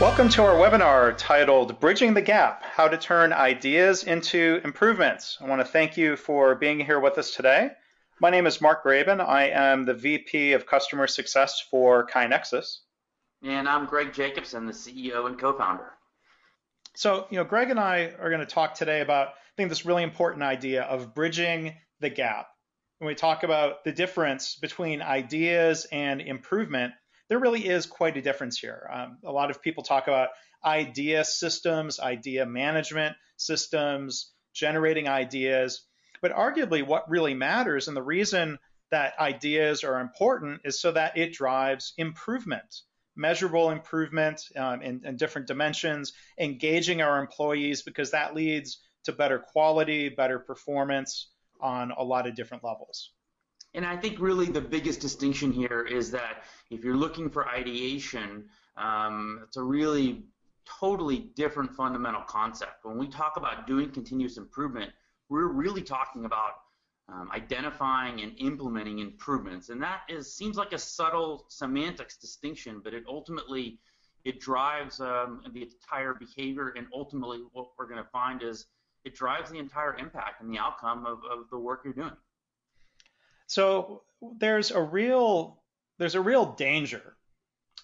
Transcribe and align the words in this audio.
Welcome 0.00 0.28
to 0.28 0.44
our 0.44 0.54
webinar 0.54 1.16
titled 1.18 1.80
Bridging 1.80 2.14
the 2.14 2.22
Gap, 2.22 2.62
How 2.62 2.86
to 2.86 2.96
Turn 2.96 3.32
Ideas 3.32 4.04
into 4.04 4.60
Improvements. 4.62 5.36
I 5.40 5.48
want 5.48 5.60
to 5.60 5.64
thank 5.64 5.96
you 5.96 6.14
for 6.14 6.54
being 6.54 6.78
here 6.78 7.00
with 7.00 7.18
us 7.18 7.34
today. 7.34 7.70
My 8.20 8.30
name 8.30 8.46
is 8.46 8.60
Mark 8.60 8.84
Graban. 8.84 9.20
I 9.20 9.48
am 9.48 9.86
the 9.86 9.94
VP 9.94 10.52
of 10.52 10.66
Customer 10.66 11.08
Success 11.08 11.60
for 11.68 12.06
KaiNexus. 12.06 12.78
And 13.42 13.68
I'm 13.68 13.86
Greg 13.86 14.12
Jacobson, 14.12 14.66
the 14.66 14.72
CEO 14.72 15.26
and 15.26 15.36
co-founder. 15.36 15.90
So, 16.94 17.26
you 17.30 17.36
know, 17.36 17.44
Greg 17.44 17.70
and 17.70 17.80
I 17.80 18.12
are 18.20 18.30
going 18.30 18.38
to 18.38 18.46
talk 18.46 18.74
today 18.74 19.00
about, 19.00 19.30
I 19.30 19.32
think, 19.56 19.68
this 19.68 19.84
really 19.84 20.04
important 20.04 20.44
idea 20.44 20.82
of 20.82 21.12
bridging 21.12 21.74
the 21.98 22.08
gap. 22.08 22.46
When 22.98 23.08
we 23.08 23.16
talk 23.16 23.42
about 23.42 23.82
the 23.82 23.92
difference 23.92 24.54
between 24.54 25.02
ideas 25.02 25.88
and 25.90 26.20
improvement, 26.20 26.92
there 27.28 27.38
really 27.38 27.66
is 27.66 27.86
quite 27.86 28.16
a 28.16 28.22
difference 28.22 28.58
here. 28.58 28.88
Um, 28.92 29.18
a 29.24 29.32
lot 29.32 29.50
of 29.50 29.62
people 29.62 29.82
talk 29.82 30.08
about 30.08 30.30
idea 30.64 31.24
systems, 31.24 32.00
idea 32.00 32.46
management 32.46 33.16
systems, 33.36 34.32
generating 34.54 35.08
ideas. 35.08 35.82
But 36.20 36.32
arguably, 36.32 36.84
what 36.84 37.08
really 37.08 37.34
matters 37.34 37.88
and 37.88 37.96
the 37.96 38.02
reason 38.02 38.58
that 38.90 39.18
ideas 39.18 39.84
are 39.84 40.00
important 40.00 40.62
is 40.64 40.80
so 40.80 40.92
that 40.92 41.16
it 41.16 41.32
drives 41.32 41.92
improvement, 41.98 42.80
measurable 43.14 43.70
improvement 43.70 44.40
um, 44.56 44.82
in, 44.82 45.02
in 45.04 45.16
different 45.16 45.46
dimensions, 45.46 46.14
engaging 46.40 47.02
our 47.02 47.20
employees 47.20 47.82
because 47.82 48.12
that 48.12 48.34
leads 48.34 48.78
to 49.04 49.12
better 49.12 49.38
quality, 49.38 50.08
better 50.08 50.38
performance 50.38 51.28
on 51.60 51.90
a 51.90 52.02
lot 52.02 52.26
of 52.26 52.34
different 52.34 52.64
levels. 52.64 53.10
And 53.74 53.84
I 53.84 53.96
think 53.96 54.18
really 54.18 54.46
the 54.46 54.60
biggest 54.60 55.00
distinction 55.00 55.52
here 55.52 55.86
is 55.88 56.10
that 56.12 56.44
if 56.70 56.82
you're 56.82 56.96
looking 56.96 57.28
for 57.28 57.48
ideation, 57.48 58.44
um, 58.76 59.40
it's 59.44 59.56
a 59.56 59.62
really 59.62 60.24
totally 60.80 61.30
different 61.34 61.74
fundamental 61.74 62.22
concept. 62.22 62.84
When 62.84 62.98
we 62.98 63.08
talk 63.08 63.36
about 63.36 63.66
doing 63.66 63.90
continuous 63.90 64.36
improvement, 64.36 64.92
we're 65.28 65.48
really 65.48 65.82
talking 65.82 66.24
about 66.24 66.52
um, 67.08 67.30
identifying 67.32 68.20
and 68.20 68.32
implementing 68.38 68.98
improvements, 68.98 69.70
and 69.70 69.82
that 69.82 70.00
is 70.08 70.32
seems 70.32 70.56
like 70.56 70.72
a 70.72 70.78
subtle 70.78 71.46
semantics 71.48 72.16
distinction, 72.18 72.80
but 72.84 72.92
it 72.92 73.04
ultimately 73.08 73.78
it 74.24 74.40
drives 74.40 75.00
um, 75.00 75.42
the 75.52 75.62
entire 75.62 76.12
behavior, 76.14 76.74
and 76.76 76.86
ultimately 76.92 77.40
what 77.52 77.68
we're 77.78 77.86
going 77.86 78.02
to 78.02 78.10
find 78.10 78.42
is 78.42 78.66
it 79.04 79.14
drives 79.14 79.50
the 79.50 79.58
entire 79.58 79.96
impact 79.96 80.42
and 80.42 80.52
the 80.52 80.58
outcome 80.58 81.06
of, 81.06 81.20
of 81.30 81.48
the 81.50 81.58
work 81.58 81.80
you're 81.84 81.94
doing. 81.94 82.12
So 83.48 84.02
there's 84.38 84.70
a 84.70 84.80
real 84.80 85.60
there's 85.98 86.14
a 86.14 86.20
real 86.20 86.52
danger. 86.52 87.16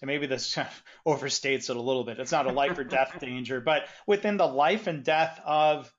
And 0.01 0.07
maybe 0.07 0.27
this 0.27 0.55
kind 0.55 0.69
of 1.07 1.19
overstates 1.19 1.69
it 1.71 1.77
a 1.77 1.81
little 1.81 2.05
bit. 2.05 2.21
It's 2.21 2.31
not 2.31 2.47
a 2.47 2.53
life 2.53 2.79
or 2.79 2.85
death 2.85 3.17
danger, 3.21 3.61
but 3.61 3.89
within 4.07 4.37
the 4.37 4.47
life 4.47 4.87
and 4.87 5.03
death 5.03 5.41
of 5.45 5.93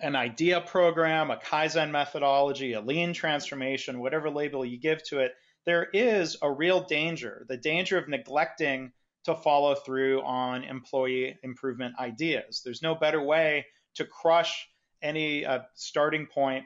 an 0.00 0.16
idea 0.16 0.60
program, 0.60 1.30
a 1.30 1.36
Kaizen 1.36 1.92
methodology, 1.92 2.72
a 2.72 2.80
lean 2.80 3.14
transformation, 3.14 4.00
whatever 4.00 4.28
label 4.28 4.64
you 4.64 4.78
give 4.78 5.02
to 5.04 5.20
it, 5.20 5.32
there 5.64 5.84
is 5.84 6.36
a 6.42 6.50
real 6.50 6.84
danger 6.84 7.46
the 7.48 7.56
danger 7.56 7.96
of 7.96 8.08
neglecting 8.08 8.92
to 9.24 9.34
follow 9.34 9.74
through 9.74 10.20
on 10.22 10.64
employee 10.64 11.38
improvement 11.42 11.94
ideas. 11.98 12.60
There's 12.62 12.82
no 12.82 12.94
better 12.94 13.22
way 13.22 13.64
to 13.94 14.04
crush 14.04 14.68
any 15.00 15.46
uh, 15.46 15.60
starting 15.74 16.26
point 16.26 16.64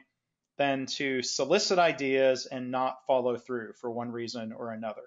than 0.59 0.85
to 0.85 1.23
solicit 1.23 1.79
ideas 1.79 2.45
and 2.45 2.69
not 2.69 3.05
follow 3.07 3.37
through 3.37 3.71
for 3.79 3.89
one 3.89 4.11
reason 4.11 4.51
or 4.51 4.71
another. 4.71 5.03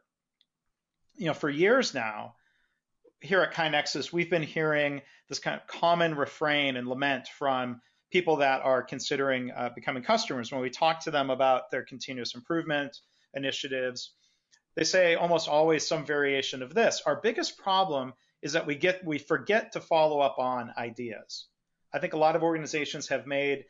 You 1.15 1.27
know, 1.27 1.35
for 1.35 1.51
years 1.51 1.93
now, 1.93 2.35
here 3.21 3.43
at 3.43 3.53
KaiNexus, 3.53 4.13
we've 4.13 4.31
been 4.31 4.43
hearing 4.43 5.03
this 5.29 5.39
kind 5.39 5.61
of 5.61 5.67
common 5.67 6.15
refrain 6.17 6.77
and 6.77 6.89
lament 6.89 7.29
from 7.29 7.83
people 8.11 8.37
that 8.37 8.63
are 8.63 8.83
considering 8.83 9.51
uh, 9.51 9.69
becoming 9.75 10.03
customers 10.03 10.51
when 10.51 10.63
we 10.63 10.71
talk 10.71 11.05
to 11.05 11.11
them 11.11 11.29
about 11.29 11.71
their 11.71 11.85
continuous 11.85 12.35
improvement 12.35 12.97
initiatives. 13.35 14.15
They 14.75 14.85
say 14.85 15.17
almost 15.17 15.49
always 15.49 15.87
some 15.87 16.07
variation 16.07 16.63
of 16.63 16.73
this. 16.73 17.03
Our 17.05 17.21
biggest 17.23 17.59
problem 17.59 18.15
is 18.41 18.55
that 18.55 18.67
we 18.67 18.75
get 18.75 19.05
we 19.05 19.19
forget 19.19 19.73
to 19.73 19.81
follow 19.81 20.21
up 20.21 20.39
on 20.39 20.73
ideas. 20.79 21.47
I 21.93 21.99
think 21.99 22.15
a 22.15 22.19
lot 22.19 22.37
of 22.37 22.43
organizations 22.43 23.09
have 23.09 23.27
made 23.27 23.67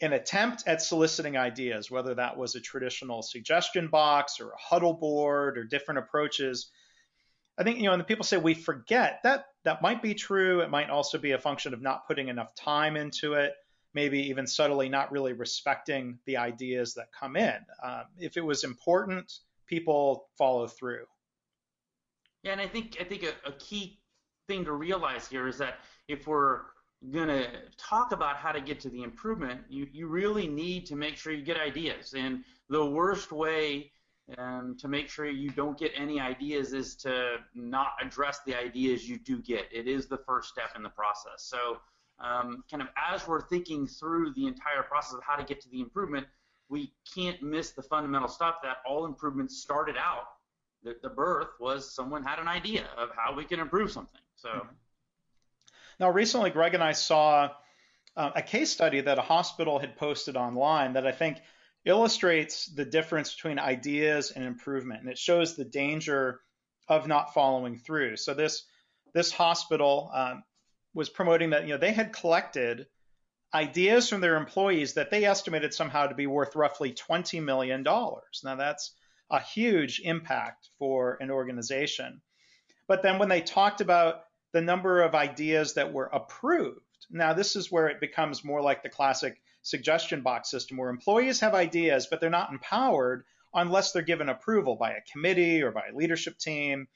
an 0.00 0.12
attempt 0.12 0.64
at 0.66 0.82
soliciting 0.82 1.36
ideas, 1.36 1.90
whether 1.90 2.14
that 2.14 2.36
was 2.36 2.54
a 2.54 2.60
traditional 2.60 3.22
suggestion 3.22 3.88
box 3.88 4.40
or 4.40 4.50
a 4.50 4.58
huddle 4.58 4.94
board 4.94 5.56
or 5.56 5.64
different 5.64 5.98
approaches. 5.98 6.70
I 7.56 7.62
think, 7.62 7.78
you 7.78 7.84
know, 7.84 7.92
and 7.92 8.00
the 8.00 8.04
people 8.04 8.24
say 8.24 8.36
we 8.36 8.54
forget 8.54 9.20
that 9.22 9.46
that 9.64 9.82
might 9.82 10.02
be 10.02 10.14
true. 10.14 10.60
It 10.60 10.70
might 10.70 10.90
also 10.90 11.18
be 11.18 11.32
a 11.32 11.38
function 11.38 11.72
of 11.72 11.80
not 11.80 12.06
putting 12.06 12.28
enough 12.28 12.54
time 12.56 12.96
into 12.96 13.34
it, 13.34 13.52
maybe 13.94 14.18
even 14.28 14.46
subtly 14.46 14.88
not 14.88 15.12
really 15.12 15.32
respecting 15.32 16.18
the 16.26 16.36
ideas 16.36 16.94
that 16.94 17.06
come 17.18 17.36
in. 17.36 17.56
Um, 17.82 18.04
if 18.18 18.36
it 18.36 18.44
was 18.44 18.64
important, 18.64 19.32
people 19.66 20.26
follow 20.36 20.66
through. 20.66 21.04
Yeah, 22.42 22.52
and 22.52 22.60
I 22.60 22.66
think 22.66 22.96
I 23.00 23.04
think 23.04 23.22
a, 23.22 23.48
a 23.48 23.52
key 23.52 24.00
thing 24.48 24.64
to 24.64 24.72
realize 24.72 25.28
here 25.28 25.48
is 25.48 25.56
that 25.58 25.78
if 26.08 26.26
we're 26.26 26.60
going 27.12 27.28
to 27.28 27.48
talk 27.76 28.12
about 28.12 28.36
how 28.36 28.52
to 28.52 28.60
get 28.60 28.80
to 28.80 28.88
the 28.88 29.02
improvement, 29.02 29.60
you, 29.68 29.86
you 29.92 30.06
really 30.06 30.46
need 30.46 30.86
to 30.86 30.96
make 30.96 31.16
sure 31.16 31.32
you 31.32 31.44
get 31.44 31.58
ideas. 31.58 32.14
And 32.16 32.44
the 32.68 32.84
worst 32.84 33.32
way 33.32 33.90
um, 34.38 34.76
to 34.78 34.88
make 34.88 35.08
sure 35.08 35.26
you 35.26 35.50
don't 35.50 35.78
get 35.78 35.92
any 35.96 36.20
ideas 36.20 36.72
is 36.72 36.94
to 36.96 37.36
not 37.54 37.92
address 38.00 38.40
the 38.46 38.54
ideas 38.54 39.08
you 39.08 39.18
do 39.18 39.40
get. 39.42 39.66
It 39.70 39.86
is 39.86 40.06
the 40.06 40.18
first 40.18 40.48
step 40.48 40.70
in 40.76 40.82
the 40.82 40.88
process. 40.88 41.42
So, 41.42 41.78
um, 42.20 42.62
kind 42.70 42.82
of 42.82 42.88
as 42.96 43.26
we're 43.26 43.42
thinking 43.42 43.86
through 43.86 44.32
the 44.34 44.46
entire 44.46 44.82
process 44.82 45.14
of 45.14 45.22
how 45.24 45.36
to 45.36 45.44
get 45.44 45.60
to 45.62 45.68
the 45.68 45.80
improvement, 45.80 46.26
we 46.68 46.92
can't 47.12 47.42
miss 47.42 47.72
the 47.72 47.82
fundamental 47.82 48.28
stuff 48.28 48.56
that 48.62 48.78
all 48.86 49.04
improvements 49.04 49.60
started 49.60 49.96
out. 49.98 50.24
The, 50.84 50.96
the 51.02 51.10
birth 51.10 51.48
was 51.60 51.94
someone 51.94 52.22
had 52.22 52.38
an 52.38 52.48
idea 52.48 52.86
of 52.96 53.10
how 53.16 53.34
we 53.34 53.44
can 53.44 53.60
improve 53.60 53.90
something. 53.90 54.20
So. 54.36 54.48
Mm-hmm. 54.48 54.68
Now, 56.00 56.10
recently, 56.10 56.50
Greg 56.50 56.74
and 56.74 56.82
I 56.82 56.92
saw 56.92 57.50
uh, 58.16 58.30
a 58.34 58.42
case 58.42 58.70
study 58.70 59.00
that 59.00 59.18
a 59.18 59.22
hospital 59.22 59.78
had 59.78 59.96
posted 59.96 60.36
online 60.36 60.94
that 60.94 61.06
I 61.06 61.12
think 61.12 61.38
illustrates 61.84 62.66
the 62.66 62.84
difference 62.84 63.34
between 63.34 63.58
ideas 63.58 64.30
and 64.30 64.44
improvement, 64.44 65.00
and 65.00 65.10
it 65.10 65.18
shows 65.18 65.54
the 65.54 65.64
danger 65.64 66.40
of 66.88 67.06
not 67.06 67.34
following 67.34 67.78
through. 67.78 68.16
So 68.16 68.34
this 68.34 68.64
this 69.12 69.32
hospital 69.32 70.10
um, 70.12 70.42
was 70.92 71.08
promoting 71.08 71.50
that 71.50 71.64
you 71.64 71.70
know 71.70 71.78
they 71.78 71.92
had 71.92 72.12
collected 72.12 72.86
ideas 73.54 74.08
from 74.08 74.20
their 74.20 74.36
employees 74.36 74.94
that 74.94 75.10
they 75.10 75.24
estimated 75.24 75.72
somehow 75.72 76.06
to 76.06 76.14
be 76.14 76.26
worth 76.26 76.56
roughly 76.56 76.92
$20 76.92 77.42
million. 77.42 77.84
Now 77.84 78.56
that's 78.56 78.92
a 79.30 79.40
huge 79.40 80.00
impact 80.04 80.68
for 80.78 81.16
an 81.20 81.30
organization. 81.30 82.20
But 82.88 83.02
then 83.02 83.18
when 83.18 83.28
they 83.28 83.40
talked 83.40 83.80
about 83.80 84.22
the 84.54 84.62
number 84.62 85.02
of 85.02 85.16
ideas 85.16 85.74
that 85.74 85.92
were 85.92 86.06
approved. 86.06 86.80
Now, 87.10 87.34
this 87.34 87.56
is 87.56 87.72
where 87.72 87.88
it 87.88 88.00
becomes 88.00 88.44
more 88.44 88.62
like 88.62 88.84
the 88.84 88.88
classic 88.88 89.42
suggestion 89.62 90.22
box 90.22 90.48
system 90.48 90.76
where 90.76 90.90
employees 90.90 91.40
have 91.40 91.54
ideas, 91.54 92.06
but 92.08 92.20
they're 92.20 92.30
not 92.30 92.52
empowered 92.52 93.24
unless 93.52 93.90
they're 93.90 94.02
given 94.02 94.28
approval 94.28 94.76
by 94.76 94.92
a 94.92 95.12
committee 95.12 95.60
or 95.62 95.72
by 95.72 95.88
a 95.90 95.96
leadership 95.96 96.38
team. 96.38 96.86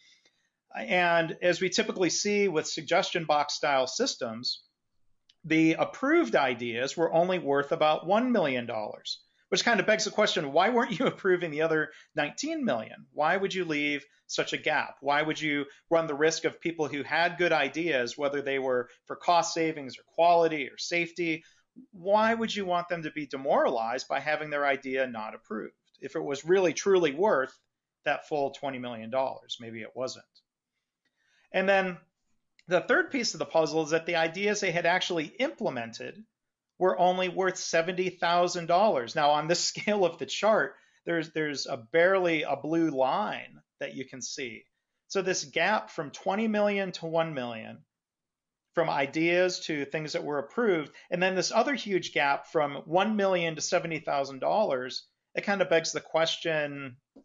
And 0.76 1.36
as 1.42 1.60
we 1.60 1.68
typically 1.68 2.10
see 2.10 2.46
with 2.46 2.68
suggestion 2.68 3.24
box 3.24 3.54
style 3.54 3.88
systems, 3.88 4.62
the 5.44 5.74
approved 5.74 6.36
ideas 6.36 6.96
were 6.96 7.12
only 7.12 7.40
worth 7.40 7.72
about 7.72 8.06
$1 8.06 8.30
million, 8.30 8.70
which 9.48 9.64
kind 9.64 9.80
of 9.80 9.86
begs 9.86 10.04
the 10.04 10.10
question 10.10 10.52
why 10.52 10.68
weren't 10.70 10.98
you 10.98 11.06
approving 11.06 11.50
the 11.50 11.62
other 11.62 11.90
19 12.16 12.64
million? 12.64 13.06
Why 13.12 13.36
would 13.36 13.54
you 13.54 13.64
leave 13.64 14.04
such 14.26 14.52
a 14.52 14.58
gap? 14.58 14.96
Why 15.00 15.22
would 15.22 15.40
you 15.40 15.66
run 15.90 16.06
the 16.06 16.14
risk 16.14 16.44
of 16.44 16.60
people 16.60 16.86
who 16.86 17.02
had 17.02 17.38
good 17.38 17.52
ideas, 17.52 18.18
whether 18.18 18.42
they 18.42 18.58
were 18.58 18.88
for 19.06 19.16
cost 19.16 19.54
savings 19.54 19.98
or 19.98 20.02
quality 20.14 20.68
or 20.68 20.78
safety? 20.78 21.44
Why 21.92 22.34
would 22.34 22.54
you 22.54 22.64
want 22.66 22.88
them 22.88 23.02
to 23.04 23.10
be 23.10 23.26
demoralized 23.26 24.08
by 24.08 24.20
having 24.20 24.50
their 24.50 24.66
idea 24.66 25.06
not 25.06 25.34
approved? 25.34 25.74
If 26.00 26.14
it 26.14 26.22
was 26.22 26.44
really 26.44 26.74
truly 26.74 27.12
worth 27.12 27.56
that 28.04 28.28
full 28.28 28.54
$20 28.62 28.80
million, 28.80 29.12
maybe 29.60 29.82
it 29.82 29.94
wasn't. 29.94 30.24
And 31.52 31.68
then 31.68 31.98
the 32.66 32.80
third 32.80 33.10
piece 33.10 33.34
of 33.34 33.38
the 33.38 33.46
puzzle 33.46 33.84
is 33.84 33.90
that 33.90 34.06
the 34.06 34.16
ideas 34.16 34.60
they 34.60 34.70
had 34.70 34.86
actually 34.86 35.26
implemented 35.38 36.22
were 36.78 36.98
only 36.98 37.28
worth 37.28 37.56
$70,000. 37.56 39.16
Now, 39.16 39.30
on 39.30 39.48
this 39.48 39.60
scale 39.64 40.04
of 40.04 40.18
the 40.18 40.26
chart, 40.26 40.74
there's 41.04 41.30
there's 41.32 41.66
a 41.66 41.76
barely 41.76 42.42
a 42.42 42.56
blue 42.56 42.90
line 42.90 43.60
that 43.80 43.94
you 43.94 44.04
can 44.04 44.20
see. 44.20 44.64
So 45.08 45.22
this 45.22 45.44
gap 45.44 45.90
from 45.90 46.10
20 46.10 46.48
million 46.48 46.92
to 46.92 47.06
1 47.06 47.32
million, 47.32 47.78
from 48.74 48.90
ideas 48.90 49.60
to 49.60 49.86
things 49.86 50.12
that 50.12 50.22
were 50.24 50.38
approved, 50.38 50.92
and 51.10 51.22
then 51.22 51.34
this 51.34 51.50
other 51.50 51.74
huge 51.74 52.12
gap 52.12 52.48
from 52.48 52.82
1 52.84 53.16
million 53.16 53.54
to 53.54 53.62
$70,000, 53.62 55.00
it 55.34 55.40
kind 55.44 55.62
of 55.62 55.70
begs 55.70 55.92
the 55.92 56.00
question, 56.00 56.96
You 57.14 57.22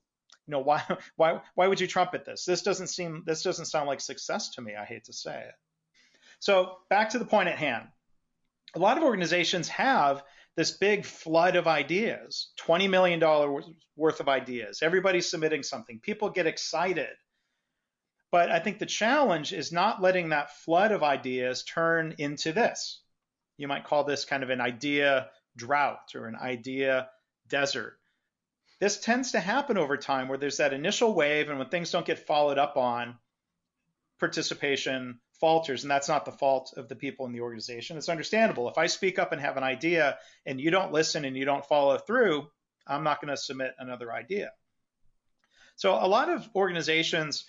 know, 0.48 0.60
why 0.60 0.84
why 1.18 1.42
why 1.56 1.68
would 1.68 1.82
you 1.82 1.88
trumpet 1.88 2.26
this? 2.26 2.46
This 2.46 2.62
doesn't 2.62 2.88
seem 2.88 3.24
this 3.26 3.44
doesn't 3.44 3.66
sound 3.66 3.88
like 3.88 4.00
success 4.02 4.52
to 4.52 4.62
me. 4.62 4.76
I 4.76 4.86
hate 4.86 5.06
to 5.06 5.14
say 5.14 5.40
it. 5.40 5.56
So 6.40 6.78
back 6.90 7.10
to 7.12 7.20
the 7.20 7.26
point 7.26 7.50
at 7.50 7.58
hand. 7.58 7.88
A 8.76 8.80
lot 8.80 8.98
of 8.98 9.04
organizations 9.04 9.68
have 9.70 10.24
this 10.56 10.72
big 10.72 11.06
flood 11.06 11.56
of 11.56 11.68
ideas, 11.68 12.52
$20 12.60 12.90
million 12.90 13.20
worth 13.96 14.20
of 14.20 14.30
ideas. 14.30 14.82
Everybody's 14.82 15.30
submitting 15.30 15.64
something. 15.64 16.00
People 16.00 16.30
get 16.30 16.48
excited. 16.48 17.10
But 18.32 18.52
I 18.52 18.60
think 18.60 18.80
the 18.80 18.86
challenge 18.86 19.54
is 19.54 19.72
not 19.72 20.02
letting 20.02 20.30
that 20.30 20.58
flood 20.58 20.92
of 20.92 21.04
ideas 21.04 21.64
turn 21.64 22.16
into 22.18 22.52
this. 22.52 23.02
You 23.58 23.68
might 23.68 23.86
call 23.86 24.04
this 24.04 24.26
kind 24.26 24.42
of 24.42 24.50
an 24.50 24.62
idea 24.62 25.30
drought 25.56 26.16
or 26.16 26.26
an 26.26 26.36
idea 26.36 27.10
desert. 27.48 28.00
This 28.80 29.00
tends 29.00 29.32
to 29.32 29.40
happen 29.40 29.78
over 29.78 29.98
time 29.98 30.28
where 30.28 30.38
there's 30.38 30.58
that 30.58 30.74
initial 30.74 31.14
wave, 31.14 31.50
and 31.50 31.60
when 31.60 31.70
things 31.70 31.92
don't 31.92 32.06
get 32.06 32.26
followed 32.26 32.58
up 32.58 32.76
on, 32.76 33.16
participation 34.20 35.20
falters, 35.44 35.84
and 35.84 35.92
that's 35.92 36.08
not 36.08 36.24
the 36.24 36.32
fault 36.32 36.74
of 36.78 36.88
the 36.88 36.96
people 36.96 37.26
in 37.26 37.34
the 37.34 37.42
organization. 37.42 37.98
It's 37.98 38.08
understandable. 38.08 38.70
If 38.70 38.78
I 38.78 38.88
speak 38.88 39.20
up 39.20 39.34
and 39.34 39.42
have 39.42 39.58
an 39.58 39.64
idea 39.64 40.18
and 40.46 40.58
you 40.58 40.72
don't 40.72 40.94
listen 40.94 41.26
and 41.26 41.36
you 41.36 41.44
don't 41.44 41.66
follow 41.66 41.98
through, 41.98 42.48
I'm 42.88 43.04
not 43.04 43.20
going 43.20 43.28
to 43.28 43.36
submit 43.36 43.76
another 43.78 44.14
idea. 44.14 44.54
So 45.76 45.96
a 45.96 46.08
lot 46.08 46.30
of 46.30 46.48
organizations 46.56 47.44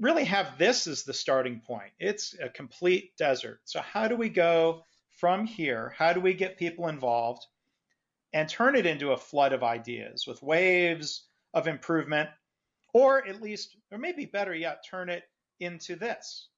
really 0.00 0.24
have 0.24 0.56
this 0.56 0.86
as 0.86 1.04
the 1.04 1.12
starting 1.12 1.60
point. 1.60 1.92
It's 2.00 2.34
a 2.42 2.48
complete 2.48 3.14
desert. 3.18 3.60
So 3.66 3.82
how 3.82 4.08
do 4.08 4.16
we 4.16 4.30
go 4.30 4.82
from 5.10 5.44
here? 5.44 5.92
How 5.94 6.14
do 6.14 6.22
we 6.22 6.32
get 6.32 6.56
people 6.56 6.88
involved 6.88 7.44
and 8.32 8.48
turn 8.48 8.76
it 8.76 8.86
into 8.86 9.12
a 9.12 9.18
flood 9.18 9.52
of 9.52 9.62
ideas 9.62 10.26
with 10.26 10.42
waves 10.42 11.24
of 11.52 11.68
improvement, 11.68 12.30
or 12.94 13.28
at 13.28 13.42
least, 13.42 13.76
or 13.92 13.98
maybe 13.98 14.24
better 14.24 14.54
yet, 14.54 14.86
turn 14.88 15.10
it 15.10 15.24
into 15.60 15.94
this 15.94 16.48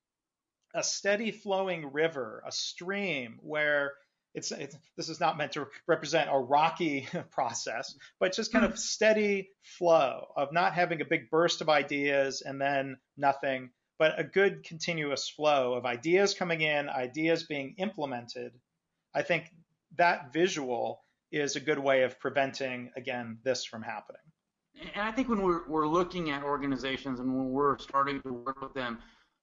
a 0.74 0.82
steady 0.82 1.30
flowing 1.30 1.92
river, 1.92 2.42
a 2.46 2.52
stream 2.52 3.38
where 3.42 3.94
it's, 4.34 4.52
it's, 4.52 4.76
this 4.96 5.08
is 5.08 5.18
not 5.18 5.36
meant 5.36 5.52
to 5.52 5.66
represent 5.86 6.30
a 6.30 6.38
rocky 6.38 7.08
process, 7.30 7.94
but 8.18 8.32
just 8.32 8.52
kind 8.52 8.64
of 8.64 8.72
hmm. 8.72 8.76
steady 8.76 9.50
flow 9.62 10.26
of 10.36 10.52
not 10.52 10.74
having 10.74 11.00
a 11.00 11.04
big 11.04 11.30
burst 11.30 11.60
of 11.60 11.68
ideas 11.68 12.42
and 12.42 12.60
then 12.60 12.96
nothing, 13.16 13.70
but 13.98 14.18
a 14.18 14.24
good 14.24 14.64
continuous 14.64 15.28
flow 15.28 15.74
of 15.74 15.84
ideas 15.84 16.34
coming 16.34 16.60
in, 16.60 16.88
ideas 16.88 17.44
being 17.44 17.74
implemented. 17.78 18.52
I 19.14 19.22
think 19.22 19.50
that 19.96 20.32
visual 20.32 21.02
is 21.32 21.56
a 21.56 21.60
good 21.60 21.78
way 21.78 22.02
of 22.02 22.18
preventing 22.18 22.90
again 22.96 23.38
this 23.44 23.64
from 23.64 23.82
happening. 23.82 24.22
And 24.94 25.02
I 25.02 25.12
think 25.12 25.28
when 25.28 25.42
we're, 25.42 25.68
we're 25.68 25.86
looking 25.86 26.30
at 26.30 26.42
organizations 26.42 27.20
and 27.20 27.28
when 27.34 27.50
we're 27.50 27.78
starting 27.78 28.22
to 28.22 28.32
work 28.32 28.60
with 28.62 28.72
them, 28.72 28.98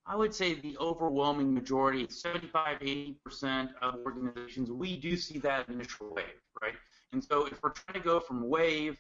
I 0.09 0.15
would 0.15 0.33
say 0.33 0.53
the 0.53 0.77
overwhelming 0.79 1.53
majority, 1.53 2.07
75, 2.09 2.79
80% 2.79 3.69
of 3.81 3.95
organizations, 4.05 4.71
we 4.71 4.95
do 4.95 5.17
see 5.17 5.37
that 5.39 5.67
initial 5.67 6.13
wave, 6.13 6.25
right? 6.61 6.75
And 7.11 7.21
so 7.21 7.45
if 7.45 7.61
we're 7.61 7.71
trying 7.71 8.01
to 8.01 8.05
go 8.05 8.21
from 8.21 8.47
wave 8.47 8.97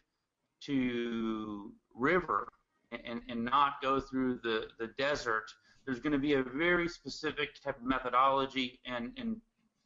to 0.61 1.71
river 1.95 2.49
and, 2.91 3.21
and 3.29 3.45
not 3.45 3.81
go 3.81 4.01
through 4.01 4.39
the, 4.43 4.67
the 4.79 4.87
desert, 4.97 5.49
there's 5.85 6.01
going 6.01 6.11
to 6.11 6.19
be 6.19 6.33
a 6.33 6.43
very 6.43 6.89
specific 6.89 7.61
type 7.61 7.77
of 7.77 7.83
methodology, 7.83 8.79
and, 8.85 9.13
and 9.17 9.37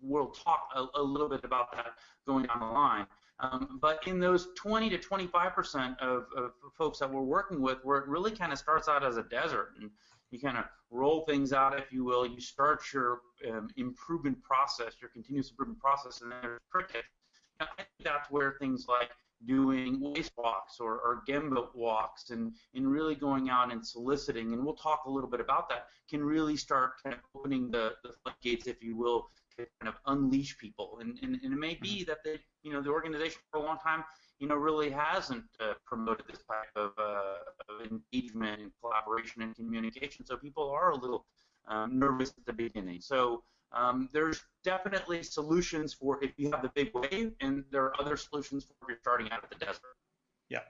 we'll 0.01 0.31
talk 0.31 0.69
a, 0.75 0.85
a 0.95 1.03
little 1.03 1.29
bit 1.29 1.43
about 1.43 1.71
that 1.73 1.93
going 2.25 2.45
down 2.45 2.59
the 2.59 2.65
line. 2.65 3.05
Um, 3.41 3.79
but 3.81 4.05
in 4.07 4.19
those 4.19 4.49
20 4.55 4.89
to 4.91 4.97
25% 4.99 5.97
of, 5.99 6.25
of 6.37 6.51
folks 6.77 6.99
that 6.99 7.11
we're 7.11 7.21
working 7.21 7.59
with, 7.61 7.79
where 7.83 7.97
it 7.97 8.07
really 8.07 8.31
kind 8.31 8.53
of 8.53 8.59
starts 8.59 8.87
out 8.87 9.03
as 9.03 9.17
a 9.17 9.23
desert, 9.23 9.73
and 9.79 9.89
you 10.29 10.39
kind 10.39 10.57
of 10.57 10.65
roll 10.91 11.25
things 11.25 11.51
out, 11.51 11.77
if 11.77 11.91
you 11.91 12.03
will. 12.03 12.25
You 12.25 12.39
start 12.39 12.81
your 12.93 13.21
um, 13.49 13.69
improvement 13.77 14.41
process, 14.43 14.93
your 15.01 15.09
continuous 15.09 15.49
improvement 15.49 15.79
process, 15.79 16.21
and 16.21 16.31
there's 16.31 16.59
cricket. 16.69 17.03
I 17.59 17.65
think 17.75 17.89
that's 18.03 18.29
where 18.29 18.55
things 18.59 18.85
like 18.87 19.09
doing 19.45 19.99
waste 19.99 20.31
walks 20.37 20.79
or, 20.79 20.93
or 20.93 21.23
Gemba 21.27 21.73
walks 21.73 22.29
and, 22.29 22.53
and 22.75 22.91
really 22.91 23.15
going 23.15 23.49
out 23.49 23.71
and 23.71 23.85
soliciting, 23.85 24.53
and 24.53 24.63
we'll 24.63 24.75
talk 24.75 25.05
a 25.05 25.09
little 25.09 25.29
bit 25.29 25.39
about 25.39 25.67
that, 25.69 25.87
can 26.09 26.23
really 26.23 26.55
start 26.55 27.01
kind 27.03 27.15
of 27.15 27.21
opening 27.35 27.71
the, 27.71 27.93
the 28.03 28.11
floodgates, 28.23 28.67
if 28.67 28.83
you 28.83 28.95
will, 28.95 29.29
kind 29.57 29.87
of 29.87 29.95
unleash 30.05 30.57
people. 30.57 30.97
And, 31.01 31.17
and, 31.21 31.39
and 31.43 31.53
it 31.53 31.57
may 31.57 31.75
be 31.75 31.99
mm-hmm. 32.01 32.09
that 32.09 32.23
the, 32.23 32.39
you 32.63 32.71
know, 32.71 32.81
the 32.81 32.89
organization 32.89 33.39
for 33.51 33.59
a 33.59 33.63
long 33.63 33.77
time 33.77 34.03
you 34.41 34.47
know, 34.47 34.55
really 34.55 34.89
hasn't 34.89 35.45
uh, 35.59 35.73
promoted 35.85 36.25
this 36.27 36.39
type 36.39 36.75
of, 36.75 36.91
uh, 36.97 37.35
of, 37.69 37.91
engagement 37.91 38.59
and 38.59 38.71
collaboration 38.81 39.43
and 39.43 39.55
communication. 39.55 40.25
So 40.25 40.35
people 40.35 40.67
are 40.71 40.89
a 40.89 40.95
little 40.95 41.27
um, 41.67 41.99
nervous 41.99 42.33
at 42.35 42.45
the 42.47 42.53
beginning. 42.53 43.01
So 43.01 43.43
um, 43.71 44.09
there's 44.11 44.43
definitely 44.63 45.21
solutions 45.21 45.93
for 45.93 46.21
if 46.23 46.31
you 46.37 46.49
have 46.49 46.63
the 46.63 46.71
big 46.73 46.89
wave, 46.95 47.33
and 47.39 47.63
there 47.71 47.83
are 47.83 48.01
other 48.01 48.17
solutions 48.17 48.65
for 48.65 48.73
if 48.81 48.87
you're 48.89 48.97
starting 48.97 49.29
out 49.31 49.43
at 49.43 49.51
the 49.51 49.63
desert. 49.63 49.95
Yeah. 50.49 50.61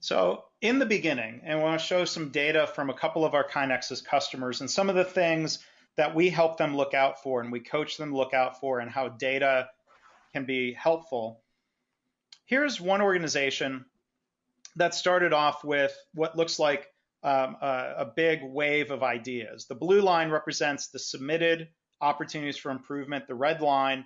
So 0.00 0.44
in 0.60 0.80
the 0.80 0.86
beginning, 0.86 1.42
and 1.44 1.60
I 1.60 1.62
want 1.62 1.80
to 1.80 1.86
show 1.86 2.04
some 2.04 2.30
data 2.30 2.66
from 2.66 2.90
a 2.90 2.94
couple 2.94 3.24
of 3.24 3.34
our 3.34 3.46
KaiNexus 3.48 4.04
customers 4.04 4.60
and 4.60 4.70
some 4.70 4.90
of 4.90 4.96
the 4.96 5.04
things 5.04 5.60
that 5.96 6.14
we 6.14 6.28
help 6.28 6.56
them 6.58 6.76
look 6.76 6.94
out 6.94 7.22
for 7.22 7.40
and 7.40 7.50
we 7.50 7.60
coach 7.60 7.96
them 7.96 8.14
look 8.14 8.34
out 8.34 8.60
for 8.60 8.80
and 8.80 8.90
how 8.90 9.08
data 9.08 9.68
can 10.32 10.44
be 10.44 10.72
helpful 10.72 11.40
here's 12.46 12.80
one 12.80 13.02
organization 13.02 13.84
that 14.76 14.94
started 14.94 15.32
off 15.32 15.64
with 15.64 15.96
what 16.14 16.36
looks 16.36 16.58
like 16.58 16.86
um, 17.22 17.56
a, 17.60 17.94
a, 17.98 18.12
big 18.14 18.40
wave 18.42 18.90
of 18.90 19.02
ideas. 19.02 19.66
The 19.66 19.74
blue 19.74 20.00
line 20.00 20.30
represents 20.30 20.88
the 20.88 20.98
submitted 20.98 21.68
opportunities 22.00 22.56
for 22.56 22.70
improvement. 22.70 23.26
The 23.26 23.34
red 23.34 23.60
line 23.62 24.04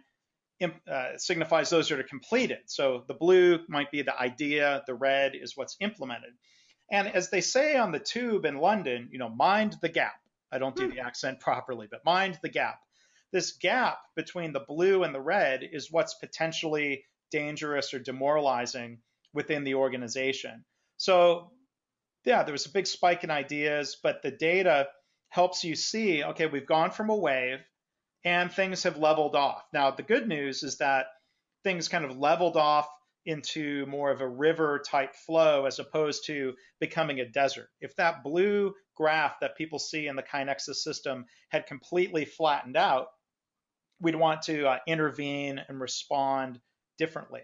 uh, 0.62 1.16
signifies 1.16 1.70
those 1.70 1.88
that 1.88 1.98
are 1.98 2.04
completed. 2.04 2.58
So 2.66 3.04
the 3.08 3.14
blue 3.14 3.58
might 3.68 3.90
be 3.90 4.02
the 4.02 4.18
idea, 4.18 4.82
the 4.86 4.94
red 4.94 5.32
is 5.34 5.56
what's 5.56 5.76
implemented. 5.80 6.30
And 6.90 7.08
as 7.08 7.30
they 7.30 7.40
say 7.40 7.76
on 7.76 7.92
the 7.92 7.98
tube 7.98 8.44
in 8.44 8.56
London, 8.58 9.08
you 9.12 9.18
know, 9.18 9.28
mind 9.28 9.76
the 9.82 9.88
gap. 9.88 10.14
I 10.52 10.58
don't 10.58 10.76
do 10.76 10.86
hmm. 10.86 10.94
the 10.94 11.00
accent 11.00 11.40
properly, 11.40 11.88
but 11.90 12.04
mind 12.04 12.38
the 12.42 12.48
gap. 12.48 12.80
This 13.32 13.52
gap 13.52 13.98
between 14.16 14.52
the 14.52 14.64
blue 14.66 15.04
and 15.04 15.14
the 15.14 15.20
red 15.20 15.62
is 15.62 15.90
what's 15.90 16.14
potentially 16.14 17.04
dangerous 17.30 17.94
or 17.94 18.00
demoralizing 18.00 18.98
within 19.32 19.62
the 19.62 19.74
organization. 19.74 20.64
So, 20.96 21.52
yeah, 22.24 22.42
there 22.42 22.52
was 22.52 22.66
a 22.66 22.72
big 22.72 22.86
spike 22.86 23.22
in 23.22 23.30
ideas, 23.30 23.96
but 24.02 24.22
the 24.22 24.32
data 24.32 24.88
helps 25.28 25.62
you 25.62 25.76
see 25.76 26.24
okay, 26.24 26.46
we've 26.46 26.66
gone 26.66 26.90
from 26.90 27.08
a 27.08 27.16
wave 27.16 27.60
and 28.24 28.52
things 28.52 28.82
have 28.82 28.98
leveled 28.98 29.36
off. 29.36 29.62
Now, 29.72 29.92
the 29.92 30.02
good 30.02 30.28
news 30.28 30.62
is 30.62 30.78
that 30.78 31.06
things 31.62 31.88
kind 31.88 32.04
of 32.04 32.18
leveled 32.18 32.56
off 32.56 32.88
into 33.26 33.86
more 33.86 34.10
of 34.10 34.20
a 34.20 34.28
river 34.28 34.82
type 34.84 35.14
flow 35.14 35.66
as 35.66 35.78
opposed 35.78 36.26
to 36.26 36.54
becoming 36.80 37.20
a 37.20 37.28
desert. 37.28 37.68
If 37.80 37.94
that 37.96 38.22
blue 38.22 38.74
graph 39.00 39.40
that 39.40 39.56
people 39.56 39.78
see 39.78 40.08
in 40.08 40.14
the 40.14 40.22
KaiNexus 40.22 40.74
system 40.74 41.24
had 41.48 41.66
completely 41.66 42.26
flattened 42.26 42.76
out, 42.76 43.06
we'd 43.98 44.14
want 44.14 44.42
to 44.42 44.68
uh, 44.68 44.78
intervene 44.86 45.58
and 45.68 45.80
respond 45.80 46.60
differently. 46.98 47.40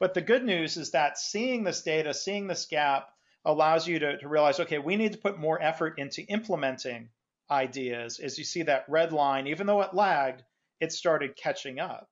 But 0.00 0.12
the 0.12 0.20
good 0.20 0.44
news 0.44 0.76
is 0.76 0.90
that 0.90 1.16
seeing 1.16 1.62
this 1.62 1.82
data, 1.82 2.12
seeing 2.12 2.48
this 2.48 2.66
gap, 2.66 3.10
allows 3.44 3.86
you 3.86 4.00
to, 4.00 4.18
to 4.18 4.28
realize 4.28 4.58
okay, 4.58 4.78
we 4.78 4.96
need 4.96 5.12
to 5.12 5.18
put 5.18 5.38
more 5.38 5.62
effort 5.62 5.94
into 5.98 6.22
implementing 6.22 7.10
ideas. 7.48 8.18
As 8.18 8.36
you 8.36 8.44
see 8.44 8.62
that 8.62 8.84
red 8.88 9.12
line, 9.12 9.46
even 9.46 9.68
though 9.68 9.82
it 9.82 9.94
lagged, 9.94 10.42
it 10.80 10.92
started 10.92 11.36
catching 11.36 11.78
up. 11.78 12.08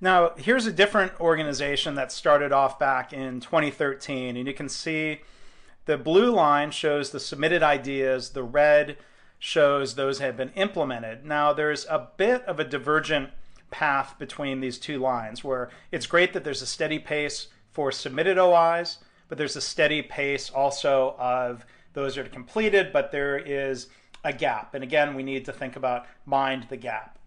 Now, 0.00 0.32
here's 0.38 0.64
a 0.64 0.72
different 0.72 1.20
organization 1.20 1.94
that 1.96 2.10
started 2.10 2.52
off 2.52 2.78
back 2.78 3.12
in 3.12 3.40
2013, 3.40 4.38
and 4.38 4.46
you 4.46 4.54
can 4.54 4.70
see 4.70 5.20
the 5.88 5.96
blue 5.96 6.30
line 6.30 6.70
shows 6.70 7.12
the 7.12 7.18
submitted 7.18 7.62
ideas, 7.62 8.30
the 8.30 8.42
red 8.42 8.98
shows 9.38 9.94
those 9.94 10.18
have 10.18 10.36
been 10.36 10.50
implemented. 10.50 11.24
Now, 11.24 11.54
there's 11.54 11.86
a 11.86 12.10
bit 12.18 12.42
of 12.42 12.60
a 12.60 12.64
divergent 12.64 13.30
path 13.70 14.18
between 14.18 14.60
these 14.60 14.78
two 14.78 14.98
lines 14.98 15.42
where 15.42 15.70
it's 15.90 16.06
great 16.06 16.34
that 16.34 16.44
there's 16.44 16.60
a 16.60 16.66
steady 16.66 16.98
pace 16.98 17.46
for 17.70 17.90
submitted 17.90 18.36
OIs, 18.36 18.98
but 19.30 19.38
there's 19.38 19.56
a 19.56 19.62
steady 19.62 20.02
pace 20.02 20.50
also 20.50 21.16
of 21.18 21.64
those 21.94 22.16
that 22.16 22.26
are 22.26 22.28
completed, 22.28 22.92
but 22.92 23.10
there 23.10 23.38
is 23.38 23.86
a 24.24 24.32
gap. 24.34 24.74
And 24.74 24.84
again, 24.84 25.14
we 25.14 25.22
need 25.22 25.46
to 25.46 25.54
think 25.54 25.76
about 25.76 26.04
mind 26.26 26.66
the 26.68 26.76
gap. 26.76 27.18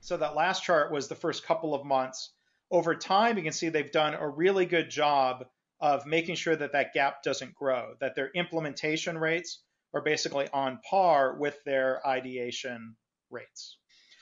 So 0.00 0.16
that 0.16 0.34
last 0.34 0.64
chart 0.64 0.90
was 0.90 1.06
the 1.06 1.14
first 1.14 1.46
couple 1.46 1.76
of 1.76 1.84
months. 1.84 2.30
Over 2.72 2.92
time, 2.96 3.36
you 3.36 3.44
can 3.44 3.52
see 3.52 3.68
they've 3.68 3.92
done 3.92 4.14
a 4.14 4.28
really 4.28 4.66
good 4.66 4.90
job 4.90 5.44
of 5.80 6.06
making 6.06 6.34
sure 6.34 6.56
that 6.56 6.72
that 6.72 6.92
gap 6.92 7.22
doesn't 7.22 7.54
grow, 7.54 7.94
that 8.00 8.14
their 8.14 8.30
implementation 8.34 9.16
rates 9.16 9.62
are 9.94 10.02
basically 10.02 10.48
on 10.52 10.78
par 10.88 11.36
with 11.38 11.58
their 11.64 12.06
ideation 12.06 12.94
rates. 13.30 13.76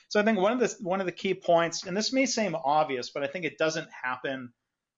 So 0.07 0.19
I 0.19 0.23
think 0.23 0.39
one 0.39 0.53
of 0.53 0.59
the 0.59 0.75
one 0.81 0.99
of 0.99 1.05
the 1.05 1.11
key 1.11 1.35
points, 1.35 1.85
and 1.85 1.95
this 1.95 2.11
may 2.11 2.25
seem 2.25 2.55
obvious, 2.55 3.11
but 3.11 3.23
I 3.23 3.27
think 3.27 3.45
it 3.45 3.59
doesn't 3.59 3.89
happen 3.91 4.51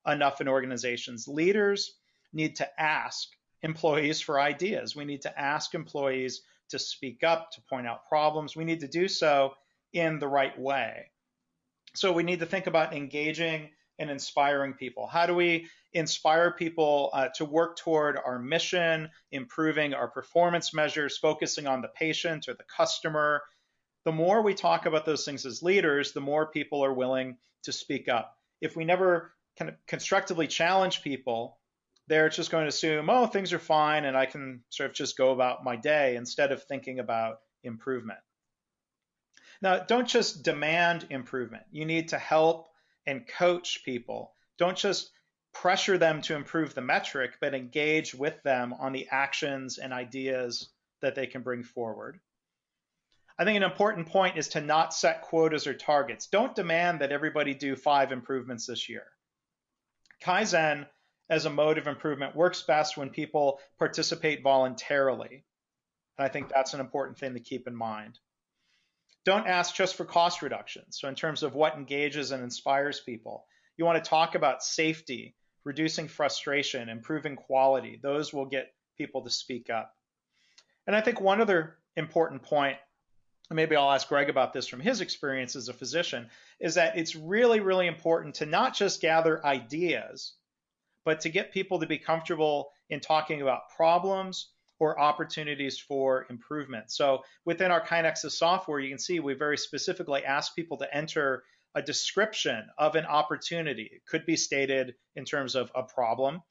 enough 0.07 0.39
in 0.39 0.47
organizations. 0.47 1.27
Leaders 1.27 1.93
need 2.31 2.55
to 2.57 2.81
ask 2.81 3.27
employees 3.61 4.21
for 4.21 4.39
ideas. 4.39 4.95
We 4.95 5.05
need 5.05 5.23
to 5.23 5.39
ask 5.39 5.73
employees 5.75 6.41
to 6.69 6.79
speak 6.79 7.23
up, 7.23 7.51
to 7.51 7.61
point 7.69 7.87
out 7.87 8.07
problems. 8.07 8.55
We 8.55 8.63
need 8.63 8.79
to 8.79 8.87
do 8.87 9.07
so 9.07 9.53
in 9.93 10.19
the 10.19 10.27
right 10.27 10.57
way. 10.57 11.11
So 11.93 12.13
we 12.13 12.23
need 12.23 12.39
to 12.39 12.45
think 12.45 12.67
about 12.67 12.93
engaging 12.93 13.69
and 14.01 14.09
inspiring 14.09 14.73
people. 14.73 15.07
How 15.07 15.27
do 15.27 15.35
we 15.35 15.67
inspire 15.93 16.51
people 16.51 17.11
uh, 17.13 17.27
to 17.35 17.45
work 17.45 17.77
toward 17.77 18.17
our 18.17 18.39
mission, 18.39 19.09
improving 19.31 19.93
our 19.93 20.07
performance 20.07 20.73
measures, 20.73 21.17
focusing 21.17 21.67
on 21.67 21.81
the 21.81 21.87
patient 21.89 22.49
or 22.49 22.55
the 22.55 22.65
customer? 22.75 23.43
The 24.03 24.11
more 24.11 24.41
we 24.41 24.55
talk 24.55 24.87
about 24.87 25.05
those 25.05 25.23
things 25.23 25.45
as 25.45 25.61
leaders, 25.61 26.11
the 26.11 26.21
more 26.21 26.47
people 26.47 26.83
are 26.83 26.93
willing 26.93 27.37
to 27.63 27.71
speak 27.71 28.09
up. 28.09 28.35
If 28.59 28.75
we 28.75 28.83
never 28.83 29.33
kind 29.57 29.69
of 29.69 29.75
constructively 29.85 30.47
challenge 30.47 31.03
people, 31.03 31.59
they're 32.07 32.29
just 32.29 32.49
going 32.49 32.63
to 32.63 32.69
assume, 32.69 33.09
oh, 33.09 33.27
things 33.27 33.53
are 33.53 33.59
fine 33.59 34.05
and 34.05 34.17
I 34.17 34.25
can 34.25 34.63
sort 34.69 34.89
of 34.89 34.95
just 34.95 35.17
go 35.17 35.31
about 35.31 35.63
my 35.63 35.75
day 35.75 36.15
instead 36.15 36.51
of 36.51 36.63
thinking 36.63 36.99
about 36.99 37.41
improvement. 37.63 38.19
Now, 39.61 39.77
don't 39.77 40.07
just 40.07 40.43
demand 40.43 41.05
improvement. 41.11 41.63
You 41.71 41.85
need 41.85 42.09
to 42.09 42.17
help 42.17 42.70
and 43.05 43.27
coach 43.27 43.83
people. 43.83 44.33
Don't 44.57 44.77
just 44.77 45.11
pressure 45.53 45.97
them 45.97 46.21
to 46.21 46.35
improve 46.35 46.73
the 46.73 46.81
metric, 46.81 47.33
but 47.41 47.53
engage 47.53 48.15
with 48.15 48.41
them 48.43 48.73
on 48.73 48.93
the 48.93 49.07
actions 49.11 49.77
and 49.77 49.93
ideas 49.93 50.69
that 51.01 51.15
they 51.15 51.27
can 51.27 51.41
bring 51.41 51.63
forward. 51.63 52.19
I 53.37 53.43
think 53.43 53.57
an 53.57 53.63
important 53.63 54.07
point 54.07 54.37
is 54.37 54.49
to 54.49 54.61
not 54.61 54.93
set 54.93 55.23
quotas 55.23 55.65
or 55.65 55.73
targets. 55.73 56.27
Don't 56.27 56.55
demand 56.55 57.01
that 57.01 57.11
everybody 57.11 57.53
do 57.53 57.75
five 57.75 58.11
improvements 58.11 58.67
this 58.67 58.87
year. 58.87 59.05
Kaizen 60.23 60.85
as 61.29 61.45
a 61.45 61.49
mode 61.49 61.77
of 61.77 61.87
improvement 61.87 62.35
works 62.35 62.61
best 62.61 62.97
when 62.97 63.09
people 63.09 63.59
participate 63.79 64.43
voluntarily. 64.43 65.43
And 66.17 66.25
I 66.25 66.27
think 66.27 66.49
that's 66.49 66.73
an 66.73 66.81
important 66.81 67.17
thing 67.17 67.33
to 67.33 67.39
keep 67.39 67.67
in 67.67 67.75
mind. 67.75 68.19
Don't 69.23 69.47
ask 69.47 69.75
just 69.75 69.95
for 69.95 70.05
cost 70.05 70.41
reductions. 70.41 70.97
So, 70.99 71.07
in 71.07 71.15
terms 71.15 71.43
of 71.43 71.53
what 71.53 71.75
engages 71.75 72.31
and 72.31 72.43
inspires 72.43 72.99
people, 72.99 73.45
you 73.77 73.85
want 73.85 74.03
to 74.03 74.09
talk 74.09 74.35
about 74.35 74.63
safety, 74.63 75.35
reducing 75.63 76.07
frustration, 76.07 76.89
improving 76.89 77.35
quality. 77.35 77.99
Those 78.01 78.33
will 78.33 78.45
get 78.45 78.73
people 78.97 79.23
to 79.23 79.29
speak 79.29 79.69
up. 79.69 79.93
And 80.87 80.95
I 80.95 81.01
think 81.01 81.21
one 81.21 81.41
other 81.41 81.77
important 81.95 82.41
point, 82.41 82.77
and 83.49 83.55
maybe 83.55 83.75
I'll 83.75 83.91
ask 83.91 84.07
Greg 84.07 84.29
about 84.29 84.53
this 84.53 84.67
from 84.67 84.79
his 84.79 85.01
experience 85.01 85.55
as 85.55 85.69
a 85.69 85.73
physician, 85.73 86.29
is 86.59 86.75
that 86.75 86.97
it's 86.97 87.15
really, 87.15 87.59
really 87.59 87.87
important 87.87 88.35
to 88.35 88.45
not 88.45 88.75
just 88.75 89.01
gather 89.01 89.45
ideas, 89.45 90.33
but 91.05 91.21
to 91.21 91.29
get 91.29 91.53
people 91.53 91.79
to 91.79 91.87
be 91.87 91.97
comfortable 91.97 92.71
in 92.89 92.99
talking 92.99 93.41
about 93.41 93.69
problems 93.75 94.49
or 94.81 94.99
opportunities 94.99 95.77
for 95.77 96.25
improvement. 96.31 96.89
So 96.89 97.23
within 97.45 97.69
our 97.69 97.85
KaiNexus 97.85 98.31
software, 98.31 98.79
you 98.79 98.89
can 98.89 98.97
see 98.97 99.19
we 99.19 99.35
very 99.35 99.55
specifically 99.55 100.25
ask 100.25 100.55
people 100.55 100.77
to 100.77 100.91
enter 100.91 101.43
a 101.75 101.83
description 101.83 102.67
of 102.79 102.95
an 102.95 103.05
opportunity. 103.05 103.87
It 103.93 104.01
could 104.09 104.25
be 104.25 104.35
stated 104.35 104.95
in 105.15 105.23
terms 105.23 105.53
of 105.53 105.71
a 105.75 105.83
problem, 105.83 106.41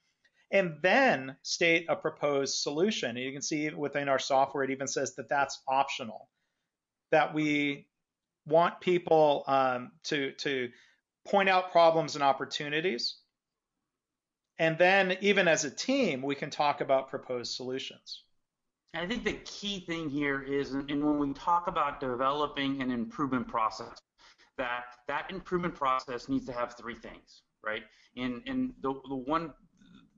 and 0.53 0.77
then 0.81 1.35
state 1.43 1.87
a 1.89 1.97
proposed 1.97 2.63
solution. 2.63 3.11
And 3.11 3.19
you 3.19 3.33
can 3.33 3.43
see 3.43 3.69
within 3.71 4.09
our 4.09 4.21
software, 4.21 4.63
it 4.63 4.71
even 4.71 4.87
says 4.87 5.17
that 5.17 5.29
that's 5.29 5.61
optional, 5.67 6.29
that 7.11 7.35
we 7.35 7.89
want 8.47 8.81
people 8.81 9.43
um, 9.49 9.91
to, 10.05 10.31
to 10.35 10.69
point 11.27 11.49
out 11.49 11.73
problems 11.73 12.15
and 12.15 12.23
opportunities 12.23 13.17
and 14.61 14.77
then, 14.77 15.17
even 15.23 15.49
as 15.49 15.65
a 15.65 15.71
team, 15.71 16.21
we 16.21 16.35
can 16.35 16.51
talk 16.51 16.83
about 16.83 17.09
proposed 17.09 17.55
solutions. 17.55 18.25
I 18.93 19.07
think 19.07 19.25
the 19.25 19.39
key 19.45 19.81
thing 19.81 20.11
here 20.11 20.43
is, 20.43 20.73
and 20.73 21.03
when 21.03 21.19
we 21.19 21.33
talk 21.33 21.67
about 21.67 21.99
developing 21.99 22.83
an 22.83 22.91
improvement 22.91 23.49
process, 23.49 23.97
that 24.59 24.85
that 25.09 25.31
improvement 25.31 25.75
process 25.75 26.29
needs 26.29 26.45
to 26.45 26.53
have 26.53 26.77
three 26.77 26.95
things, 26.95 27.41
right? 27.65 27.85
And 28.19 28.43
and 28.47 28.75
the 28.83 28.93
the 29.09 29.17
one, 29.17 29.55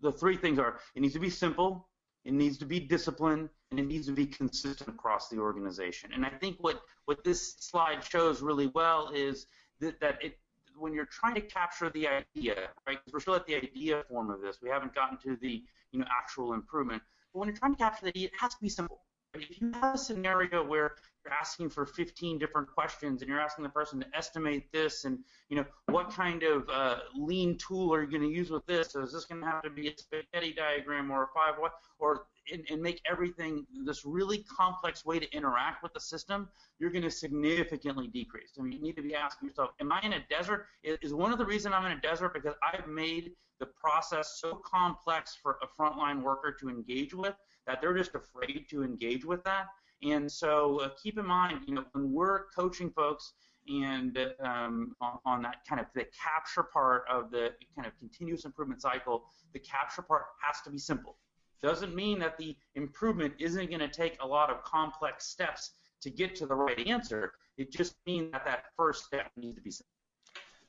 the 0.01 0.11
three 0.11 0.37
things 0.37 0.59
are: 0.59 0.81
it 0.97 1.03
needs 1.03 1.15
to 1.15 1.21
be 1.21 1.31
simple, 1.31 1.89
it 2.25 2.33
needs 2.33 2.59
to 2.59 2.67
be 2.67 2.81
disciplined, 2.81 3.49
and 3.71 3.79
it 3.79 3.87
needs 3.87 4.07
to 4.07 4.13
be 4.13 4.27
consistent 4.27 4.89
across 4.89 5.29
the 5.29 5.39
organization. 5.39 6.11
And 6.13 6.27
I 6.27 6.31
think 6.31 6.57
what 6.59 6.83
what 7.05 7.23
this 7.23 7.55
slide 7.61 8.03
shows 8.03 8.43
really 8.43 8.73
well 8.75 9.13
is 9.15 9.47
that, 9.79 10.01
that 10.01 10.19
it 10.21 10.37
when 10.79 10.93
you're 10.93 11.07
trying 11.07 11.35
to 11.35 11.41
capture 11.41 11.91
the 11.91 12.09
idea, 12.09 12.69
right? 12.87 12.99
Because 12.99 13.13
we're 13.13 13.21
still 13.21 13.35
at 13.35 13.47
the 13.47 13.57
idea 13.57 14.05
form 14.09 14.31
of 14.31 14.41
this. 14.41 14.59
We 14.63 14.69
haven't 14.69 14.95
gotten 14.95 15.19
to 15.19 15.37
the 15.37 15.63
you 15.93 16.01
know 16.01 16.07
actual 16.11 16.53
improvement. 16.55 17.03
But 17.33 17.41
when 17.41 17.49
you're 17.49 17.57
trying 17.57 17.73
to 17.73 17.79
capture 17.79 18.05
the 18.07 18.11
idea, 18.11 18.29
it 18.29 18.35
has 18.39 18.55
to 18.55 18.61
be 18.61 18.69
simple. 18.69 19.01
If 19.35 19.61
you 19.61 19.73
have 19.73 19.95
a 19.95 19.99
scenario 19.99 20.65
where 20.65 20.97
you're 21.25 21.35
asking 21.35 21.71
for 21.71 21.87
15 21.87 22.39
different 22.39 22.69
questions 22.73 23.23
and 23.23 23.29
you're 23.29 23.41
asking 23.41 23.63
the 23.65 23.71
person 23.71 24.01
to 24.01 24.07
estimate 24.15 24.71
this 24.73 25.05
and 25.05 25.19
you 25.49 25.57
know 25.57 25.65
what 25.87 26.11
kind 26.11 26.43
of 26.43 26.69
uh, 26.69 26.97
lean 27.15 27.57
tool 27.59 27.95
are 27.95 28.03
you 28.03 28.11
going 28.11 28.23
to 28.23 28.35
use 28.35 28.51
with 28.51 28.67
this? 28.67 28.93
So 28.93 29.03
is 29.03 29.13
this 29.13 29.25
going 29.25 29.41
to 29.41 29.47
have 29.47 29.63
to 29.63 29.71
be 29.71 29.89
a 29.89 29.97
spaghetti 29.97 30.53
diagram 30.53 31.11
or 31.11 31.25
a 31.25 31.29
five 31.35 31.55
what 31.59 31.73
or 31.99 32.27
and, 32.53 32.65
and 32.71 32.83
make 32.83 33.01
everything 33.09 33.67
this 33.85 34.05
really 34.05 34.39
complex 34.39 35.05
way 35.05 35.19
to 35.19 35.31
interact 35.33 35.83
with 35.83 35.93
the 35.95 36.01
system, 36.01 36.49
you're 36.79 36.91
going 36.91 37.03
to 37.03 37.11
significantly 37.11 38.09
decrease. 38.09 38.53
I 38.59 38.63
mean, 38.63 38.73
you 38.73 38.81
need 38.81 38.97
to 38.97 39.03
be 39.03 39.15
asking 39.15 39.49
yourself, 39.49 39.71
am 39.81 39.93
I 39.93 40.01
in 40.03 40.15
a 40.15 40.21
desert? 40.29 40.67
Is 40.83 41.15
one 41.15 41.33
of 41.33 41.39
the 41.39 41.47
reasons 41.47 41.75
I'm 41.75 41.87
in 41.87 41.93
a 41.93 42.01
desert 42.01 42.35
because 42.35 42.55
I've 42.63 42.89
made 42.89 43.33
the 43.61 43.67
process 43.67 44.41
so 44.41 44.61
complex 44.65 45.39
for 45.41 45.59
a 45.63 45.81
frontline 45.81 46.23
worker 46.23 46.57
to 46.61 46.69
engage 46.69 47.15
with 47.15 47.35
that 47.67 47.81
they're 47.81 47.97
just 47.97 48.15
afraid 48.15 48.67
to 48.71 48.83
engage 48.83 49.25
with 49.25 49.45
that. 49.45 49.67
And 50.03 50.31
so 50.31 50.81
uh, 50.81 50.91
keep 51.01 51.19
in 51.19 51.27
mind, 51.27 51.61
you 51.67 51.75
know, 51.75 51.85
when 51.93 52.13
we're 52.13 52.47
coaching 52.57 52.91
folks 52.91 53.35
and 53.69 54.19
um, 54.41 54.97
on, 55.01 55.19
on, 55.25 55.43
that 55.43 55.65
kind 55.69 55.81
of 55.81 55.87
the 55.95 56.05
capture 56.21 56.65
part 56.65 57.05
of 57.09 57.31
the 57.31 57.53
kind 57.77 57.87
of 57.87 57.97
continuous 57.99 58.45
improvement 58.45 58.83
cycle, 58.83 59.25
the 59.53 59.61
capture 59.61 60.03
part 60.03 60.25
has 60.43 60.61
to 60.63 60.71
be 60.71 60.79
simple 60.79 61.17
doesn't 61.63 61.95
mean 61.95 62.19
that 62.19 62.37
the 62.37 62.57
improvement 62.75 63.33
isn't 63.39 63.71
going 63.71 63.81
to 63.81 63.89
take 63.89 64.21
a 64.21 64.27
lot 64.27 64.51
of 64.51 64.63
complex 64.65 65.27
steps 65.27 65.71
to 66.01 66.11
get 66.11 66.35
to 66.35 66.47
the 66.47 66.55
right 66.55 66.87
answer. 66.87 67.33
It 67.57 67.73
just 67.73 67.95
means 68.05 68.33
that 68.33 68.45
that 68.45 68.65
first 68.77 69.05
step 69.05 69.31
needs 69.37 69.55
to 69.55 69.63
be 69.63 69.71
simple. 69.71 69.87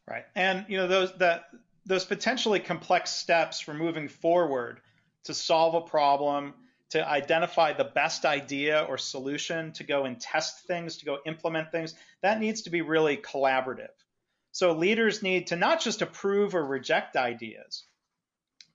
Right, 0.07 0.25
and 0.35 0.65
you 0.67 0.77
know 0.77 0.87
those 0.87 1.13
that 1.17 1.45
those 1.85 2.05
potentially 2.05 2.59
complex 2.59 3.09
steps 3.09 3.59
for 3.59 3.73
moving 3.73 4.07
forward 4.07 4.81
to 5.23 5.33
solve 5.33 5.75
a 5.75 5.81
problem, 5.81 6.53
to 6.93 7.09
identify 7.09 7.73
the 7.73 7.83
best 7.83 8.23
idea 8.23 8.85
or 8.87 8.99
solution, 8.99 9.71
to 9.73 9.83
go 9.83 10.05
and 10.05 10.19
test 10.19 10.67
things, 10.67 10.97
to 10.97 11.05
go 11.05 11.17
implement 11.25 11.71
things, 11.71 11.95
that 12.21 12.39
needs 12.39 12.61
to 12.61 12.69
be 12.69 12.81
really 12.81 13.17
collaborative. 13.17 13.89
So 14.51 14.73
leaders 14.73 15.23
need 15.23 15.47
to 15.47 15.55
not 15.55 15.81
just 15.81 16.03
approve 16.03 16.53
or 16.53 16.63
reject 16.63 17.15
ideas, 17.15 17.85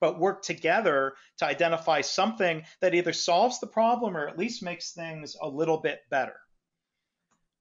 but 0.00 0.18
work 0.18 0.42
together 0.42 1.14
to 1.36 1.46
identify 1.46 2.00
something 2.00 2.64
that 2.80 2.92
either 2.92 3.12
solves 3.12 3.60
the 3.60 3.68
problem 3.68 4.16
or 4.16 4.26
at 4.26 4.36
least 4.36 4.64
makes 4.64 4.90
things 4.90 5.36
a 5.40 5.48
little 5.48 5.78
bit 5.78 6.00
better. 6.10 6.40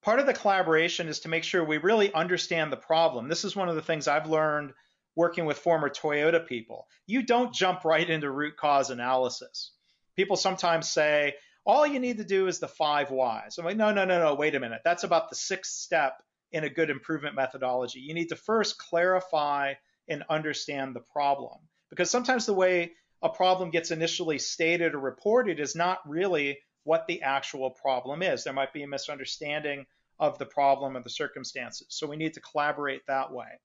Part 0.02 0.20
of 0.20 0.26
the 0.26 0.34
collaboration 0.34 1.08
is 1.08 1.20
to 1.20 1.30
make 1.30 1.44
sure 1.44 1.64
we 1.64 1.78
really 1.78 2.12
understand 2.12 2.72
the 2.72 2.78
problem. 2.78 3.28
This 3.28 3.46
is 3.46 3.56
one 3.56 3.70
of 3.70 3.76
the 3.76 3.84
things 3.84 4.08
I've 4.08 4.28
learned 4.28 4.74
working 5.16 5.46
with 5.46 5.60
former 5.60 5.90
Toyota 5.90 6.48
people. 6.48 6.88
You 7.06 7.22
don't 7.22 7.54
jump 7.54 7.86
right 7.86 8.10
into 8.10 8.32
root 8.32 8.58
cause 8.58 8.90
analysis. 8.90 9.74
People 10.18 10.36
sometimes 10.36 10.90
say, 10.90 11.36
all 11.66 11.88
you 11.88 12.00
need 12.00 12.18
to 12.18 12.26
do 12.26 12.48
is 12.48 12.60
the 12.60 12.68
five 12.68 13.12
whys. 13.12 13.58
I'm 13.58 13.66
like, 13.66 13.78
no, 13.78 13.92
no, 13.92 14.04
no, 14.04 14.20
no, 14.20 14.36
wait 14.36 14.56
a 14.56 14.60
minute. 14.60 14.82
That's 14.84 15.04
about 15.04 15.30
the 15.30 15.36
sixth 15.36 15.74
step 15.74 16.22
in 16.52 16.64
a 16.64 16.70
good 16.70 16.90
improvement 16.90 17.36
methodology. 17.36 18.00
You 18.00 18.14
need 18.14 18.30
to 18.30 18.36
first 18.36 18.78
clarify 18.78 19.74
and 20.08 20.24
understand 20.30 20.96
the 20.96 21.02
problem 21.02 21.60
because 21.90 22.10
sometimes 22.10 22.46
the 22.46 22.54
way 22.54 22.94
a 23.22 23.30
problem 23.30 23.70
gets 23.70 23.92
initially 23.92 24.40
stated 24.40 24.94
or 24.94 25.00
reported 25.00 25.60
is 25.60 25.76
not 25.76 26.00
really 26.08 26.60
what 26.84 27.06
the 27.08 27.22
actual 27.22 27.72
problem 27.72 28.22
is. 28.24 28.44
There 28.44 28.54
might 28.54 28.74
be 28.74 28.84
a 28.84 28.88
misunderstanding 28.88 29.86
of 30.20 30.38
the 30.38 30.46
problem 30.46 30.96
or 30.96 31.04
the 31.04 31.10
circumstances. 31.10 31.88
So 31.90 32.08
we 32.08 32.16
need 32.16 32.34
to 32.36 32.42
collaborate 32.42 33.02
that 33.08 33.32
way. 33.32 33.60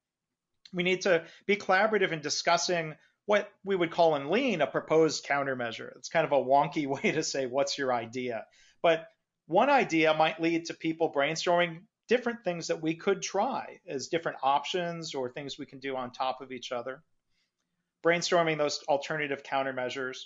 We 0.73 0.82
need 0.82 1.02
to 1.02 1.25
be 1.47 1.56
collaborative 1.56 2.12
in 2.12 2.21
discussing 2.21 2.94
what 3.26 3.50
we 3.64 3.76
would 3.76 3.91
call 3.91 4.17
in 4.17 4.31
lean 4.31 4.61
a 4.61 4.67
proposed 4.67 5.26
countermeasure. 5.26 5.97
It's 5.97 6.09
kind 6.09 6.26
of 6.26 6.33
a 6.33 6.45
wonky 6.45 6.87
way 7.02 7.12
to 7.12 7.23
say 7.23 7.47
what's 7.47 7.79
your 7.79 7.93
idea. 7.93 8.45
But 8.83 9.07
one 9.47 9.71
idea 9.71 10.14
might 10.14 10.41
lead 10.41 10.67
to 10.67 10.75
people 10.75 11.12
brainstorming 11.12 11.83
different 12.09 12.45
things 12.45 12.69
that 12.69 12.83
we 12.83 12.95
could 12.95 13.23
try 13.23 13.79
as 13.87 14.09
different 14.09 14.38
options 14.43 15.14
or 15.14 15.31
things 15.31 15.59
we 15.59 15.67
can 15.67 15.79
do 15.79 15.97
on 15.97 16.11
top 16.11 16.41
of 16.41 16.52
each 16.52 16.73
other 16.73 17.02
brainstorming 18.02 18.59
those 18.59 18.83
alternative 18.88 19.43
countermeasures, 19.43 20.25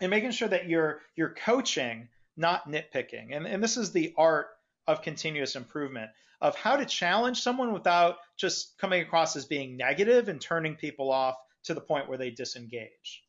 and 0.00 0.10
making 0.10 0.30
sure 0.30 0.48
that 0.48 0.68
you're 0.68 1.00
you're 1.14 1.34
coaching, 1.34 2.08
not 2.36 2.68
nitpicking. 2.68 3.34
And, 3.36 3.46
and 3.46 3.62
this 3.62 3.76
is 3.76 3.92
the 3.92 4.14
art 4.16 4.48
of 4.86 5.02
continuous 5.02 5.56
improvement 5.56 6.10
of 6.40 6.54
how 6.54 6.76
to 6.76 6.84
challenge 6.84 7.40
someone 7.40 7.72
without 7.72 8.18
just 8.36 8.76
coming 8.78 9.00
across 9.00 9.36
as 9.36 9.46
being 9.46 9.76
negative 9.76 10.28
and 10.28 10.40
turning 10.40 10.76
people 10.76 11.10
off 11.10 11.36
to 11.66 11.74
the 11.74 11.80
point 11.80 12.08
where 12.08 12.18
they 12.18 12.30
disengage. 12.30 13.24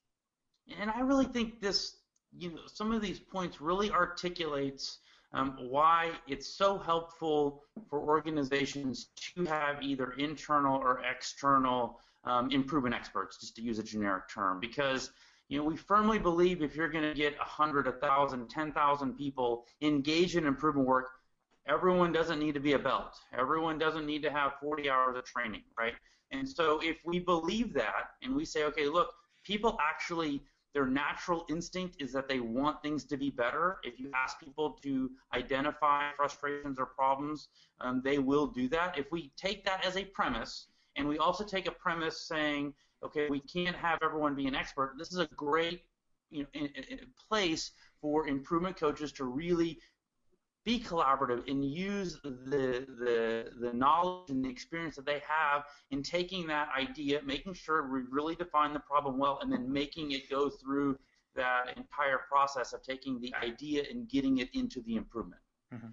And 0.79 0.89
I 0.89 1.01
really 1.01 1.25
think 1.25 1.62
this, 1.62 1.98
you 2.38 2.51
know, 2.51 2.62
some 2.67 2.91
of 2.91 3.01
these 3.01 3.20
points 3.20 3.62
really 3.62 3.91
articulates 3.91 5.00
um, 5.34 5.58
why 5.60 6.12
it's 6.27 6.48
so 6.48 6.77
helpful 6.77 7.63
for 7.89 8.00
organizations 8.00 9.08
to 9.34 9.46
have 9.46 9.82
either 9.82 10.12
internal 10.13 10.77
or 10.77 11.01
external 11.03 12.00
um, 12.24 12.50
improvement 12.51 12.96
experts, 12.96 13.38
just 13.38 13.56
to 13.56 13.62
use 13.62 13.79
a 13.79 13.84
generic 13.84 14.29
term, 14.29 14.60
because 14.60 15.12
you 15.50 15.58
know, 15.58 15.63
we 15.63 15.77
firmly 15.77 16.20
believe 16.20 16.62
if 16.62 16.75
you're 16.75 16.89
going 16.89 17.08
to 17.08 17.13
get 17.13 17.38
100, 17.38 17.86
1,000, 17.86 18.50
10,000 18.50 19.13
people 19.17 19.65
engaged 19.82 20.36
in 20.36 20.46
improvement 20.46 20.88
work, 20.88 21.10
everyone 21.67 22.12
doesn't 22.12 22.39
need 22.39 22.53
to 22.53 22.60
be 22.60 22.74
a 22.74 22.79
belt. 22.79 23.15
Everyone 23.38 23.77
doesn't 23.77 24.06
need 24.06 24.24
to 24.24 24.32
have 24.32 24.53
40 24.62 24.89
hours 24.89 25.17
of 25.17 25.24
training, 25.24 25.63
right? 25.77 25.94
And 26.31 26.48
so 26.48 26.79
if 26.84 26.98
we 27.05 27.19
believe 27.19 27.74
that 27.74 28.12
and 28.22 28.36
we 28.36 28.46
say, 28.46 28.63
okay, 28.65 28.88
look, 28.88 29.13
people 29.43 29.77
actually 29.81 30.43
their 30.74 30.86
natural 30.86 31.43
instinct 31.50 31.96
is 32.00 32.13
that 32.13 32.27
they 32.27 32.39
want 32.39 32.84
things 32.84 33.03
to 33.05 33.17
be 33.17 33.31
better. 33.31 33.77
If 33.84 34.00
you 34.00 34.12
ask 34.13 34.39
people 34.39 34.77
to 34.84 35.10
identify 35.34 36.12
frustrations 36.15 36.77
or 36.77 36.86
problems, 36.86 37.48
um, 37.81 38.01
they 38.03 38.19
will 38.19 38.46
do 38.46 38.67
that. 38.69 38.96
If 38.96 39.12
we 39.12 39.31
take 39.38 39.65
that 39.65 39.84
as 39.84 39.98
a 39.98 40.05
premise, 40.05 40.67
and 40.96 41.07
we 41.07 41.17
also 41.17 41.43
take 41.43 41.67
a 41.67 41.72
premise 41.72 42.22
saying, 42.27 42.75
okay, 43.03 43.27
we 43.27 43.39
can't 43.39 43.75
have 43.75 43.98
everyone 44.03 44.36
be 44.36 44.46
an 44.46 44.53
expert. 44.53 44.93
This 45.00 45.12
is 45.12 45.17
a 45.17 45.25
great 45.36 45.81
you 46.29 46.43
know, 46.43 46.48
in, 46.53 46.67
in 46.67 47.00
place 47.27 47.72
for 48.00 48.27
improvement 48.27 48.77
coaches 48.77 49.12
to 49.13 49.25
really 49.25 49.79
be 50.67 50.77
collaborative 50.77 51.50
and 51.50 51.63
use 51.63 52.19
the, 52.24 52.86
the, 53.00 53.51
the 53.57 53.71
knowledge 53.71 54.29
and 54.29 54.43
the 54.43 54.50
experience 54.50 54.97
that 54.97 55.05
they 55.05 55.21
have 55.25 55.63
in 55.91 56.03
taking 56.03 56.45
that 56.45 56.67
idea, 56.77 57.21
making 57.25 57.53
sure 57.53 57.89
we 57.89 58.01
really 58.12 58.36
define 58.36 58.74
the 58.74 58.79
problem 58.81 59.17
well, 59.17 59.39
and 59.41 59.50
then 59.50 59.71
making 59.71 60.12
it 60.12 60.29
go 60.29 60.50
through 60.50 61.00
that 61.38 61.77
entire 61.77 62.17
process 62.29 62.74
of 62.74 62.83
taking 62.83 63.17
the 63.21 63.33
idea 63.41 63.86
and 63.89 64.09
getting 64.09 64.39
it 64.39 64.50
into 64.53 64.81
the 64.81 64.97
improvement. 64.97 65.41
Mm-hmm. 65.74 65.88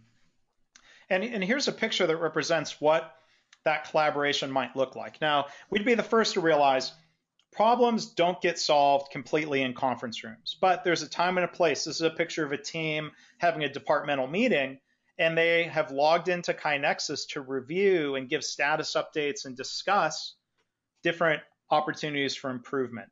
And, 1.08 1.22
and 1.22 1.44
here's 1.44 1.68
a 1.68 1.72
picture 1.72 2.08
that 2.08 2.16
represents 2.16 2.80
what 2.80 3.14
that 3.62 3.88
collaboration 3.88 4.50
might 4.50 4.74
look 4.74 4.96
like. 4.96 5.20
Now, 5.20 5.46
we'd 5.70 5.84
be 5.84 5.94
the 5.94 6.02
first 6.02 6.34
to 6.34 6.40
realize 6.40 6.92
problems 7.54 8.06
don't 8.06 8.40
get 8.40 8.58
solved 8.58 9.12
completely 9.12 9.62
in 9.62 9.74
conference 9.74 10.24
rooms, 10.24 10.56
but 10.60 10.84
there's 10.84 11.02
a 11.02 11.08
time 11.08 11.38
and 11.38 11.44
a 11.44 11.48
place. 11.48 11.84
This 11.84 11.96
is 11.96 12.02
a 12.02 12.10
picture 12.10 12.44
of 12.44 12.52
a 12.52 12.58
team 12.58 13.12
having 13.38 13.62
a 13.62 13.72
departmental 13.72 14.26
meeting, 14.26 14.80
and 15.18 15.38
they 15.38 15.64
have 15.64 15.92
logged 15.92 16.28
into 16.28 16.52
KaiNexus 16.52 17.28
to 17.30 17.40
review 17.40 18.16
and 18.16 18.28
give 18.28 18.42
status 18.42 18.94
updates 18.94 19.44
and 19.44 19.56
discuss 19.56 20.34
different 21.02 21.42
opportunities 21.70 22.34
for 22.34 22.50
improvement. 22.50 23.08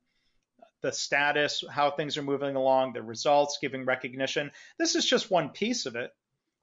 The 0.82 0.92
status, 0.92 1.62
how 1.70 1.92
things 1.92 2.18
are 2.18 2.22
moving 2.22 2.56
along, 2.56 2.94
the 2.94 3.02
results, 3.02 3.58
giving 3.60 3.84
recognition. 3.84 4.50
This 4.78 4.96
is 4.96 5.04
just 5.04 5.30
one 5.30 5.50
piece 5.50 5.86
of 5.86 5.94
it. 5.94 6.10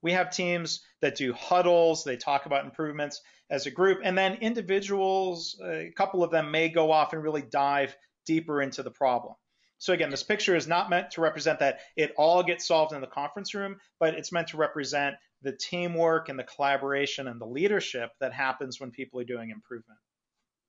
We 0.02 0.14
have 0.14 0.32
teams 0.32 0.82
that 1.02 1.16
do 1.16 1.34
huddles, 1.34 2.04
they 2.04 2.18
talk 2.18 2.46
about 2.46 2.66
improvements 2.66 3.22
as 3.50 3.66
a 3.66 3.72
group, 3.72 4.00
and 4.04 4.18
then 4.18 4.36
individuals, 4.36 5.60
a 5.64 5.92
couple 5.96 6.24
of 6.24 6.32
them 6.32 6.52
may 6.52 6.70
go 6.70 6.92
off 6.92 7.14
and 7.14 7.24
really 7.24 7.42
dive 7.42 7.96
deeper 8.26 8.62
into 8.62 8.84
the 8.84 8.92
problem. 8.92 9.34
So 9.80 9.94
again, 9.94 10.10
this 10.10 10.24
picture 10.24 10.56
is 10.56 10.68
not 10.68 10.90
meant 10.90 11.12
to 11.12 11.22
represent 11.22 11.60
that 11.60 11.80
it 11.96 12.14
all 12.18 12.44
gets 12.44 12.68
solved 12.68 12.94
in 12.94 13.02
the 13.02 13.08
conference 13.08 13.56
room, 13.56 13.78
but 14.00 14.14
it's 14.14 14.32
meant 14.32 14.50
to 14.50 14.58
represent 14.58 15.16
the 15.42 15.54
teamwork 15.54 16.28
and 16.28 16.38
the 16.38 16.44
collaboration 16.44 17.28
and 17.28 17.40
the 17.40 17.46
leadership 17.46 18.12
that 18.20 18.34
happens 18.34 18.80
when 18.80 18.92
people 18.92 19.20
are 19.22 19.26
doing 19.26 19.52
improvement. 19.52 20.00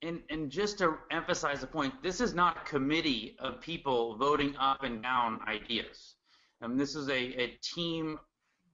And, 0.03 0.23
and 0.31 0.49
just 0.49 0.79
to 0.79 0.97
emphasize 1.11 1.61
the 1.61 1.67
point, 1.67 2.03
this 2.03 2.21
is 2.21 2.35
not 2.35 2.57
a 2.57 2.69
committee 2.71 3.37
of 3.41 3.61
people 3.61 4.17
voting 4.17 4.57
up 4.59 4.85
and 4.85 5.03
down 5.03 5.41
ideas. 5.47 6.15
Um, 6.63 6.79
this 6.79 6.95
is 6.95 7.09
a, 7.09 7.43
a 7.43 7.59
team 7.63 8.19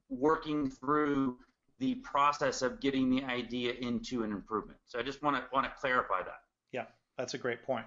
working 0.09 0.71
through 0.71 1.38
the 1.79 1.97
process 1.97 2.62
of 2.62 2.81
getting 2.81 3.11
the 3.11 3.25
idea 3.25 3.73
into 3.73 4.23
an 4.23 4.33
improvement. 4.33 4.79
So 4.87 4.99
I 4.99 5.03
just 5.03 5.23
want 5.23 5.37
to 5.37 5.42
want 5.53 5.66
to 5.66 5.73
clarify 5.79 6.23
that. 6.23 6.40
Yeah, 6.73 6.87
that's 7.19 7.35
a 7.35 7.38
great 7.38 7.62
point. 7.64 7.87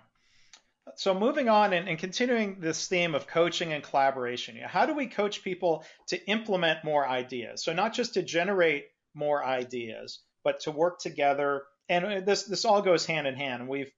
So 0.96 1.14
moving 1.14 1.50
on 1.50 1.74
and, 1.74 1.88
and 1.88 2.00
continuing 2.00 2.60
this 2.60 2.88
theme 2.88 3.14
of 3.14 3.28
coaching 3.28 3.74
and 3.74 3.84
collaboration, 3.84 4.58
how 4.64 4.86
do 4.86 4.96
we 4.96 5.08
coach 5.08 5.44
people 5.44 5.84
to 6.08 6.24
implement 6.28 6.84
more 6.84 7.08
ideas? 7.08 7.64
So 7.64 7.74
not 7.74 7.94
just 7.94 8.16
to 8.16 8.24
generate 8.24 8.86
more 9.14 9.44
ideas, 9.44 10.20
but 10.44 10.62
to 10.62 10.72
work 10.72 11.00
together. 11.00 11.64
And 11.88 12.26
this 12.26 12.44
this 12.44 12.66
all 12.66 12.82
goes 12.82 13.06
hand 13.06 13.28
in 13.28 13.36
hand. 13.36 13.68
We've 13.68 13.92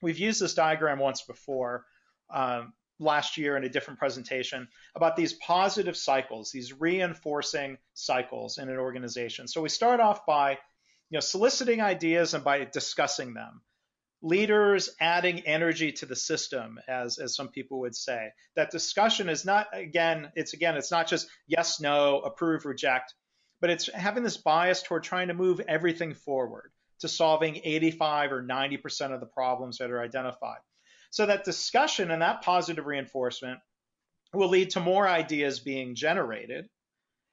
we've 0.00 0.18
used 0.18 0.40
this 0.40 0.54
diagram 0.54 0.98
once 0.98 1.22
before, 1.22 1.84
um, 2.30 2.72
last 2.98 3.36
year 3.36 3.56
in 3.56 3.64
a 3.64 3.68
different 3.68 3.98
presentation 3.98 4.68
about 4.94 5.16
these 5.16 5.34
positive 5.34 5.96
cycles, 5.96 6.50
these 6.50 6.72
reinforcing 6.72 7.78
cycles 7.94 8.58
in 8.58 8.68
an 8.68 8.76
organization. 8.76 9.46
So 9.46 9.60
we 9.60 9.68
start 9.68 10.00
off 10.00 10.26
by 10.26 10.52
you 11.10 11.16
know, 11.16 11.20
soliciting 11.20 11.80
ideas 11.80 12.34
and 12.34 12.44
by 12.44 12.64
discussing 12.64 13.34
them. 13.34 13.62
Leaders 14.20 14.90
adding 15.00 15.40
energy 15.40 15.92
to 15.92 16.06
the 16.06 16.16
system, 16.16 16.80
as, 16.88 17.18
as 17.18 17.36
some 17.36 17.48
people 17.48 17.80
would 17.80 17.94
say. 17.94 18.30
That 18.56 18.72
discussion 18.72 19.28
is 19.28 19.44
not, 19.44 19.68
again, 19.72 20.32
it's 20.34 20.54
again, 20.54 20.76
it's 20.76 20.90
not 20.90 21.06
just 21.06 21.28
yes, 21.46 21.80
no, 21.80 22.20
approve, 22.20 22.64
reject, 22.64 23.14
but 23.60 23.70
it's 23.70 23.88
having 23.92 24.24
this 24.24 24.36
bias 24.36 24.82
toward 24.82 25.04
trying 25.04 25.28
to 25.28 25.34
move 25.34 25.60
everything 25.68 26.14
forward 26.14 26.72
to 27.00 27.08
solving 27.08 27.60
85 27.62 28.32
or 28.32 28.42
90% 28.42 29.14
of 29.14 29.20
the 29.20 29.26
problems 29.26 29.78
that 29.78 29.90
are 29.92 30.02
identified. 30.02 30.58
So 31.10 31.26
that 31.26 31.44
discussion 31.44 32.10
and 32.10 32.22
that 32.22 32.42
positive 32.42 32.86
reinforcement 32.86 33.60
will 34.32 34.48
lead 34.48 34.70
to 34.70 34.80
more 34.80 35.08
ideas 35.08 35.60
being 35.60 35.94
generated. 35.94 36.68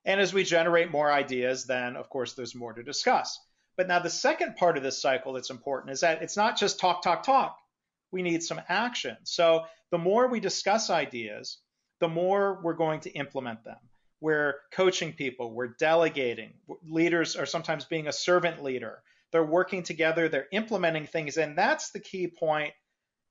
And 0.06 0.22
as 0.22 0.34
we 0.34 0.44
generate 0.44 0.92
more 0.92 1.12
ideas, 1.12 1.66
then 1.66 1.96
of 1.96 2.10
course 2.10 2.34
there's 2.34 2.56
more 2.56 2.74
to 2.74 2.84
discuss. 2.84 3.40
But 3.76 3.88
now 3.88 4.00
the 4.00 4.10
second 4.10 4.56
part 4.56 4.78
of 4.78 4.84
this 4.84 5.02
cycle 5.02 5.34
that's 5.34 5.50
important 5.50 5.92
is 5.92 6.02
that 6.02 6.22
it's 6.22 6.38
not 6.38 6.58
just 6.58 6.80
talk, 6.80 7.02
talk, 7.02 7.24
talk. 7.24 7.58
We 8.12 8.22
need 8.22 8.44
some 8.44 8.62
action. 8.70 9.18
So 9.24 9.66
the 9.92 9.98
more 9.98 10.28
we 10.28 10.40
discuss 10.40 10.90
ideas, 10.90 11.58
the 12.00 12.08
more 12.08 12.62
we're 12.64 12.74
going 12.74 13.02
to 13.02 13.12
implement 13.12 13.64
them. 13.64 13.78
We're 14.22 14.56
coaching 14.72 15.14
people, 15.14 15.54
we're 15.54 15.76
delegating. 15.80 16.54
Leaders 16.88 17.36
are 17.36 17.46
sometimes 17.46 17.86
being 17.86 18.08
a 18.08 18.14
servant 18.14 18.64
leader. 18.64 19.04
They're 19.32 19.44
working 19.44 19.84
together, 19.84 20.30
they're 20.30 20.48
implementing 20.52 21.08
things. 21.08 21.38
And 21.38 21.58
that's 21.58 21.92
the 21.92 22.00
key 22.00 22.28
point 22.28 22.74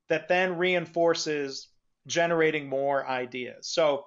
that 0.08 0.28
then 0.28 0.58
reinforces 0.58 1.68
generating 2.06 2.68
more 2.68 3.06
ideas. 3.06 3.66
So 3.68 4.06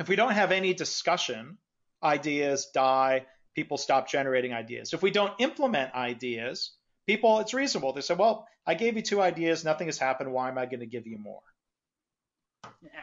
if 0.00 0.08
we 0.08 0.16
don't 0.16 0.32
have 0.32 0.52
any 0.52 0.74
discussion, 0.74 1.58
ideas 2.02 2.70
die, 2.74 3.26
people 3.54 3.78
stop 3.78 4.08
generating 4.08 4.52
ideas. 4.52 4.92
If 4.92 5.02
we 5.02 5.10
don't 5.10 5.32
implement 5.38 5.94
ideas, 5.94 6.72
people, 7.06 7.40
it's 7.40 7.54
reasonable. 7.54 7.92
They 7.92 8.00
say, 8.00 8.14
well, 8.14 8.46
I 8.66 8.74
gave 8.74 8.96
you 8.96 9.02
two 9.02 9.20
ideas, 9.20 9.64
nothing 9.64 9.88
has 9.88 9.98
happened. 9.98 10.32
Why 10.32 10.48
am 10.48 10.58
I 10.58 10.66
going 10.66 10.80
to 10.80 10.86
give 10.86 11.06
you 11.06 11.18
more? 11.18 11.42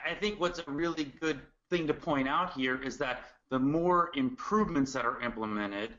I 0.06 0.14
think 0.14 0.40
what's 0.40 0.60
a 0.60 0.72
really 0.72 1.06
good 1.20 1.40
thing 1.70 1.88
to 1.88 1.94
point 1.94 2.28
out 2.28 2.54
here 2.54 2.82
is 2.82 2.98
that 2.98 3.22
the 3.50 3.60
more 3.60 4.12
improvements 4.16 4.94
that 4.94 5.06
are 5.06 5.22
implemented, 5.22 5.94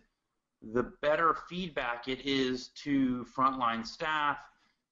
the 0.73 0.93
better 1.03 1.37
feedback 1.49 2.09
it 2.09 2.25
is 2.25 2.69
to 2.69 3.27
frontline 3.37 3.87
staff, 3.87 4.39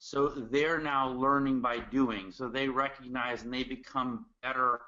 so 0.05 0.29
they're 0.29 0.81
now 0.81 1.11
learning 1.11 1.61
by 1.61 1.79
doing. 1.79 2.33
So 2.33 2.49
they 2.49 2.67
recognize 2.67 3.45
and 3.45 3.55
they 3.55 3.63
become 3.63 4.27
better 4.43 4.81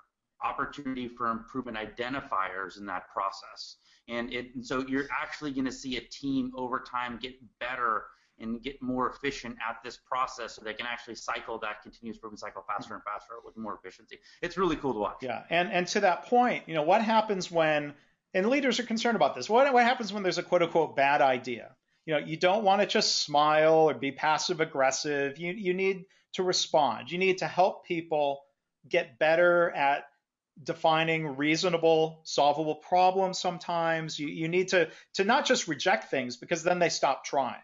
opportunity 0.43 1.07
for 1.07 1.31
improvement 1.31 1.77
identifiers 1.77 2.79
in 2.79 2.87
that 2.87 3.05
process. 3.13 3.77
And, 4.09 4.33
it, 4.33 4.57
and 4.57 4.67
so 4.67 4.85
you're 4.89 5.07
actually 5.13 5.53
going 5.53 5.67
to 5.67 5.73
see 5.73 5.97
a 5.99 6.01
team 6.01 6.51
over 6.57 6.81
time 6.81 7.21
get 7.23 7.35
better 7.61 8.07
and 8.41 8.61
get 8.61 8.83
more 8.83 9.09
efficient 9.09 9.57
at 9.67 9.77
this 9.85 9.97
process 9.97 10.57
so 10.57 10.63
they 10.65 10.75
can 10.75 10.87
actually 10.87 11.15
cycle 11.15 11.59
that 11.61 11.81
continuous 11.85 12.17
improvement 12.17 12.41
cycle 12.41 12.65
faster 12.67 12.95
and 12.95 13.03
faster 13.05 13.35
with 13.45 13.57
more 13.57 13.77
efficiency. 13.77 14.19
It's 14.43 14.59
really 14.59 14.75
cool 14.75 14.95
to 14.95 14.99
watch. 14.99 15.19
Yeah, 15.23 15.45
and 15.49 15.71
and 15.71 15.87
to 15.87 16.01
that 16.01 16.27
point, 16.27 16.65
you 16.67 16.75
know, 16.75 16.83
what 16.83 17.03
happens 17.03 17.53
when 17.53 17.95
and 18.35 18.51
leaders 18.51 18.81
are 18.81 18.83
concerned 18.83 19.15
about 19.15 19.37
this. 19.37 19.49
What 19.49 19.73
what 19.73 19.85
happens 19.85 20.13
when 20.13 20.25
there's 20.25 20.39
a 20.39 20.43
quote 20.43 20.63
unquote 20.63 20.97
bad 20.97 21.23
idea? 21.23 21.77
You 22.07 22.15
know, 22.15 22.21
you 22.21 22.37
don't 22.37 22.65
want 22.65 22.81
to 22.83 22.87
just 22.87 23.23
smile 23.23 23.89
or 23.89 23.95
be 23.95 24.13
passive 24.13 24.61
aggressive. 24.61 25.39
You, 25.39 25.53
you 25.53 25.75
need 25.75 26.05
to 26.35 26.43
respond. 26.43 27.11
You 27.11 27.19
need 27.19 27.39
to 27.39 27.47
help 27.47 27.87
people 27.87 28.43
get 28.89 29.19
better 29.19 29.71
at 29.71 30.05
defining 30.63 31.37
reasonable, 31.37 32.21
solvable 32.25 32.77
problems 32.77 33.39
sometimes. 33.39 34.19
You, 34.19 34.29
you 34.29 34.49
need 34.49 34.69
to, 34.69 34.91
to 35.15 35.25
not 35.25 35.47
just 35.47 35.67
reject 35.67 36.11
things 36.11 36.37
because 36.37 36.63
then 36.63 36.79
they 36.79 36.91
stop 36.91 37.25
trying. 37.25 37.63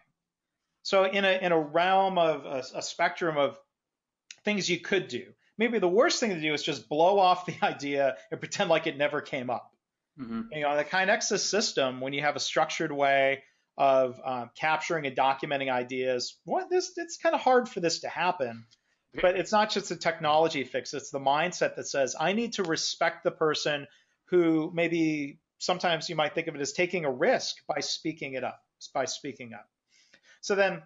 So 0.83 1.05
in 1.05 1.23
a, 1.23 1.39
in 1.39 1.51
a 1.51 1.59
realm 1.59 2.17
of 2.17 2.45
a, 2.45 2.63
a 2.75 2.81
spectrum 2.81 3.37
of 3.37 3.59
things 4.43 4.67
you 4.67 4.79
could 4.79 5.07
do, 5.07 5.25
maybe 5.57 5.77
the 5.77 5.87
worst 5.87 6.19
thing 6.19 6.31
to 6.31 6.41
do 6.41 6.53
is 6.53 6.63
just 6.63 6.89
blow 6.89 7.19
off 7.19 7.45
the 7.45 7.55
idea 7.61 8.17
and 8.31 8.39
pretend 8.39 8.69
like 8.69 8.87
it 8.87 8.97
never 8.97 9.21
came 9.21 9.51
up. 9.51 9.71
Mm-hmm. 10.19 10.41
You 10.51 10.61
know, 10.61 10.75
the 10.75 10.83
KaiNexus 10.83 11.39
system, 11.39 12.01
when 12.01 12.13
you 12.13 12.21
have 12.21 12.35
a 12.35 12.39
structured 12.39 12.91
way 12.91 13.43
of 13.77 14.19
um, 14.23 14.49
capturing 14.55 15.07
and 15.07 15.15
documenting 15.15 15.71
ideas. 15.71 16.37
What 16.45 16.69
this 16.69 16.91
it's 16.97 17.17
kind 17.17 17.35
of 17.35 17.41
hard 17.41 17.69
for 17.69 17.79
this 17.79 17.99
to 17.99 18.09
happen, 18.09 18.65
But 19.21 19.35
it's 19.35 19.51
not 19.51 19.71
just 19.71 19.91
a 19.91 19.95
technology 19.95 20.63
fix, 20.63 20.93
it's 20.93 21.11
the 21.11 21.19
mindset 21.19 21.75
that 21.75 21.87
says, 21.87 22.15
I 22.19 22.33
need 22.33 22.53
to 22.53 22.63
respect 22.63 23.23
the 23.23 23.31
person 23.31 23.87
who 24.25 24.71
maybe 24.73 25.39
sometimes 25.57 26.09
you 26.09 26.15
might 26.15 26.33
think 26.33 26.47
of 26.47 26.55
it 26.55 26.61
as 26.61 26.71
taking 26.71 27.05
a 27.05 27.11
risk 27.11 27.57
by 27.67 27.81
speaking 27.81 28.33
it 28.33 28.43
up, 28.43 28.61
by 28.93 29.05
speaking 29.05 29.53
up. 29.53 29.67
So 30.41 30.55
then 30.55 30.81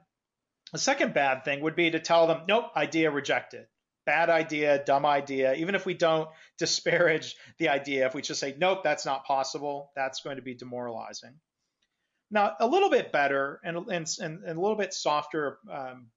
the 0.72 0.80
second 0.80 1.14
bad 1.14 1.46
thing 1.46 1.62
would 1.62 1.76
be 1.76 1.92
to 1.92 2.00
tell 2.00 2.28
them, 2.28 2.42
nope, 2.48 2.66
idea 2.76 3.12
rejected. 3.12 3.68
Bad 4.06 4.30
idea, 4.30 4.84
dumb 4.84 5.06
idea. 5.06 5.54
Even 5.56 5.76
if 5.76 5.86
we 5.86 5.94
don't 5.94 6.30
disparage 6.58 7.36
the 7.58 7.70
idea, 7.70 8.06
if 8.08 8.16
we 8.16 8.22
just 8.22 8.40
say, 8.40 8.56
nope, 8.58 8.84
that's 8.84 9.06
not 9.06 9.26
possible, 9.26 9.92
that's 9.96 10.22
going 10.22 10.38
to 10.38 10.42
be 10.42 10.56
demoralizing. 10.56 11.36
Now, 12.36 12.54
a 12.60 12.68
little 12.68 12.90
bit 12.90 13.14
better 13.14 13.62
and, 13.64 13.78
and, 13.88 14.06
and 14.20 14.44
a 14.44 14.60
little 14.60 14.76
bit 14.76 14.94
softer 14.94 15.60
um, 15.72 16.08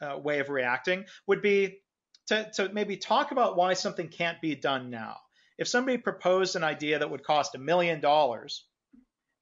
uh, 0.00 0.16
way 0.18 0.38
of 0.38 0.48
reacting 0.48 1.04
would 1.26 1.42
be 1.42 1.82
to, 2.28 2.50
to 2.54 2.70
maybe 2.72 2.96
talk 2.96 3.30
about 3.30 3.58
why 3.58 3.74
something 3.74 4.08
can't 4.08 4.40
be 4.40 4.54
done 4.54 4.88
now. 4.88 5.18
If 5.58 5.68
somebody 5.68 5.98
proposed 5.98 6.56
an 6.56 6.64
idea 6.64 6.98
that 6.98 7.10
would 7.10 7.22
cost 7.22 7.54
a 7.54 7.58
million 7.58 8.00
dollars, 8.00 8.64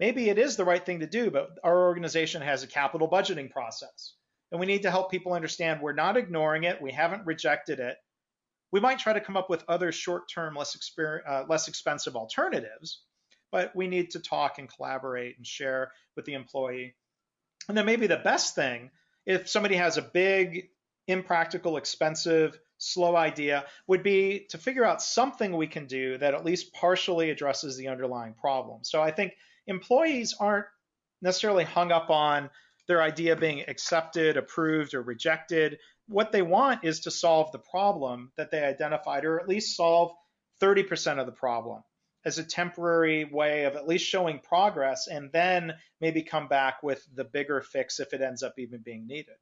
maybe 0.01 0.29
it 0.29 0.41
is 0.41 0.57
the 0.57 0.65
right 0.65 0.85
thing 0.85 0.99
to 1.01 1.07
do, 1.07 1.31
but 1.31 1.51
our 1.63 1.87
organization 1.87 2.43
has 2.43 2.65
a 2.65 2.67
capital 2.67 3.09
budgeting 3.09 3.49
process. 3.49 4.15
And 4.51 4.59
we 4.59 4.67
need 4.67 4.83
to 4.83 4.91
help 4.91 5.13
people 5.13 5.35
understand 5.35 5.81
we're 5.81 5.93
not 5.93 6.17
ignoring 6.17 6.65
it, 6.65 6.83
we 6.83 6.91
haven't 6.91 7.27
rejected 7.27 7.79
it. 7.79 7.97
We 8.73 8.81
might 8.81 8.99
try 8.99 9.13
to 9.13 9.21
come 9.21 9.37
up 9.37 9.49
with 9.49 9.65
other 9.69 9.93
short 9.93 10.25
term, 10.29 10.57
less, 10.57 10.77
uh, 10.99 11.45
less 11.49 11.69
expensive 11.69 12.17
alternatives, 12.17 13.05
but 13.51 13.75
we 13.75 13.87
need 13.87 14.11
to 14.11 14.21
talk 14.21 14.59
and 14.59 14.73
collaborate 14.73 15.37
and 15.37 15.47
share 15.47 15.93
with 16.17 16.25
the 16.25 16.35
employee. 16.35 16.95
And 17.69 17.77
then 17.77 17.87
maybe 17.87 18.07
the 18.07 18.17
best 18.17 18.55
thing 18.55 18.91
if 19.27 19.49
somebody 19.49 19.77
has 19.77 19.99
a 19.99 20.03
big, 20.03 20.71
impractical, 21.07 21.77
expensive, 21.77 22.59
slow 22.79 23.15
idea, 23.15 23.67
would 23.87 24.03
be 24.03 24.47
to 24.51 24.59
figure 24.59 24.85
out 24.85 25.03
something 25.03 25.55
we 25.55 25.67
can 25.67 25.87
do 25.87 26.17
that 26.19 26.35
at 26.35 26.45
least 26.45 26.73
partially 26.73 27.31
addresses 27.31 27.77
the 27.77 27.89
underlying 27.89 28.33
problem. 28.35 28.81
So 28.85 29.03
I 29.03 29.11
think 29.11 29.35
employees 29.67 30.35
aren't 30.41 30.67
necessarily 31.21 31.65
hung 31.65 31.93
up 31.93 32.09
on 32.09 32.49
their 32.87 33.03
idea 33.03 33.37
being 33.37 33.65
accepted, 33.69 34.39
approved, 34.39 34.95
or 34.95 35.03
rejected. 35.03 35.79
What 36.07 36.33
they 36.33 36.43
want 36.43 36.85
is 36.85 37.01
to 37.01 37.11
solve 37.11 37.53
the 37.53 37.59
problem 37.59 38.33
that 38.39 38.51
they 38.51 38.65
identified, 38.65 39.27
or 39.27 39.39
at 39.41 39.49
least 39.49 39.77
solve 39.77 40.13
30% 40.63 41.19
of 41.19 41.27
the 41.27 41.33
problem 41.33 41.83
as 42.25 42.39
a 42.39 42.45
temporary 42.45 43.25
way 43.25 43.65
of 43.65 43.77
at 43.77 43.87
least 43.87 44.07
showing 44.07 44.39
progress 44.41 45.07
and 45.07 45.31
then 45.33 45.73
maybe 46.01 46.23
come 46.23 46.49
back 46.49 46.83
with 46.83 47.07
the 47.15 47.25
bigger 47.25 47.61
fix 47.61 48.01
if 48.01 48.13
it 48.13 48.21
ends 48.21 48.43
up 48.43 48.55
even 48.59 48.81
being 48.85 49.07
needed. 49.07 49.35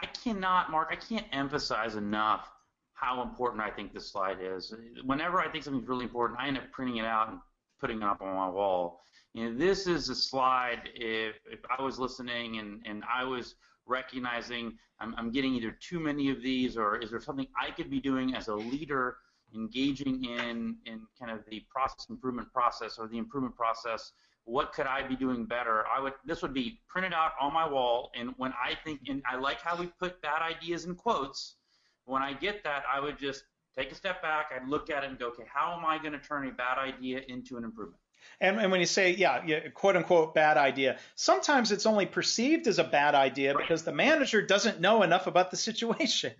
I 0.00 0.06
cannot, 0.06 0.70
Mark, 0.70 0.88
I 0.90 0.96
can't 0.96 1.26
emphasize 1.32 1.96
enough 1.96 2.50
how 2.92 3.22
important 3.22 3.62
I 3.62 3.70
think 3.70 3.92
this 3.92 4.12
slide 4.12 4.38
is. 4.40 4.74
Whenever 5.04 5.40
I 5.40 5.48
think 5.48 5.64
something's 5.64 5.88
really 5.88 6.04
important, 6.04 6.38
I 6.38 6.46
end 6.46 6.58
up 6.58 6.70
printing 6.72 6.98
it 6.98 7.04
out 7.04 7.30
and 7.30 7.38
putting 7.80 7.98
it 7.98 8.04
up 8.04 8.20
on 8.20 8.34
my 8.34 8.48
wall. 8.48 9.00
You 9.34 9.50
know, 9.50 9.58
this 9.58 9.86
is 9.86 10.08
a 10.08 10.14
slide 10.14 10.90
if, 10.94 11.36
if 11.50 11.60
I 11.76 11.82
was 11.82 11.98
listening 11.98 12.58
and, 12.58 12.82
and 12.86 13.02
I 13.12 13.24
was 13.24 13.56
recognizing 13.86 14.78
I'm, 15.00 15.14
I'm 15.18 15.32
getting 15.32 15.54
either 15.54 15.76
too 15.80 15.98
many 15.98 16.30
of 16.30 16.42
these 16.42 16.76
or 16.76 16.96
is 16.96 17.10
there 17.10 17.20
something 17.20 17.48
I 17.60 17.70
could 17.72 17.90
be 17.90 18.00
doing 18.00 18.34
as 18.34 18.48
a 18.48 18.54
leader 18.54 19.16
engaging 19.54 20.24
in 20.24 20.76
in 20.86 21.00
kind 21.18 21.30
of 21.30 21.40
the 21.48 21.64
process 21.68 22.06
improvement 22.10 22.52
process 22.52 22.98
or 22.98 23.08
the 23.08 23.18
improvement 23.18 23.54
process 23.54 24.12
what 24.44 24.72
could 24.72 24.86
I 24.86 25.06
be 25.06 25.16
doing 25.16 25.44
better? 25.44 25.84
I 25.86 26.00
would 26.00 26.14
this 26.24 26.42
would 26.42 26.54
be 26.54 26.80
printed 26.88 27.12
out 27.12 27.32
on 27.40 27.52
my 27.52 27.68
wall 27.68 28.10
and 28.14 28.34
when 28.36 28.52
I 28.52 28.74
think 28.84 29.00
and 29.08 29.22
I 29.28 29.36
like 29.36 29.60
how 29.60 29.76
we 29.76 29.86
put 30.00 30.20
bad 30.22 30.42
ideas 30.42 30.84
in 30.84 30.94
quotes. 30.94 31.56
When 32.04 32.22
I 32.22 32.32
get 32.32 32.64
that, 32.64 32.82
I 32.92 32.98
would 32.98 33.18
just 33.18 33.44
take 33.76 33.92
a 33.92 33.94
step 33.94 34.20
back, 34.20 34.46
I'd 34.54 34.68
look 34.68 34.90
at 34.90 35.04
it 35.04 35.10
and 35.10 35.18
go, 35.18 35.28
okay, 35.28 35.44
how 35.52 35.76
am 35.78 35.86
I 35.86 35.98
going 35.98 36.12
to 36.12 36.18
turn 36.18 36.46
a 36.48 36.52
bad 36.52 36.78
idea 36.78 37.20
into 37.28 37.56
an 37.56 37.64
improvement? 37.64 38.00
And, 38.40 38.60
and 38.60 38.70
when 38.70 38.80
you 38.80 38.86
say, 38.86 39.14
yeah, 39.14 39.42
yeah, 39.46 39.68
quote 39.68 39.96
unquote 39.96 40.34
bad 40.34 40.56
idea, 40.56 40.98
sometimes 41.14 41.72
it's 41.72 41.86
only 41.86 42.06
perceived 42.06 42.66
as 42.66 42.78
a 42.78 42.84
bad 42.84 43.14
idea 43.14 43.54
right. 43.54 43.62
because 43.62 43.84
the 43.84 43.92
manager 43.92 44.42
doesn't 44.42 44.80
know 44.80 45.02
enough 45.02 45.26
about 45.26 45.50
the 45.50 45.56
situation. 45.56 46.32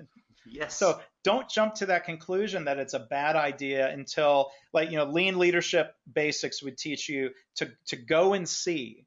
Yes. 0.46 0.74
So 0.76 1.00
don't 1.24 1.48
jump 1.48 1.74
to 1.74 1.86
that 1.86 2.04
conclusion 2.04 2.64
that 2.64 2.78
it's 2.78 2.94
a 2.94 2.98
bad 2.98 3.36
idea 3.36 3.88
until, 3.90 4.50
like, 4.72 4.90
you 4.90 4.96
know, 4.96 5.04
lean 5.04 5.38
leadership 5.38 5.94
basics 6.12 6.62
would 6.62 6.76
teach 6.76 7.08
you 7.08 7.30
to, 7.56 7.70
to 7.86 7.96
go 7.96 8.32
and 8.32 8.48
see. 8.48 9.06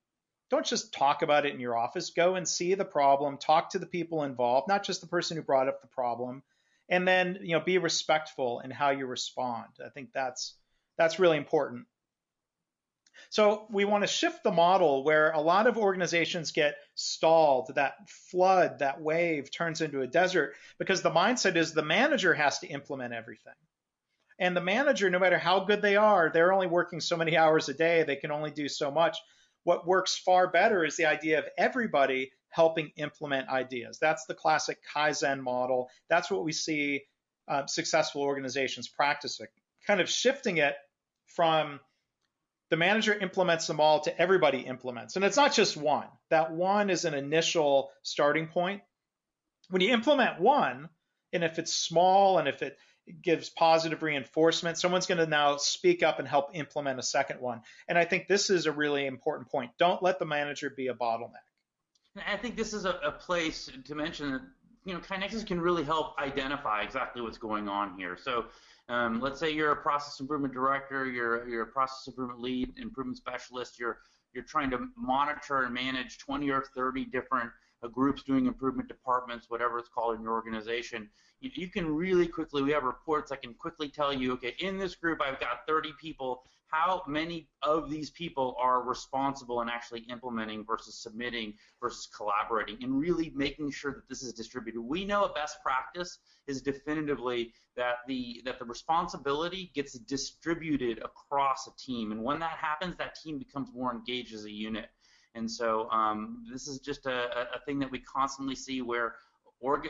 Don't 0.50 0.66
just 0.66 0.94
talk 0.94 1.24
about 1.24 1.46
it 1.46 1.54
in 1.54 1.60
your 1.60 1.78
office. 1.78 2.12
Go 2.12 2.36
and 2.36 2.48
see 2.48 2.76
the 2.76 2.86
problem, 2.86 3.38
talk 3.38 3.72
to 3.72 3.80
the 3.80 3.86
people 3.86 4.24
involved, 4.24 4.68
not 4.68 4.84
just 4.84 5.02
the 5.02 5.08
person 5.08 5.36
who 5.36 5.44
brought 5.44 5.68
up 5.68 5.82
the 5.82 5.88
problem, 5.88 6.44
and 6.88 7.08
then, 7.08 7.40
you 7.42 7.58
know, 7.58 7.64
be 7.64 7.80
respectful 7.80 8.60
in 8.60 8.72
how 8.72 8.92
you 8.92 9.08
respond. 9.08 9.74
I 9.84 9.90
think 9.90 10.10
that's 10.14 10.56
that's 10.98 11.20
really 11.20 11.38
important. 11.38 11.88
So 13.30 13.66
we 13.70 13.86
want 13.86 14.04
to 14.04 14.08
shift 14.08 14.44
the 14.44 14.52
model 14.52 15.04
where 15.04 15.32
a 15.32 15.42
lot 15.42 15.68
of 15.68 15.78
organizations 15.78 16.52
get 16.52 16.76
stalled, 16.96 17.72
that 17.76 18.10
flood, 18.10 18.80
that 18.80 19.02
wave 19.02 19.52
turns 19.52 19.82
into 19.82 20.02
a 20.02 20.08
desert 20.08 20.56
because 20.78 21.02
the 21.02 21.12
mindset 21.12 21.56
is 21.56 21.74
the 21.74 21.84
manager 21.84 22.34
has 22.34 22.60
to 22.60 22.68
implement 22.68 23.14
everything. 23.14 23.54
And 24.40 24.56
the 24.56 24.62
manager, 24.62 25.10
no 25.10 25.20
matter 25.20 25.38
how 25.38 25.62
good 25.62 25.82
they 25.82 25.96
are, 25.96 26.30
they're 26.34 26.54
only 26.54 26.68
working 26.68 27.00
so 27.00 27.16
many 27.16 27.38
hours 27.38 27.70
a 27.70 27.74
day, 27.74 28.04
they 28.04 28.18
can 28.18 28.32
only 28.32 28.52
do 28.52 28.68
so 28.68 28.92
much. 28.92 29.18
What 29.64 29.88
works 29.88 30.18
far 30.18 30.50
better 30.50 30.84
is 30.84 30.98
the 30.98 31.06
idea 31.06 31.40
of 31.40 31.46
everybody 31.58 32.32
helping 32.50 32.92
implement 32.98 33.50
ideas. 33.50 33.98
That's 34.00 34.26
the 34.26 34.34
classic 34.34 34.80
Kaizen 34.94 35.42
model. 35.42 35.90
That's 36.10 36.30
what 36.30 36.44
we 36.44 36.52
see 36.52 37.04
uh, 37.48 37.66
successful 37.66 38.22
organizations 38.22 38.88
practicing, 38.88 39.48
kind 39.86 40.02
of 40.02 40.10
shifting 40.10 40.58
it 40.58 40.76
from 41.26 41.80
the 42.70 42.78
manager 42.78 43.14
implements 43.14 43.68
them 43.68 43.80
all 43.80 44.02
to 44.02 44.22
everybody 44.22 44.60
implements. 44.60 45.16
And 45.16 45.26
it's 45.26 45.38
not 45.38 45.54
just 45.54 45.78
one. 45.78 46.08
That 46.30 46.52
one 46.52 46.90
is 46.90 47.06
an 47.06 47.14
initial 47.14 47.92
starting 48.04 48.48
point. 48.48 48.82
When 49.70 49.82
you 49.82 49.94
implement 49.94 50.40
one, 50.40 50.90
and 51.34 51.44
if 51.44 51.60
it's 51.60 51.74
small 51.74 52.38
and 52.40 52.48
if 52.48 52.62
it 52.62 52.78
gives 53.22 53.50
positive 53.50 54.02
reinforcement, 54.02 54.78
someone's 54.78 55.06
going 55.06 55.20
to 55.20 55.28
now 55.28 55.58
speak 55.58 56.02
up 56.02 56.20
and 56.20 56.28
help 56.28 56.50
implement 56.54 57.00
a 57.00 57.04
second 57.04 57.40
one. 57.40 57.62
And 57.88 57.98
I 57.98 58.06
think 58.06 58.28
this 58.28 58.50
is 58.50 58.66
a 58.66 58.72
really 58.72 59.06
important 59.06 59.50
point. 59.50 59.72
Don't 59.78 60.02
let 60.02 60.18
the 60.18 60.26
manager 60.26 60.72
be 60.76 60.88
a 60.88 60.94
bottleneck. 60.94 61.46
I 62.28 62.38
think 62.38 62.56
this 62.56 62.74
is 62.74 62.86
a, 62.86 62.92
a 63.04 63.12
place 63.12 63.70
to 63.86 63.96
mention 63.96 64.32
that 64.32 64.42
you 64.86 64.94
know 64.94 65.00
KaiNexus 65.02 65.46
can 65.46 65.60
really 65.60 65.84
help 65.84 66.18
identify 66.18 66.82
exactly 66.82 67.22
what's 67.22 67.38
going 67.38 67.68
on 67.68 67.98
here. 67.98 68.18
So 68.22 68.46
um, 68.88 69.20
let's 69.20 69.40
say 69.40 69.52
you're 69.52 69.72
a 69.72 69.76
process 69.76 70.20
improvement 70.20 70.54
director, 70.54 71.06
you're 71.06 71.48
you're 71.48 71.64
a 71.64 71.68
process 71.68 72.08
improvement 72.08 72.40
lead, 72.40 72.74
improvement 72.78 73.18
specialist. 73.18 73.80
You're 73.80 74.00
you're 74.34 74.44
trying 74.44 74.70
to 74.72 74.88
monitor 74.98 75.64
and 75.64 75.74
manage 75.74 76.20
20 76.20 76.50
or 76.50 76.64
30 76.76 77.06
different 77.06 77.50
uh, 77.82 77.88
groups 77.88 78.22
doing 78.24 78.46
improvement 78.46 78.88
departments, 78.88 79.50
whatever 79.50 79.80
it's 79.80 79.90
called 79.90 80.18
in 80.18 80.22
your 80.22 80.34
organization. 80.34 81.10
You, 81.40 81.52
you 81.56 81.70
can 81.70 81.88
really 81.96 82.28
quickly. 82.28 82.62
We 82.62 82.72
have 82.72 82.84
reports 82.84 83.30
that 83.32 83.42
can 83.42 83.54
quickly 83.54 83.90
tell 83.90 84.14
you, 84.14 84.34
okay, 84.34 84.56
in 84.60 84.78
this 84.78 84.96
group 84.96 85.20
I've 85.22 85.40
got 85.40 85.66
30 85.68 85.94
people 86.00 86.44
how 86.68 87.04
many 87.08 87.48
of 87.62 87.90
these 87.90 88.10
people 88.10 88.56
are 88.60 88.82
responsible 88.82 89.62
in 89.62 89.70
actually 89.70 90.02
implementing 90.10 90.66
versus 90.66 91.02
submitting 91.02 91.54
versus 91.82 92.08
collaborating 92.16 92.78
and 92.84 93.00
really 93.00 93.32
making 93.36 93.72
sure 93.72 93.94
that 93.94 94.10
this 94.10 94.24
is 94.24 94.34
distributed. 94.34 94.82
We 94.82 95.06
know 95.06 95.24
a 95.24 95.34
best 95.34 95.58
practice 95.64 96.20
is 96.48 96.62
definitively 96.62 97.54
that 97.76 97.98
the 98.08 98.42
that 98.46 98.60
the 98.60 98.66
responsibility 98.66 99.72
gets 99.76 99.94
distributed 100.00 101.00
across 101.00 101.68
a 101.68 101.72
team 101.78 102.12
and 102.12 102.24
when 102.24 102.40
that 102.40 102.58
happens 102.58 102.96
that 102.98 103.16
team 103.16 103.38
becomes 103.38 103.70
more 103.74 103.94
engaged 103.94 104.34
as 104.34 104.46
a 104.46 104.52
unit. 104.52 104.90
And 105.36 105.50
so 105.52 105.90
um, 105.90 106.46
this 106.52 106.68
is 106.68 106.80
just 106.80 107.06
a, 107.06 107.48
a 107.56 107.60
thing 107.66 107.78
that 107.80 107.92
we 107.92 108.00
constantly 108.00 108.56
see 108.56 108.82
where 108.82 109.16
org- 109.60 109.90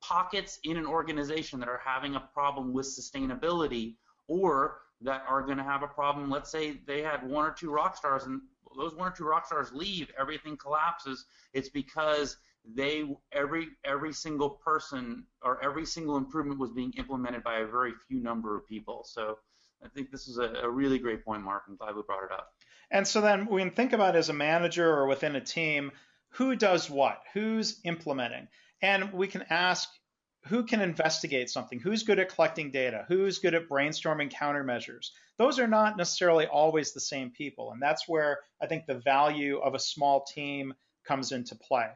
pockets 0.00 0.58
in 0.64 0.76
an 0.76 0.86
organization 0.86 1.60
that 1.60 1.68
are 1.68 1.80
having 1.84 2.16
a 2.16 2.20
problem 2.20 2.72
with 2.72 2.86
sustainability 2.86 3.94
or 4.26 4.80
that 5.02 5.24
are 5.28 5.42
going 5.42 5.58
to 5.58 5.64
have 5.64 5.82
a 5.82 5.88
problem. 5.88 6.30
Let's 6.30 6.50
say 6.50 6.80
they 6.86 7.02
had 7.02 7.28
one 7.28 7.44
or 7.44 7.52
two 7.52 7.70
rock 7.70 7.96
stars, 7.96 8.24
and 8.24 8.40
those 8.76 8.94
one 8.94 9.08
or 9.08 9.14
two 9.14 9.24
rock 9.24 9.46
stars 9.46 9.72
leave, 9.72 10.10
everything 10.18 10.56
collapses. 10.56 11.24
It's 11.52 11.68
because 11.68 12.36
they 12.76 13.04
every 13.32 13.68
every 13.84 14.12
single 14.12 14.50
person 14.50 15.24
or 15.42 15.62
every 15.64 15.86
single 15.86 16.16
improvement 16.16 16.60
was 16.60 16.70
being 16.70 16.92
implemented 16.98 17.42
by 17.42 17.60
a 17.60 17.66
very 17.66 17.92
few 18.08 18.20
number 18.20 18.56
of 18.56 18.66
people. 18.66 19.04
So 19.04 19.38
I 19.82 19.88
think 19.88 20.10
this 20.10 20.28
is 20.28 20.38
a, 20.38 20.52
a 20.62 20.70
really 20.70 20.98
great 20.98 21.24
point, 21.24 21.42
Mark. 21.42 21.62
I'm 21.68 21.76
glad 21.76 21.96
we 21.96 22.02
brought 22.02 22.24
it 22.24 22.32
up. 22.32 22.52
And 22.90 23.06
so 23.06 23.20
then 23.20 23.46
we 23.46 23.62
can 23.62 23.70
think 23.70 23.92
about 23.92 24.16
as 24.16 24.28
a 24.28 24.34
manager 24.34 24.88
or 24.92 25.06
within 25.06 25.36
a 25.36 25.40
team, 25.40 25.92
who 26.30 26.56
does 26.56 26.90
what? 26.90 27.22
Who's 27.32 27.80
implementing? 27.84 28.48
And 28.82 29.12
we 29.12 29.26
can 29.26 29.44
ask 29.48 29.88
who 30.46 30.64
can 30.64 30.80
investigate 30.80 31.50
something, 31.50 31.78
who's 31.78 32.02
good 32.02 32.18
at 32.18 32.34
collecting 32.34 32.70
data, 32.70 33.04
who's 33.08 33.38
good 33.38 33.54
at 33.54 33.68
brainstorming 33.68 34.32
countermeasures. 34.32 35.10
Those 35.36 35.58
are 35.58 35.66
not 35.66 35.96
necessarily 35.96 36.46
always 36.46 36.92
the 36.92 37.00
same 37.00 37.30
people. 37.30 37.72
And 37.72 37.82
that's 37.82 38.08
where 38.08 38.38
I 38.60 38.66
think 38.66 38.86
the 38.86 38.94
value 38.94 39.58
of 39.58 39.74
a 39.74 39.78
small 39.78 40.24
team 40.24 40.72
comes 41.04 41.32
into 41.32 41.54
play. 41.54 41.90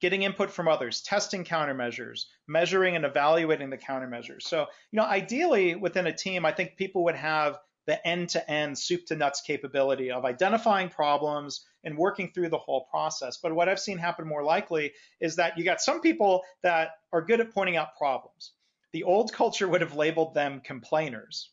getting 0.00 0.22
input 0.22 0.50
from 0.50 0.68
others, 0.68 1.00
testing 1.02 1.44
countermeasures, 1.44 2.26
measuring 2.46 2.96
and 2.96 3.04
evaluating 3.04 3.70
the 3.70 3.78
countermeasures. 3.78 4.42
So, 4.42 4.66
you 4.90 4.96
know, 4.96 5.04
ideally 5.04 5.74
within 5.74 6.06
a 6.06 6.16
team, 6.16 6.44
I 6.44 6.52
think 6.52 6.76
people 6.76 7.04
would 7.04 7.16
have 7.16 7.58
the 7.88 8.06
end-to-end 8.06 8.78
soup 8.78 9.06
to 9.06 9.16
nuts 9.16 9.40
capability 9.40 10.10
of 10.10 10.26
identifying 10.26 10.90
problems 10.90 11.64
and 11.82 11.96
working 11.96 12.30
through 12.30 12.50
the 12.50 12.58
whole 12.58 12.86
process. 12.90 13.38
But 13.42 13.54
what 13.54 13.70
I've 13.70 13.80
seen 13.80 13.96
happen 13.96 14.28
more 14.28 14.44
likely 14.44 14.92
is 15.20 15.36
that 15.36 15.56
you 15.56 15.64
got 15.64 15.80
some 15.80 16.02
people 16.02 16.42
that 16.62 16.90
are 17.14 17.22
good 17.22 17.40
at 17.40 17.54
pointing 17.54 17.78
out 17.78 17.96
problems. 17.96 18.52
The 18.92 19.04
old 19.04 19.32
culture 19.32 19.66
would 19.66 19.80
have 19.80 19.94
labeled 19.94 20.34
them 20.34 20.60
complainers, 20.62 21.50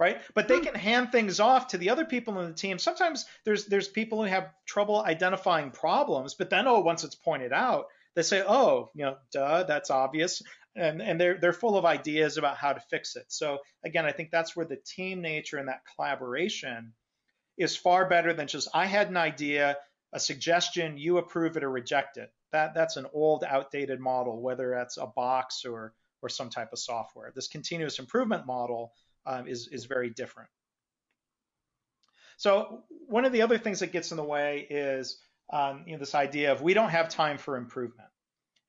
right? 0.00 0.22
But 0.34 0.48
they 0.48 0.56
hmm. 0.56 0.64
can 0.64 0.74
hand 0.74 1.12
things 1.12 1.38
off 1.38 1.68
to 1.68 1.78
the 1.78 1.90
other 1.90 2.06
people 2.06 2.40
in 2.40 2.48
the 2.48 2.54
team. 2.54 2.78
Sometimes 2.78 3.26
there's 3.44 3.66
there's 3.66 3.88
people 3.88 4.22
who 4.22 4.30
have 4.30 4.54
trouble 4.64 5.02
identifying 5.02 5.70
problems, 5.70 6.32
but 6.32 6.48
then 6.48 6.66
oh, 6.66 6.80
once 6.80 7.04
it's 7.04 7.14
pointed 7.14 7.52
out, 7.52 7.88
they 8.14 8.22
say, 8.22 8.42
oh, 8.46 8.90
you 8.94 9.04
know, 9.04 9.16
duh, 9.32 9.64
that's 9.64 9.90
obvious. 9.90 10.42
And, 10.74 11.02
and 11.02 11.20
they're 11.20 11.38
they're 11.38 11.52
full 11.52 11.76
of 11.76 11.84
ideas 11.84 12.38
about 12.38 12.56
how 12.56 12.72
to 12.72 12.80
fix 12.80 13.16
it. 13.16 13.26
So 13.28 13.58
again, 13.84 14.06
I 14.06 14.12
think 14.12 14.30
that's 14.30 14.56
where 14.56 14.64
the 14.64 14.76
team 14.76 15.20
nature 15.20 15.58
and 15.58 15.68
that 15.68 15.82
collaboration 15.94 16.94
is 17.58 17.76
far 17.76 18.08
better 18.08 18.32
than 18.32 18.46
just 18.46 18.68
I 18.72 18.86
had 18.86 19.08
an 19.08 19.18
idea, 19.18 19.76
a 20.14 20.20
suggestion, 20.20 20.96
you 20.96 21.18
approve 21.18 21.56
it 21.56 21.64
or 21.64 21.70
reject 21.70 22.16
it. 22.16 22.32
That 22.52 22.74
that's 22.74 22.96
an 22.96 23.06
old, 23.12 23.44
outdated 23.44 24.00
model, 24.00 24.40
whether 24.40 24.70
that's 24.70 24.96
a 24.96 25.06
box 25.06 25.64
or 25.66 25.92
or 26.22 26.28
some 26.28 26.48
type 26.48 26.72
of 26.72 26.78
software. 26.78 27.32
This 27.34 27.48
continuous 27.48 27.98
improvement 27.98 28.46
model 28.46 28.92
um, 29.26 29.46
is, 29.46 29.68
is 29.68 29.84
very 29.84 30.10
different. 30.10 30.48
So 32.36 32.84
one 33.06 33.24
of 33.24 33.32
the 33.32 33.42
other 33.42 33.58
things 33.58 33.80
that 33.80 33.92
gets 33.92 34.10
in 34.10 34.16
the 34.16 34.24
way 34.24 34.66
is 34.70 35.18
um, 35.52 35.84
you 35.86 35.92
know, 35.92 35.98
this 35.98 36.14
idea 36.14 36.52
of 36.52 36.62
we 36.62 36.74
don't 36.74 36.90
have 36.90 37.08
time 37.08 37.38
for 37.38 37.56
improvement. 37.56 38.08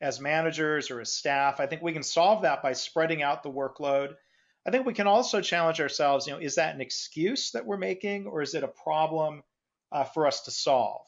As 0.03 0.19
managers 0.19 0.91
or 0.91 0.99
as 0.99 1.13
staff, 1.13 1.61
I 1.61 1.65
think 1.65 1.81
we 1.81 1.93
can 1.93 2.03
solve 2.03 2.41
that 2.41 2.61
by 2.61 2.73
spreading 2.73 3.23
out 3.23 3.41
the 3.41 3.49
workload. 3.49 4.15
I 4.67 4.71
think 4.71 4.85
we 4.85 4.93
can 4.93 5.07
also 5.07 5.39
challenge 5.39 5.79
ourselves, 5.79 6.27
you 6.27 6.33
know, 6.33 6.39
is 6.39 6.55
that 6.55 6.75
an 6.75 6.81
excuse 6.81 7.51
that 7.51 7.65
we're 7.65 7.77
making 7.77 8.27
or 8.27 8.41
is 8.41 8.53
it 8.53 8.63
a 8.63 8.67
problem 8.67 9.43
uh, 9.93 10.03
for 10.03 10.27
us 10.27 10.41
to 10.41 10.51
solve? 10.51 11.07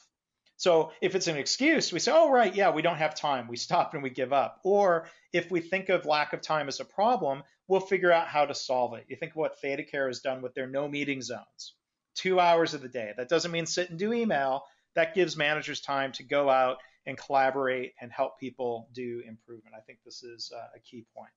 So 0.55 0.93
if 1.01 1.13
it's 1.13 1.27
an 1.27 1.35
excuse, 1.35 1.91
we 1.91 1.99
say, 1.99 2.13
oh, 2.15 2.31
right, 2.31 2.55
yeah, 2.55 2.71
we 2.71 2.81
don't 2.81 2.95
have 2.95 3.15
time. 3.15 3.49
We 3.49 3.57
stop 3.57 3.93
and 3.93 4.01
we 4.01 4.09
give 4.09 4.31
up. 4.31 4.61
Or 4.63 5.09
if 5.33 5.51
we 5.51 5.59
think 5.59 5.89
of 5.89 6.05
lack 6.05 6.31
of 6.31 6.39
time 6.39 6.69
as 6.69 6.79
a 6.79 6.85
problem, 6.85 7.43
we'll 7.67 7.81
figure 7.81 8.13
out 8.13 8.27
how 8.29 8.45
to 8.45 8.55
solve 8.55 8.93
it. 8.93 9.05
You 9.09 9.17
think 9.17 9.33
of 9.33 9.37
what 9.37 9.61
ThedaCare 9.61 10.07
has 10.07 10.21
done 10.21 10.41
with 10.41 10.53
their 10.53 10.67
no 10.67 10.87
meeting 10.87 11.21
zones, 11.21 11.73
two 12.15 12.39
hours 12.39 12.73
of 12.73 12.81
the 12.81 12.87
day. 12.87 13.11
That 13.17 13.27
doesn't 13.27 13.51
mean 13.51 13.65
sit 13.65 13.89
and 13.89 13.99
do 13.99 14.13
email. 14.13 14.63
That 14.95 15.15
gives 15.15 15.35
managers 15.35 15.81
time 15.81 16.13
to 16.13 16.23
go 16.23 16.49
out 16.49 16.77
and 17.05 17.17
collaborate 17.17 17.93
and 18.01 18.11
help 18.11 18.39
people 18.39 18.89
do 18.93 19.21
improvement. 19.27 19.75
I 19.77 19.81
think 19.81 19.99
this 20.03 20.23
is 20.23 20.51
uh, 20.55 20.75
a 20.75 20.79
key 20.79 21.05
point. 21.15 21.29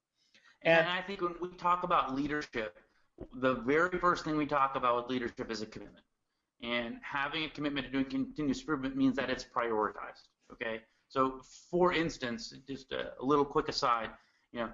And, 0.63 0.81
and 0.81 0.89
I 0.89 1.03
think 1.03 1.21
when 1.21 1.35
we 1.41 1.49
talk 1.57 1.83
about 1.83 2.15
leadership, 2.15 2.77
the 3.35 3.55
very 3.55 3.99
first 3.99 4.25
thing 4.25 4.37
we 4.37 4.47
talk 4.47 4.77
about 4.77 4.97
with 4.97 5.11
leadership 5.11 5.51
is 5.51 5.63
a 5.63 5.67
commitment. 5.67 6.05
And 6.63 6.97
having 7.03 7.45
a 7.45 7.49
commitment 7.49 7.87
to 7.87 7.93
doing 7.93 8.07
continuous 8.07 8.61
improvement 8.61 8.97
means 8.97 9.17
that 9.17 9.31
it's 9.31 9.45
prioritized. 9.45 10.29
Okay. 10.53 10.81
So, 11.09 11.41
for 11.71 11.93
instance, 11.93 12.53
just 12.67 12.93
a, 12.93 13.13
a 13.21 13.25
little 13.25 13.45
quick 13.45 13.69
aside, 13.69 14.11
you 14.53 14.61
know, 14.61 14.71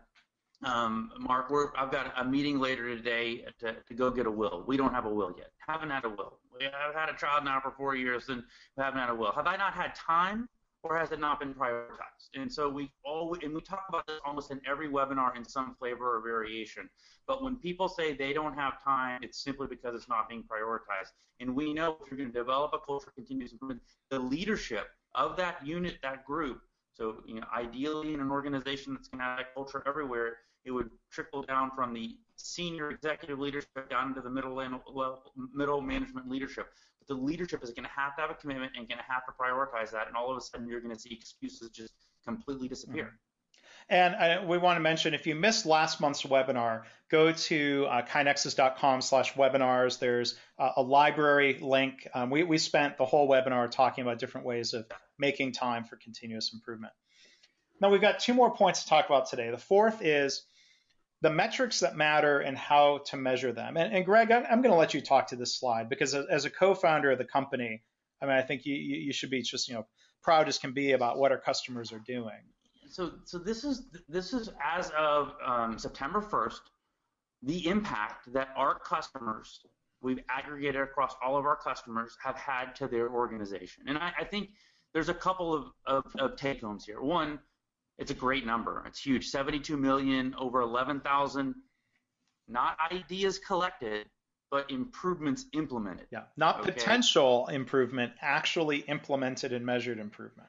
um, 0.64 1.10
Mark, 1.18 1.52
I've 1.76 1.90
got 1.90 2.12
a 2.16 2.24
meeting 2.24 2.58
later 2.58 2.96
today 2.96 3.44
to, 3.60 3.74
to 3.86 3.94
go 3.94 4.10
get 4.10 4.26
a 4.26 4.30
will. 4.30 4.64
We 4.66 4.76
don't 4.76 4.94
have 4.94 5.04
a 5.04 5.10
will 5.10 5.34
yet. 5.36 5.50
Haven't 5.66 5.90
had 5.90 6.04
a 6.04 6.08
will. 6.08 6.38
Have 6.60 6.94
had 6.94 7.08
a 7.08 7.18
child 7.18 7.44
now 7.44 7.60
for 7.60 7.72
four 7.72 7.96
years 7.96 8.28
and 8.28 8.42
haven't 8.78 9.00
had 9.00 9.10
a 9.10 9.14
will. 9.14 9.32
Have 9.32 9.46
I 9.46 9.56
not 9.56 9.74
had 9.74 9.94
time 9.94 10.48
or 10.84 10.98
has 10.98 11.10
it 11.12 11.18
not 11.18 11.40
been 11.40 11.54
prioritized? 11.54 12.28
And 12.34 12.52
so 12.52 12.68
we 12.68 12.90
all 13.04 13.36
and 13.42 13.54
we 13.54 13.60
talk 13.60 13.84
about 13.88 14.06
this 14.06 14.20
almost 14.24 14.50
in 14.50 14.60
every 14.68 14.88
webinar 14.88 15.36
in 15.36 15.44
some 15.44 15.74
flavor 15.78 16.16
or 16.16 16.20
variation. 16.20 16.88
But 17.26 17.42
when 17.42 17.56
people 17.56 17.88
say 17.88 18.12
they 18.12 18.32
don't 18.34 18.54
have 18.54 18.82
time, 18.84 19.20
it's 19.22 19.42
simply 19.42 19.66
because 19.66 19.94
it's 19.94 20.08
not 20.08 20.28
being 20.28 20.42
prioritized. 20.42 21.12
And 21.40 21.56
we 21.56 21.72
know 21.72 21.96
if 22.02 22.10
you're 22.10 22.18
going 22.18 22.30
to 22.30 22.38
develop 22.38 22.72
a 22.74 22.78
culture 22.78 23.08
of 23.08 23.14
continuous 23.14 23.52
improvement, 23.52 23.80
the 24.10 24.18
leadership 24.18 24.88
of 25.14 25.36
that 25.38 25.66
unit, 25.66 25.98
that 26.02 26.24
group. 26.24 26.60
So 26.92 27.16
you 27.26 27.36
know, 27.36 27.46
ideally 27.56 28.14
in 28.14 28.20
an 28.20 28.30
organization 28.30 28.94
that's 28.94 29.08
going 29.08 29.20
to 29.20 29.24
have 29.24 29.38
that 29.38 29.54
culture 29.54 29.82
everywhere, 29.86 30.36
it 30.64 30.70
would 30.70 30.90
trickle 31.10 31.42
down 31.42 31.70
from 31.74 31.92
the 31.94 32.16
senior 32.36 32.90
executive 32.90 33.38
leadership 33.38 33.88
down 33.90 34.14
to 34.14 34.20
the 34.20 34.30
middle 34.30 34.60
and 34.60 34.80
middle 35.54 35.80
management 35.80 36.28
leadership. 36.28 36.68
The 37.08 37.14
leadership 37.14 37.62
is 37.62 37.70
going 37.70 37.84
to 37.84 37.90
have 37.90 38.16
to 38.16 38.22
have 38.22 38.30
a 38.30 38.34
commitment 38.34 38.72
and 38.76 38.88
going 38.88 38.98
to 38.98 39.04
have 39.04 39.26
to 39.26 39.32
prioritize 39.32 39.90
that. 39.92 40.08
And 40.08 40.16
all 40.16 40.30
of 40.30 40.36
a 40.36 40.40
sudden, 40.40 40.66
you're 40.68 40.80
going 40.80 40.94
to 40.94 41.00
see 41.00 41.12
excuses 41.12 41.70
just 41.70 41.92
completely 42.24 42.68
disappear. 42.68 43.04
Mm-hmm. 43.04 43.14
And 43.90 44.14
uh, 44.14 44.46
we 44.46 44.56
want 44.56 44.76
to 44.76 44.80
mention 44.80 45.12
if 45.12 45.26
you 45.26 45.34
missed 45.34 45.66
last 45.66 46.00
month's 46.00 46.22
webinar, 46.22 46.84
go 47.10 47.32
to 47.32 47.86
uh, 47.90 48.02
kainexus.com 48.02 49.02
slash 49.02 49.34
webinars. 49.34 49.98
There's 49.98 50.36
uh, 50.58 50.70
a 50.76 50.82
library 50.82 51.58
link. 51.60 52.08
Um, 52.14 52.30
we, 52.30 52.44
we 52.44 52.56
spent 52.56 52.96
the 52.96 53.04
whole 53.04 53.28
webinar 53.28 53.70
talking 53.70 54.02
about 54.02 54.18
different 54.18 54.46
ways 54.46 54.72
of 54.72 54.86
making 55.18 55.52
time 55.52 55.84
for 55.84 55.96
continuous 55.96 56.54
improvement. 56.54 56.94
Now 57.80 57.90
we've 57.90 58.00
got 58.00 58.20
two 58.20 58.32
more 58.32 58.54
points 58.54 58.84
to 58.84 58.88
talk 58.88 59.06
about 59.06 59.28
today. 59.28 59.50
The 59.50 59.58
fourth 59.58 60.00
is 60.00 60.44
the 61.24 61.30
metrics 61.30 61.80
that 61.80 61.96
matter 61.96 62.40
and 62.40 62.54
how 62.54 63.00
to 63.06 63.16
measure 63.16 63.50
them. 63.50 63.78
And, 63.78 63.94
and 63.94 64.04
Greg, 64.04 64.30
I'm, 64.30 64.44
I'm 64.44 64.60
going 64.60 64.74
to 64.74 64.78
let 64.78 64.92
you 64.92 65.00
talk 65.00 65.28
to 65.28 65.36
this 65.36 65.58
slide 65.58 65.88
because 65.88 66.14
as, 66.14 66.44
a 66.44 66.50
co-founder 66.50 67.12
of 67.12 67.16
the 67.16 67.24
company, 67.24 67.82
I 68.20 68.26
mean, 68.26 68.36
I 68.36 68.42
think 68.42 68.66
you, 68.66 68.74
you 68.74 69.10
should 69.14 69.30
be 69.30 69.40
just 69.40 69.66
you 69.66 69.74
know 69.74 69.86
proud 70.22 70.48
as 70.48 70.58
can 70.58 70.74
be 70.74 70.92
about 70.92 71.16
what 71.16 71.32
our 71.32 71.38
customers 71.38 71.92
are 71.92 72.02
doing. 72.06 72.42
So, 72.90 73.12
so 73.24 73.38
this 73.38 73.64
is 73.64 73.86
this 74.06 74.34
is 74.34 74.50
as 74.62 74.92
of 74.98 75.32
um, 75.42 75.78
September 75.78 76.20
1st, 76.20 76.60
the 77.42 77.68
impact 77.68 78.30
that 78.34 78.48
our 78.54 78.78
customers 78.78 79.60
we've 80.02 80.20
aggregated 80.28 80.82
across 80.82 81.14
all 81.24 81.38
of 81.38 81.46
our 81.46 81.56
customers 81.56 82.18
have 82.22 82.36
had 82.36 82.74
to 82.74 82.86
their 82.86 83.08
organization. 83.08 83.84
And 83.86 83.96
I, 83.96 84.12
I 84.20 84.24
think 84.24 84.50
there's 84.92 85.08
a 85.08 85.14
couple 85.14 85.54
of, 85.54 85.64
of, 85.86 86.04
of 86.18 86.36
take 86.36 86.60
homes 86.60 86.84
here. 86.84 87.00
One, 87.00 87.38
it's 87.98 88.10
a 88.10 88.14
great 88.14 88.44
number. 88.44 88.82
It's 88.86 89.00
huge. 89.00 89.28
72 89.28 89.76
million, 89.76 90.34
over 90.38 90.60
11,000, 90.60 91.54
not 92.48 92.76
ideas 92.92 93.38
collected, 93.38 94.06
but 94.50 94.70
improvements 94.70 95.46
implemented. 95.52 96.06
Yeah, 96.10 96.24
not 96.36 96.60
okay? 96.60 96.72
potential 96.72 97.48
improvement, 97.48 98.12
actually 98.20 98.78
implemented 98.78 99.52
and 99.52 99.64
measured 99.64 99.98
improvement. 99.98 100.48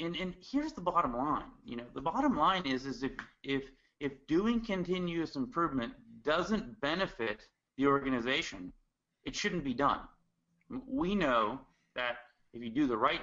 And 0.00 0.14
and 0.16 0.34
here's 0.40 0.72
the 0.72 0.80
bottom 0.80 1.16
line. 1.16 1.50
You 1.64 1.76
know, 1.76 1.84
the 1.94 2.00
bottom 2.00 2.36
line 2.36 2.66
is 2.66 2.86
is 2.86 3.02
if 3.02 3.12
if 3.42 3.64
if 4.00 4.12
doing 4.28 4.64
continuous 4.64 5.36
improvement 5.36 5.92
doesn't 6.22 6.80
benefit 6.80 7.46
the 7.76 7.86
organization, 7.86 8.72
it 9.24 9.34
shouldn't 9.34 9.64
be 9.64 9.74
done. 9.74 10.00
We 10.86 11.14
know 11.14 11.60
that 11.96 12.18
if 12.52 12.62
you 12.62 12.70
do 12.70 12.86
the 12.86 12.96
right 12.96 13.22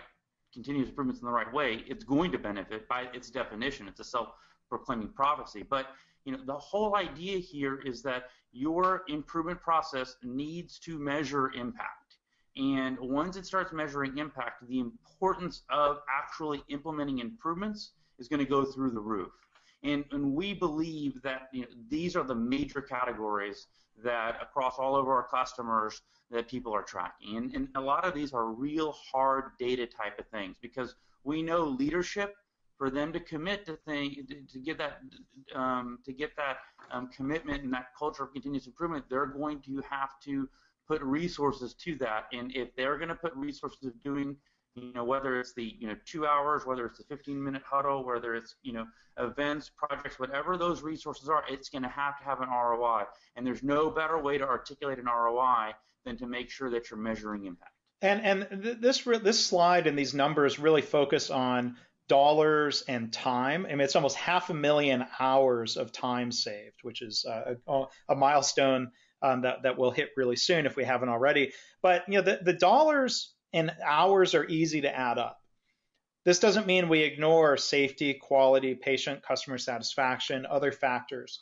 continuous 0.55 0.89
improvements 0.89 1.21
in 1.21 1.27
the 1.27 1.31
right 1.31 1.51
way, 1.53 1.83
it's 1.85 2.03
going 2.03 2.31
to 2.31 2.39
benefit 2.39 2.87
by 2.87 3.07
its 3.13 3.29
definition. 3.29 3.87
It's 3.87 3.99
a 3.99 4.03
self-proclaiming 4.03 5.09
prophecy. 5.09 5.63
But 5.69 5.87
you 6.25 6.31
know, 6.31 6.39
the 6.43 6.57
whole 6.57 6.95
idea 6.95 7.37
here 7.37 7.81
is 7.81 8.01
that 8.01 8.29
your 8.51 9.03
improvement 9.07 9.61
process 9.61 10.15
needs 10.23 10.79
to 10.79 10.97
measure 10.97 11.51
impact. 11.51 12.17
And 12.57 12.97
once 12.99 13.35
it 13.35 13.45
starts 13.45 13.73
measuring 13.73 14.17
impact, 14.17 14.67
the 14.67 14.79
importance 14.79 15.63
of 15.69 15.99
actually 16.09 16.63
implementing 16.69 17.19
improvements 17.19 17.91
is 18.17 18.27
going 18.27 18.39
to 18.39 18.49
go 18.49 18.63
through 18.63 18.91
the 18.91 18.99
roof. 18.99 19.33
And, 19.83 20.05
and 20.11 20.33
we 20.33 20.53
believe 20.53 21.21
that 21.21 21.49
you 21.51 21.61
know, 21.61 21.67
these 21.89 22.15
are 22.15 22.23
the 22.23 22.33
major 22.33 22.81
categories 22.81 23.67
that 24.03 24.37
across 24.41 24.77
all 24.77 24.95
of 24.95 25.07
our 25.07 25.23
customers 25.23 26.01
that 26.31 26.47
people 26.47 26.73
are 26.73 26.83
tracking. 26.83 27.37
And, 27.37 27.53
and 27.55 27.67
a 27.75 27.81
lot 27.81 28.05
of 28.05 28.13
these 28.13 28.33
are 28.33 28.47
real 28.47 28.91
hard 28.91 29.51
data 29.59 29.85
type 29.85 30.19
of 30.19 30.27
things 30.27 30.57
because 30.61 30.95
we 31.23 31.41
know 31.41 31.63
leadership 31.63 32.35
for 32.77 32.89
them 32.89 33.13
to 33.13 33.19
commit 33.19 33.65
to 33.65 33.77
thing 33.77 34.27
to, 34.51 34.59
get 34.59 34.77
that 34.77 34.99
um, 35.53 35.99
to 36.05 36.11
get 36.11 36.35
that 36.35 36.57
um, 36.91 37.09
commitment 37.15 37.63
and 37.63 37.73
that 37.73 37.87
culture 37.97 38.23
of 38.23 38.33
continuous 38.33 38.67
improvement, 38.67 39.05
they're 39.09 39.25
going 39.25 39.61
to 39.61 39.81
have 39.89 40.19
to 40.23 40.49
put 40.87 41.01
resources 41.01 41.73
to 41.73 41.95
that. 41.95 42.25
And 42.33 42.55
if 42.55 42.75
they're 42.75 42.97
going 42.97 43.09
to 43.09 43.15
put 43.15 43.33
resources 43.35 43.79
to 43.81 43.93
doing 44.03 44.35
you 44.75 44.91
know, 44.93 45.03
whether 45.03 45.39
it's 45.39 45.53
the, 45.53 45.75
you 45.79 45.87
know, 45.87 45.95
two 46.05 46.25
hours, 46.27 46.65
whether 46.65 46.85
it's 46.85 46.97
the 46.97 47.05
15 47.05 47.41
minute 47.41 47.63
huddle, 47.65 48.03
whether 48.03 48.35
it's, 48.35 48.55
you 48.61 48.73
know, 48.73 48.85
events, 49.17 49.71
projects, 49.75 50.19
whatever 50.19 50.57
those 50.57 50.81
resources 50.81 51.29
are, 51.29 51.43
it's 51.49 51.69
going 51.69 51.83
to 51.83 51.89
have 51.89 52.17
to 52.19 52.25
have 52.25 52.41
an 52.41 52.49
ROI. 52.49 53.03
And 53.35 53.47
there's 53.47 53.63
no 53.63 53.89
better 53.89 54.21
way 54.21 54.37
to 54.37 54.45
articulate 54.45 54.99
an 54.99 55.05
ROI 55.05 55.71
than 56.05 56.17
to 56.17 56.27
make 56.27 56.49
sure 56.49 56.69
that 56.71 56.89
you're 56.89 56.99
measuring 56.99 57.45
impact. 57.45 57.71
And, 58.01 58.21
and 58.21 58.81
this, 58.81 59.03
this 59.03 59.43
slide 59.43 59.87
and 59.87 59.97
these 59.97 60.13
numbers 60.13 60.59
really 60.59 60.81
focus 60.81 61.29
on 61.29 61.77
dollars 62.07 62.83
and 62.87 63.11
time. 63.11 63.65
I 63.65 63.69
mean, 63.69 63.81
it's 63.81 63.95
almost 63.95 64.17
half 64.17 64.49
a 64.49 64.53
million 64.53 65.05
hours 65.19 65.77
of 65.77 65.91
time 65.91 66.31
saved, 66.31 66.83
which 66.83 67.01
is 67.01 67.25
a, 67.25 67.55
a 68.09 68.15
milestone 68.15 68.91
um, 69.21 69.41
that, 69.41 69.63
that 69.63 69.77
we'll 69.77 69.91
hit 69.91 70.09
really 70.17 70.35
soon 70.35 70.65
if 70.65 70.75
we 70.75 70.83
haven't 70.83 71.09
already. 71.09 71.53
But, 71.81 72.03
you 72.07 72.15
know, 72.15 72.21
the, 72.21 72.39
the 72.43 72.53
dollars 72.53 73.34
and 73.55 73.73
hours 73.83 74.35
are 74.35 74.45
easy 74.45 74.81
to 74.81 74.95
add 74.95 75.17
up. 75.17 75.39
This 76.25 76.39
doesn't 76.39 76.67
mean 76.67 76.89
we 76.89 77.01
ignore 77.01 77.55
safety, 77.55 78.13
quality, 78.13 78.75
patient, 78.75 79.23
customer 79.23 79.57
satisfaction, 79.57 80.45
other 80.45 80.71
factors. 80.71 81.39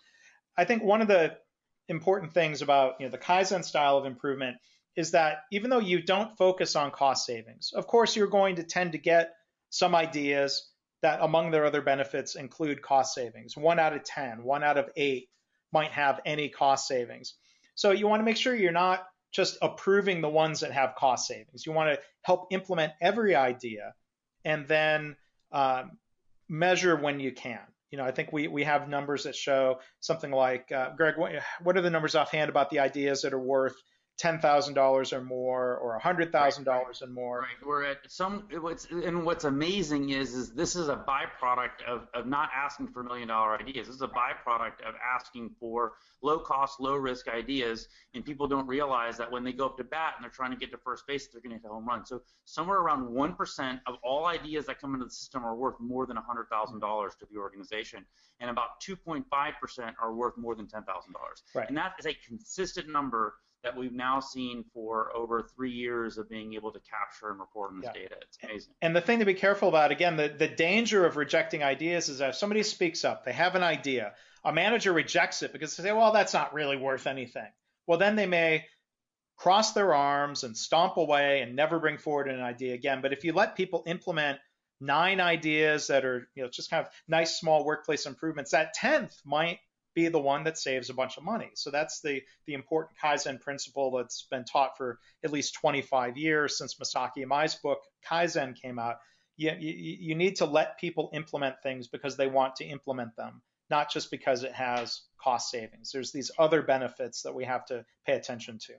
I 0.55 0.65
think 0.65 0.83
one 0.83 1.01
of 1.01 1.07
the 1.07 1.35
important 1.89 2.33
things 2.33 2.61
about 2.61 2.95
you 2.99 3.07
know, 3.07 3.11
the 3.11 3.17
Kaizen 3.17 3.63
style 3.63 3.97
of 3.97 4.05
improvement 4.05 4.57
is 4.95 5.11
that 5.11 5.39
even 5.51 5.71
though 5.71 5.79
you 5.79 6.03
don't 6.03 6.37
focus 6.37 6.75
on 6.75 6.91
cost 6.91 7.25
savings, 7.25 7.71
of 7.73 7.87
course, 7.87 8.15
you're 8.15 8.27
going 8.27 8.57
to 8.57 8.63
tend 8.63 8.91
to 8.91 8.99
get 8.99 9.33
some 9.71 9.95
ideas 9.95 10.69
that 11.01 11.19
among 11.21 11.49
their 11.49 11.65
other 11.65 11.81
benefits 11.81 12.35
include 12.35 12.81
cost 12.81 13.15
savings. 13.15 13.57
One 13.57 13.79
out 13.79 13.93
of 13.93 14.03
10, 14.03 14.43
one 14.43 14.63
out 14.63 14.77
of 14.77 14.89
eight 14.95 15.29
might 15.71 15.91
have 15.91 16.21
any 16.25 16.49
cost 16.49 16.87
savings. 16.87 17.33
So 17.73 17.89
you 17.89 18.07
want 18.07 18.19
to 18.19 18.25
make 18.25 18.37
sure 18.37 18.53
you're 18.53 18.71
not 18.71 19.03
just 19.33 19.57
approving 19.61 20.21
the 20.21 20.29
ones 20.29 20.59
that 20.59 20.71
have 20.71 20.95
cost 20.95 21.27
savings. 21.27 21.65
You 21.65 21.73
want 21.73 21.93
to 21.93 21.99
help 22.21 22.47
implement 22.51 22.93
every 23.01 23.35
idea 23.35 23.93
and 24.45 24.67
then 24.67 25.15
um, 25.51 25.97
measure 26.47 26.95
when 26.95 27.19
you 27.19 27.31
can. 27.31 27.59
You 27.91 27.97
know, 27.97 28.05
I 28.05 28.11
think 28.11 28.31
we, 28.31 28.47
we 28.47 28.63
have 28.63 28.89
numbers 28.89 29.23
that 29.23 29.35
show 29.35 29.79
something 29.99 30.31
like, 30.31 30.71
uh, 30.71 30.91
Greg, 30.95 31.15
what, 31.17 31.31
what 31.61 31.77
are 31.77 31.81
the 31.81 31.89
numbers 31.89 32.15
offhand 32.15 32.49
about 32.49 32.69
the 32.69 32.79
ideas 32.79 33.21
that 33.21 33.33
are 33.33 33.39
worth 33.39 33.75
ten 34.17 34.39
thousand 34.39 34.75
dollars 34.75 35.11
or 35.11 35.21
more 35.21 35.77
or 35.77 35.95
a 35.95 35.99
hundred 35.99 36.31
thousand 36.31 36.65
dollars 36.65 37.01
and 37.01 37.13
more. 37.13 37.39
Right. 37.39 37.67
We're 37.67 37.83
at 37.83 37.97
some. 38.07 38.47
What's 38.61 38.85
and 38.85 39.25
what's 39.25 39.43
amazing 39.43 40.11
is 40.11 40.33
is 40.35 40.53
this 40.53 40.75
is 40.75 40.87
a 40.87 40.95
byproduct 40.95 41.83
of, 41.87 42.07
of 42.13 42.27
not 42.27 42.49
asking 42.55 42.89
for 42.89 43.03
million 43.03 43.27
dollar 43.27 43.57
ideas. 43.59 43.87
This 43.87 43.95
is 43.95 44.01
a 44.01 44.07
byproduct 44.07 44.87
of 44.87 44.93
asking 45.15 45.55
for 45.59 45.93
low 46.21 46.39
cost, 46.39 46.79
low 46.79 46.95
risk 46.95 47.27
ideas, 47.27 47.87
and 48.13 48.23
people 48.23 48.47
don't 48.47 48.67
realize 48.67 49.17
that 49.17 49.31
when 49.31 49.43
they 49.43 49.51
go 49.51 49.65
up 49.65 49.77
to 49.77 49.83
bat 49.83 50.13
and 50.15 50.23
they're 50.23 50.31
trying 50.31 50.51
to 50.51 50.57
get 50.57 50.71
to 50.71 50.77
first 50.77 51.05
base, 51.07 51.27
they're 51.27 51.41
going 51.41 51.55
to 51.55 51.61
hit 51.61 51.69
a 51.69 51.73
home 51.73 51.85
run. 51.85 52.05
So 52.05 52.21
somewhere 52.45 52.77
around 52.79 53.09
one 53.09 53.33
percent 53.33 53.79
of 53.87 53.95
all 54.03 54.27
ideas 54.27 54.67
that 54.67 54.79
come 54.79 54.93
into 54.93 55.05
the 55.05 55.11
system 55.11 55.43
are 55.43 55.55
worth 55.55 55.79
more 55.79 56.05
than 56.05 56.17
a 56.17 56.21
hundred 56.21 56.49
thousand 56.49 56.81
dollars 56.81 57.13
to 57.19 57.25
the 57.31 57.39
organization, 57.39 58.05
and 58.39 58.51
about 58.51 58.79
two 58.79 58.95
point 58.95 59.25
five 59.31 59.55
percent 59.59 59.95
are 59.99 60.13
worth 60.13 60.37
more 60.37 60.53
than 60.55 60.67
ten 60.67 60.83
thousand 60.83 61.13
dollars. 61.13 61.41
Right. 61.55 61.67
And 61.67 61.75
that 61.77 61.93
is 61.99 62.05
a 62.05 62.13
consistent 62.27 62.89
number 62.89 63.33
that 63.63 63.75
we've 63.77 63.93
now 63.93 64.19
seen 64.19 64.65
for 64.73 65.15
over 65.15 65.41
three 65.55 65.71
years 65.71 66.17
of 66.17 66.29
being 66.29 66.53
able 66.53 66.71
to 66.71 66.79
capture 66.79 67.29
and 67.29 67.39
report 67.39 67.71
on 67.71 67.79
this 67.79 67.89
yeah. 67.95 68.01
data. 68.01 68.15
It's 68.21 68.37
amazing. 68.43 68.73
And 68.81 68.95
the 68.95 69.01
thing 69.01 69.19
to 69.19 69.25
be 69.25 69.33
careful 69.33 69.69
about, 69.69 69.91
again, 69.91 70.17
the, 70.17 70.33
the 70.37 70.47
danger 70.47 71.05
of 71.05 71.15
rejecting 71.15 71.63
ideas 71.63 72.09
is 72.09 72.17
that 72.17 72.29
if 72.29 72.35
somebody 72.35 72.63
speaks 72.63 73.05
up, 73.05 73.23
they 73.23 73.31
have 73.31 73.55
an 73.55 73.63
idea, 73.63 74.13
a 74.43 74.51
manager 74.51 74.91
rejects 74.91 75.43
it 75.43 75.53
because 75.53 75.75
they 75.75 75.83
say, 75.83 75.93
well, 75.93 76.11
that's 76.11 76.33
not 76.33 76.53
really 76.53 76.77
worth 76.77 77.07
anything. 77.07 77.47
Well, 77.87 77.97
then 77.97 78.15
they 78.15 78.25
may 78.25 78.65
cross 79.37 79.73
their 79.73 79.93
arms 79.93 80.43
and 80.43 80.55
stomp 80.55 80.97
away 80.97 81.41
and 81.41 81.55
never 81.55 81.79
bring 81.79 81.97
forward 81.97 82.29
an 82.29 82.41
idea 82.41 82.73
again. 82.73 83.01
But 83.01 83.13
if 83.13 83.23
you 83.23 83.33
let 83.33 83.55
people 83.55 83.83
implement 83.87 84.39
nine 84.81 85.21
ideas 85.21 85.87
that 85.87 86.03
are, 86.05 86.27
you 86.35 86.43
know, 86.43 86.49
just 86.49 86.69
kind 86.69 86.85
of 86.85 86.91
nice 87.07 87.39
small 87.39 87.65
workplace 87.65 88.05
improvements, 88.05 88.51
that 88.51 88.75
10th 88.75 89.15
might 89.25 89.59
be 89.93 90.07
the 90.07 90.19
one 90.19 90.43
that 90.43 90.57
saves 90.57 90.89
a 90.89 90.93
bunch 90.93 91.17
of 91.17 91.23
money. 91.23 91.51
So 91.55 91.71
that's 91.71 92.01
the 92.01 92.21
the 92.45 92.53
important 92.53 92.97
Kaizen 93.01 93.39
principle 93.39 93.91
that's 93.91 94.25
been 94.29 94.45
taught 94.45 94.77
for 94.77 94.99
at 95.23 95.31
least 95.31 95.55
25 95.55 96.17
years 96.17 96.57
since 96.57 96.75
Masaaki 96.75 97.25
Imai's 97.25 97.55
book 97.55 97.79
Kaizen 98.09 98.55
came 98.55 98.79
out. 98.79 98.97
You, 99.35 99.51
you, 99.59 99.97
you 99.99 100.15
need 100.15 100.37
to 100.37 100.45
let 100.45 100.79
people 100.79 101.09
implement 101.13 101.55
things 101.63 101.87
because 101.87 102.17
they 102.17 102.27
want 102.27 102.57
to 102.57 102.65
implement 102.65 103.15
them, 103.15 103.41
not 103.69 103.91
just 103.91 104.11
because 104.11 104.43
it 104.43 104.53
has 104.53 105.01
cost 105.17 105.49
savings. 105.49 105.91
There's 105.91 106.11
these 106.11 106.31
other 106.37 106.61
benefits 106.61 107.23
that 107.23 107.33
we 107.33 107.45
have 107.45 107.65
to 107.67 107.85
pay 108.05 108.13
attention 108.13 108.59
to 108.67 108.73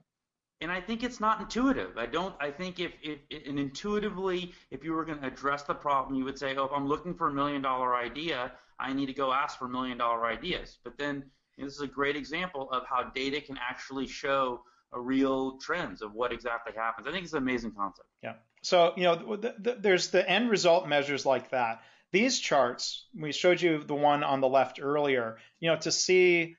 and 0.61 0.73
I 0.73 0.81
think 0.81 1.03
it's 1.03 1.21
not 1.21 1.41
intuitive. 1.41 1.99
I 1.99 2.07
don't. 2.07 2.35
I 2.41 2.51
think 2.51 2.81
if, 2.81 2.93
if, 3.03 3.19
intuitively, 3.31 4.53
if 4.71 4.83
you 4.83 4.95
were 4.95 5.05
going 5.05 5.21
to 5.21 5.27
address 5.27 5.65
the 5.65 5.75
problem, 5.75 6.17
you 6.17 6.25
would 6.25 6.39
say, 6.39 6.57
"Oh, 6.57 6.65
if 6.65 6.73
I'm 6.73 6.87
looking 6.87 7.15
for 7.15 7.29
a 7.29 7.33
million 7.35 7.61
dollar 7.61 7.95
idea, 7.95 8.53
I 8.79 8.93
need 8.93 9.07
to 9.07 9.13
go 9.13 9.33
ask 9.33 9.59
for 9.59 9.69
million 9.69 9.99
dollar 9.99 10.27
ideas." 10.27 10.79
But 10.85 10.99
then 10.99 11.25
this 11.59 11.75
is 11.75 11.81
a 11.81 11.87
great 11.87 12.17
example 12.17 12.71
of 12.71 12.85
how 12.87 13.05
data 13.15 13.41
can 13.41 13.59
actually 13.59 14.07
show 14.07 14.65
a 14.93 15.01
real 15.01 15.59
trends 15.59 16.03
of 16.03 16.15
what 16.15 16.33
exactly 16.33 16.73
happens. 16.75 17.07
I 17.09 17.13
think 17.13 17.25
it's 17.25 17.33
an 17.33 17.39
amazing 17.39 17.73
concept. 17.73 18.09
Yeah. 18.23 18.35
So 18.63 18.93
you 18.97 19.05
know, 19.05 19.37
the, 19.37 19.55
the, 19.59 19.77
there's 19.79 20.11
the 20.11 20.29
end 20.29 20.51
result 20.51 20.89
measures 20.89 21.27
like 21.27 21.51
that. 21.51 21.83
These 22.13 22.39
charts, 22.39 23.07
we 23.19 23.33
showed 23.33 23.61
you 23.61 23.83
the 23.83 23.95
one 23.95 24.23
on 24.23 24.41
the 24.41 24.49
left 24.49 24.79
earlier. 24.81 25.39
You 25.61 25.71
know, 25.71 25.77
to 25.79 25.91
see 25.91 26.57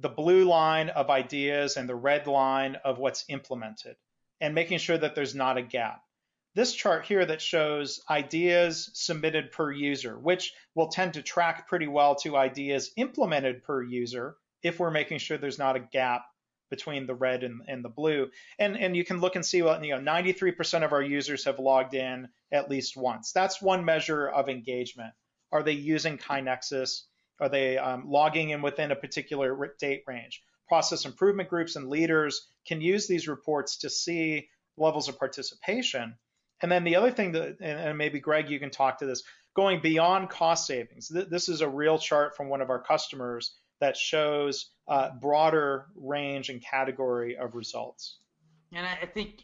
the 0.00 0.08
blue 0.08 0.44
line 0.44 0.88
of 0.90 1.10
ideas 1.10 1.76
and 1.76 1.88
the 1.88 1.94
red 1.94 2.26
line 2.26 2.76
of 2.84 2.98
what's 2.98 3.24
implemented 3.28 3.96
and 4.40 4.54
making 4.54 4.78
sure 4.78 4.98
that 4.98 5.14
there's 5.14 5.34
not 5.34 5.56
a 5.56 5.62
gap. 5.62 6.02
This 6.56 6.72
chart 6.72 7.04
here 7.04 7.26
that 7.26 7.42
shows 7.42 8.02
ideas 8.08 8.90
submitted 8.94 9.52
per 9.52 9.70
user, 9.70 10.18
which 10.18 10.54
will 10.74 10.88
tend 10.88 11.12
to 11.12 11.22
track 11.22 11.68
pretty 11.68 11.86
well 11.86 12.14
to 12.14 12.34
ideas 12.34 12.92
implemented 12.96 13.62
per 13.62 13.82
user 13.82 14.38
if 14.62 14.78
we're 14.78 14.90
making 14.90 15.18
sure 15.18 15.36
there's 15.36 15.58
not 15.58 15.76
a 15.76 15.80
gap 15.80 16.24
between 16.70 17.06
the 17.06 17.14
red 17.14 17.44
and, 17.44 17.60
and 17.68 17.84
the 17.84 17.90
blue. 17.90 18.30
And, 18.58 18.74
and 18.74 18.96
you 18.96 19.04
can 19.04 19.20
look 19.20 19.36
and 19.36 19.44
see 19.44 19.60
what, 19.60 19.84
you 19.84 19.94
know, 19.94 20.00
93% 20.00 20.82
of 20.82 20.94
our 20.94 21.02
users 21.02 21.44
have 21.44 21.58
logged 21.58 21.92
in 21.92 22.26
at 22.50 22.70
least 22.70 22.96
once. 22.96 23.32
That's 23.32 23.60
one 23.60 23.84
measure 23.84 24.26
of 24.26 24.48
engagement. 24.48 25.12
Are 25.52 25.62
they 25.62 25.72
using 25.72 26.16
KaiNexus? 26.16 27.02
Are 27.38 27.50
they 27.50 27.76
um, 27.76 28.08
logging 28.08 28.48
in 28.48 28.62
within 28.62 28.92
a 28.92 28.96
particular 28.96 29.74
date 29.78 30.04
range? 30.06 30.42
Process 30.68 31.04
improvement 31.04 31.50
groups 31.50 31.76
and 31.76 31.90
leaders 31.90 32.48
can 32.66 32.80
use 32.80 33.06
these 33.06 33.28
reports 33.28 33.76
to 33.80 33.90
see 33.90 34.48
levels 34.78 35.10
of 35.10 35.18
participation. 35.18 36.16
And 36.62 36.72
then 36.72 36.84
the 36.84 36.96
other 36.96 37.10
thing 37.10 37.32
that, 37.32 37.56
and 37.60 37.98
maybe 37.98 38.18
Greg, 38.18 38.50
you 38.50 38.58
can 38.58 38.70
talk 38.70 38.98
to 38.98 39.06
this, 39.06 39.22
going 39.54 39.80
beyond 39.80 40.30
cost 40.30 40.66
savings. 40.66 41.08
This 41.08 41.48
is 41.48 41.60
a 41.60 41.68
real 41.68 41.98
chart 41.98 42.36
from 42.36 42.48
one 42.48 42.60
of 42.60 42.70
our 42.70 42.80
customers 42.80 43.54
that 43.80 43.96
shows 43.96 44.70
a 44.88 45.10
broader 45.10 45.86
range 45.94 46.48
and 46.48 46.62
category 46.62 47.36
of 47.36 47.54
results. 47.54 48.18
And 48.72 48.86
I 48.86 49.06
think 49.06 49.42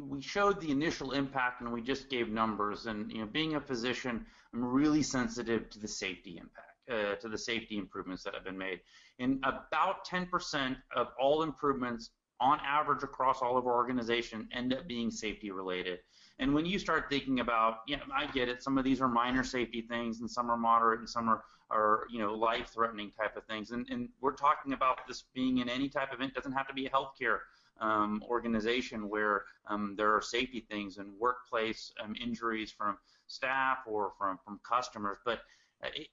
we 0.00 0.22
showed 0.22 0.60
the 0.60 0.70
initial 0.70 1.12
impact 1.12 1.60
and 1.60 1.72
we 1.72 1.82
just 1.82 2.08
gave 2.08 2.28
numbers. 2.28 2.86
And 2.86 3.10
you 3.10 3.18
know, 3.18 3.26
being 3.26 3.56
a 3.56 3.60
physician, 3.60 4.24
I'm 4.54 4.64
really 4.64 5.02
sensitive 5.02 5.70
to 5.70 5.78
the 5.78 5.88
safety 5.88 6.38
impact 6.38 6.70
uh, 6.90 7.14
to 7.16 7.28
the 7.28 7.38
safety 7.38 7.78
improvements 7.78 8.22
that 8.24 8.34
have 8.34 8.44
been 8.44 8.58
made. 8.58 8.80
And 9.18 9.38
about 9.44 10.06
10% 10.06 10.76
of 10.96 11.08
all 11.20 11.42
improvements 11.42 12.10
on 12.40 12.58
average 12.64 13.02
across 13.02 13.42
all 13.42 13.58
of 13.58 13.66
our 13.66 13.74
organization 13.74 14.48
end 14.52 14.72
up 14.72 14.88
being 14.88 15.10
safety 15.10 15.50
related. 15.50 16.00
And 16.40 16.54
when 16.54 16.64
you 16.64 16.78
start 16.78 17.10
thinking 17.10 17.40
about, 17.40 17.80
you 17.86 17.98
know, 17.98 18.02
I 18.14 18.26
get 18.26 18.48
it, 18.48 18.62
some 18.62 18.78
of 18.78 18.84
these 18.84 19.00
are 19.02 19.08
minor 19.08 19.44
safety 19.44 19.82
things 19.82 20.20
and 20.20 20.30
some 20.30 20.50
are 20.50 20.56
moderate 20.56 21.00
and 21.00 21.08
some 21.08 21.28
are, 21.28 21.44
are 21.70 22.06
you 22.10 22.18
know, 22.18 22.34
life 22.34 22.70
threatening 22.74 23.10
type 23.10 23.36
of 23.36 23.44
things. 23.44 23.72
And, 23.72 23.86
and 23.90 24.08
we're 24.22 24.34
talking 24.34 24.72
about 24.72 25.06
this 25.06 25.24
being 25.34 25.58
in 25.58 25.68
any 25.68 25.90
type 25.90 26.08
of 26.08 26.14
event, 26.18 26.32
it 26.32 26.36
doesn't 26.36 26.52
have 26.52 26.66
to 26.68 26.74
be 26.74 26.86
a 26.86 26.90
healthcare 26.90 27.40
um, 27.80 28.24
organization 28.26 29.08
where 29.08 29.44
um, 29.66 29.94
there 29.98 30.14
are 30.14 30.22
safety 30.22 30.66
things 30.70 30.96
and 30.96 31.12
workplace 31.18 31.92
um, 32.02 32.14
injuries 32.20 32.72
from 32.72 32.96
staff 33.26 33.78
or 33.86 34.12
from, 34.18 34.38
from 34.42 34.60
customers. 34.66 35.18
But 35.24 35.40
uh, 35.84 35.88
it, 35.94 36.08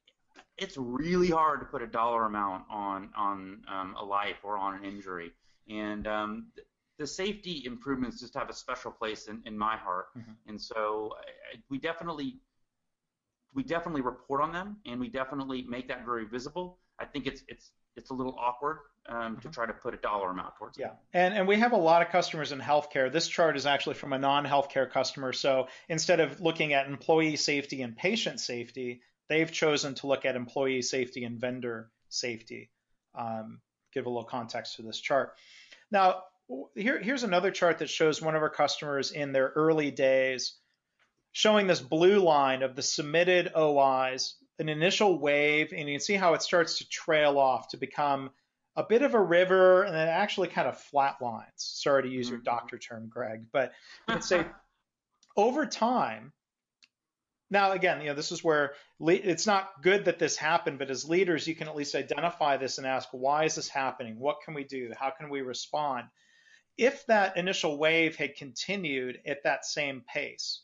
it's 0.58 0.76
really 0.78 1.30
hard 1.30 1.62
to 1.62 1.66
put 1.66 1.82
a 1.82 1.88
dollar 1.88 2.26
amount 2.26 2.66
on 2.70 3.10
on 3.16 3.62
um, 3.68 3.96
a 4.00 4.04
life 4.04 4.38
or 4.44 4.58
on 4.58 4.76
an 4.76 4.84
injury, 4.84 5.32
and 5.70 6.08
um, 6.08 6.48
the 6.98 7.08
safety 7.08 7.64
improvements 7.66 8.20
just 8.20 8.34
have 8.34 8.50
a 8.50 8.54
special 8.54 8.92
place 8.92 9.28
in, 9.28 9.42
in 9.46 9.58
my 9.58 9.78
heart, 9.78 10.08
mm-hmm. 10.18 10.32
and 10.48 10.62
so 10.62 11.14
I, 11.54 11.60
we 11.70 11.78
definitely 11.78 12.40
we 13.54 13.64
definitely 13.64 14.02
report 14.02 14.42
on 14.42 14.52
them, 14.52 14.78
and 14.86 15.00
we 15.00 15.10
definitely 15.10 15.66
make 15.68 15.88
that 15.88 16.06
very 16.06 16.26
visible. 16.26 16.80
I 17.00 17.06
think 17.06 17.28
it's 17.28 17.44
it's 17.48 17.72
it's 17.96 18.10
a 18.10 18.14
little 18.14 18.36
awkward 18.40 18.80
um, 19.10 19.16
mm-hmm. 19.16 19.40
to 19.40 19.50
try 19.50 19.66
to 19.66 19.74
put 19.74 19.94
a 19.94 19.98
dollar 19.98 20.32
amount 20.32 20.56
towards 20.58 20.78
yeah. 20.78 20.88
it. 20.88 20.94
Yeah, 21.14 21.26
and 21.26 21.34
and 21.36 21.48
we 21.48 21.58
have 21.60 21.72
a 21.72 21.78
lot 21.78 22.02
of 22.02 22.10
customers 22.10 22.52
in 22.52 22.60
healthcare. 22.60 23.12
This 23.12 23.28
chart 23.28 23.58
is 23.58 23.66
actually 23.66 23.96
from 23.96 24.14
a 24.14 24.20
non-healthcare 24.20 24.90
customer. 24.90 25.34
So 25.34 25.68
instead 25.90 26.20
of 26.20 26.42
looking 26.42 26.74
at 26.74 26.88
employee 26.88 27.36
safety 27.36 27.82
and 27.82 27.96
patient 27.96 28.40
safety, 28.40 29.02
they've 29.30 29.52
chosen 29.52 29.96
to 29.96 30.08
look 30.08 30.26
at 30.26 30.36
employee 30.36 30.82
safety 30.82 31.24
and 31.24 31.40
vendor 31.40 31.92
safety. 32.10 32.70
Um, 33.16 33.60
give 33.94 34.06
a 34.06 34.10
little 34.10 34.24
context 34.24 34.76
to 34.76 34.84
this 34.84 35.00
chart. 35.00 35.34
Now, 35.90 36.24
here, 36.76 37.00
here's 37.00 37.24
another 37.24 37.52
chart 37.52 37.80
that 37.80 37.90
shows 37.90 38.22
one 38.22 38.36
of 38.36 38.42
our 38.42 38.50
customers 38.50 39.12
in 39.12 39.32
their 39.32 39.52
early 39.56 39.92
days 39.92 40.54
showing 41.32 41.68
this 41.68 41.82
blue 41.82 42.20
line 42.20 42.64
of 42.64 42.76
the 42.76 42.82
submitted 42.82 43.52
OIs, 43.56 44.36
an 44.60 44.70
initial 44.70 45.20
wave, 45.20 45.72
and 45.72 45.88
you 45.88 45.96
can 45.96 46.02
see 46.02 46.16
how 46.16 46.34
it 46.34 46.42
starts 46.42 46.80
to 46.80 46.90
trail 46.90 47.38
off 47.38 47.70
to 47.70 47.78
become 47.78 48.32
a 48.76 48.84
bit 48.84 49.02
of 49.02 49.14
a 49.14 49.22
river 49.22 49.84
and 49.84 49.94
then 49.94 50.08
actually 50.08 50.48
kind 50.48 50.68
of 50.68 50.80
flat 50.80 51.18
lines. 51.22 51.52
Sorry 51.58 52.04
to 52.04 52.10
use 52.10 52.30
your 52.30 52.40
mm-hmm. 52.40 52.46
doctor 52.46 52.78
term, 52.78 53.08
Greg, 53.10 53.46
but 53.52 53.74
let's 54.08 54.28
say 54.28 54.46
over 55.36 55.66
time, 55.66 56.34
now, 57.50 57.72
again, 57.72 58.02
you 58.02 58.08
know, 58.08 58.14
this 58.14 58.32
is 58.32 58.44
where 58.44 58.74
le- 59.00 59.14
it's 59.14 59.48
not 59.48 59.82
good 59.82 60.06
that 60.06 60.20
this 60.20 60.36
happened, 60.36 60.80
but 60.80 60.90
as 60.90 61.08
leaders, 61.08 61.48
you 61.48 61.56
can 61.56 61.68
at 61.68 61.76
least 61.76 61.96
identify 61.96 62.58
this 62.58 62.78
and 62.78 62.86
ask, 62.86 63.08
why 63.12 63.46
is 63.46 63.56
this 63.56 63.70
happening? 63.70 64.20
What 64.20 64.42
can 64.44 64.54
we 64.54 64.66
do? 64.66 64.92
How 65.00 65.12
can 65.12 65.30
we 65.30 65.42
respond? 65.42 66.06
If 66.78 67.06
that 67.08 67.38
initial 67.38 67.78
wave 67.78 68.16
had 68.16 68.36
continued 68.36 69.20
at 69.26 69.44
that 69.44 69.66
same 69.66 70.02
pace, 70.02 70.62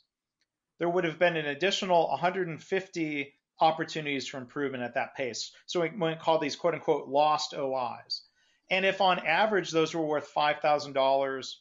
there 0.78 0.90
would 0.90 1.06
have 1.06 1.18
been 1.18 1.38
an 1.38 1.48
additional 1.48 2.10
150 2.10 3.34
opportunities 3.60 4.28
for 4.28 4.38
improvement 4.38 4.84
at 4.84 4.96
that 4.96 5.16
pace. 5.16 5.52
So 5.66 5.82
we 5.82 5.90
might 5.90 6.20
call 6.20 6.40
these 6.40 6.56
quote 6.56 6.74
unquote 6.74 7.08
lost 7.08 7.54
OIs. 7.54 8.22
And 8.70 8.86
if 8.86 9.02
on 9.02 9.26
average 9.26 9.72
those 9.72 9.94
were 9.94 10.06
worth 10.06 10.34
$5,000 10.34 11.56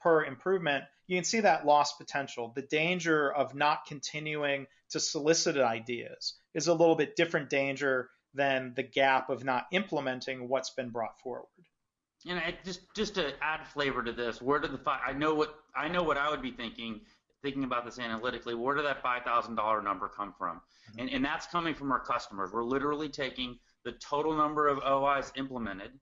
per 0.00 0.24
improvement, 0.24 0.84
you 1.06 1.16
can 1.16 1.24
see 1.24 1.40
that 1.40 1.66
lost 1.66 1.98
potential. 1.98 2.52
The 2.54 2.62
danger 2.62 3.32
of 3.32 3.54
not 3.54 3.86
continuing 3.86 4.66
to 4.90 5.00
solicit 5.00 5.56
ideas 5.56 6.34
is 6.54 6.68
a 6.68 6.74
little 6.74 6.96
bit 6.96 7.16
different 7.16 7.50
danger 7.50 8.10
than 8.34 8.74
the 8.74 8.82
gap 8.82 9.30
of 9.30 9.44
not 9.44 9.66
implementing 9.72 10.48
what's 10.48 10.70
been 10.70 10.90
brought 10.90 11.20
forward. 11.20 11.46
And 12.28 12.38
I, 12.38 12.54
just 12.64 12.80
just 12.94 13.14
to 13.14 13.32
add 13.42 13.66
flavor 13.66 14.02
to 14.02 14.12
this, 14.12 14.42
where 14.42 14.58
did 14.58 14.72
the 14.72 14.78
five? 14.78 15.00
I 15.06 15.12
know 15.12 15.34
what 15.34 15.54
I 15.74 15.88
know 15.88 16.02
what 16.02 16.16
I 16.16 16.28
would 16.30 16.42
be 16.42 16.50
thinking, 16.50 17.00
thinking 17.42 17.64
about 17.64 17.84
this 17.84 17.98
analytically. 17.98 18.54
Where 18.54 18.74
did 18.74 18.84
that 18.84 19.02
five 19.02 19.22
thousand 19.22 19.54
dollar 19.54 19.82
number 19.82 20.08
come 20.08 20.34
from? 20.36 20.56
Mm-hmm. 20.56 21.00
And 21.00 21.10
and 21.10 21.24
that's 21.24 21.46
coming 21.46 21.74
from 21.74 21.92
our 21.92 22.00
customers. 22.00 22.50
We're 22.52 22.64
literally 22.64 23.08
taking 23.08 23.58
the 23.84 23.92
total 23.92 24.36
number 24.36 24.66
of 24.66 24.78
OIs 24.78 25.32
implemented, 25.36 25.92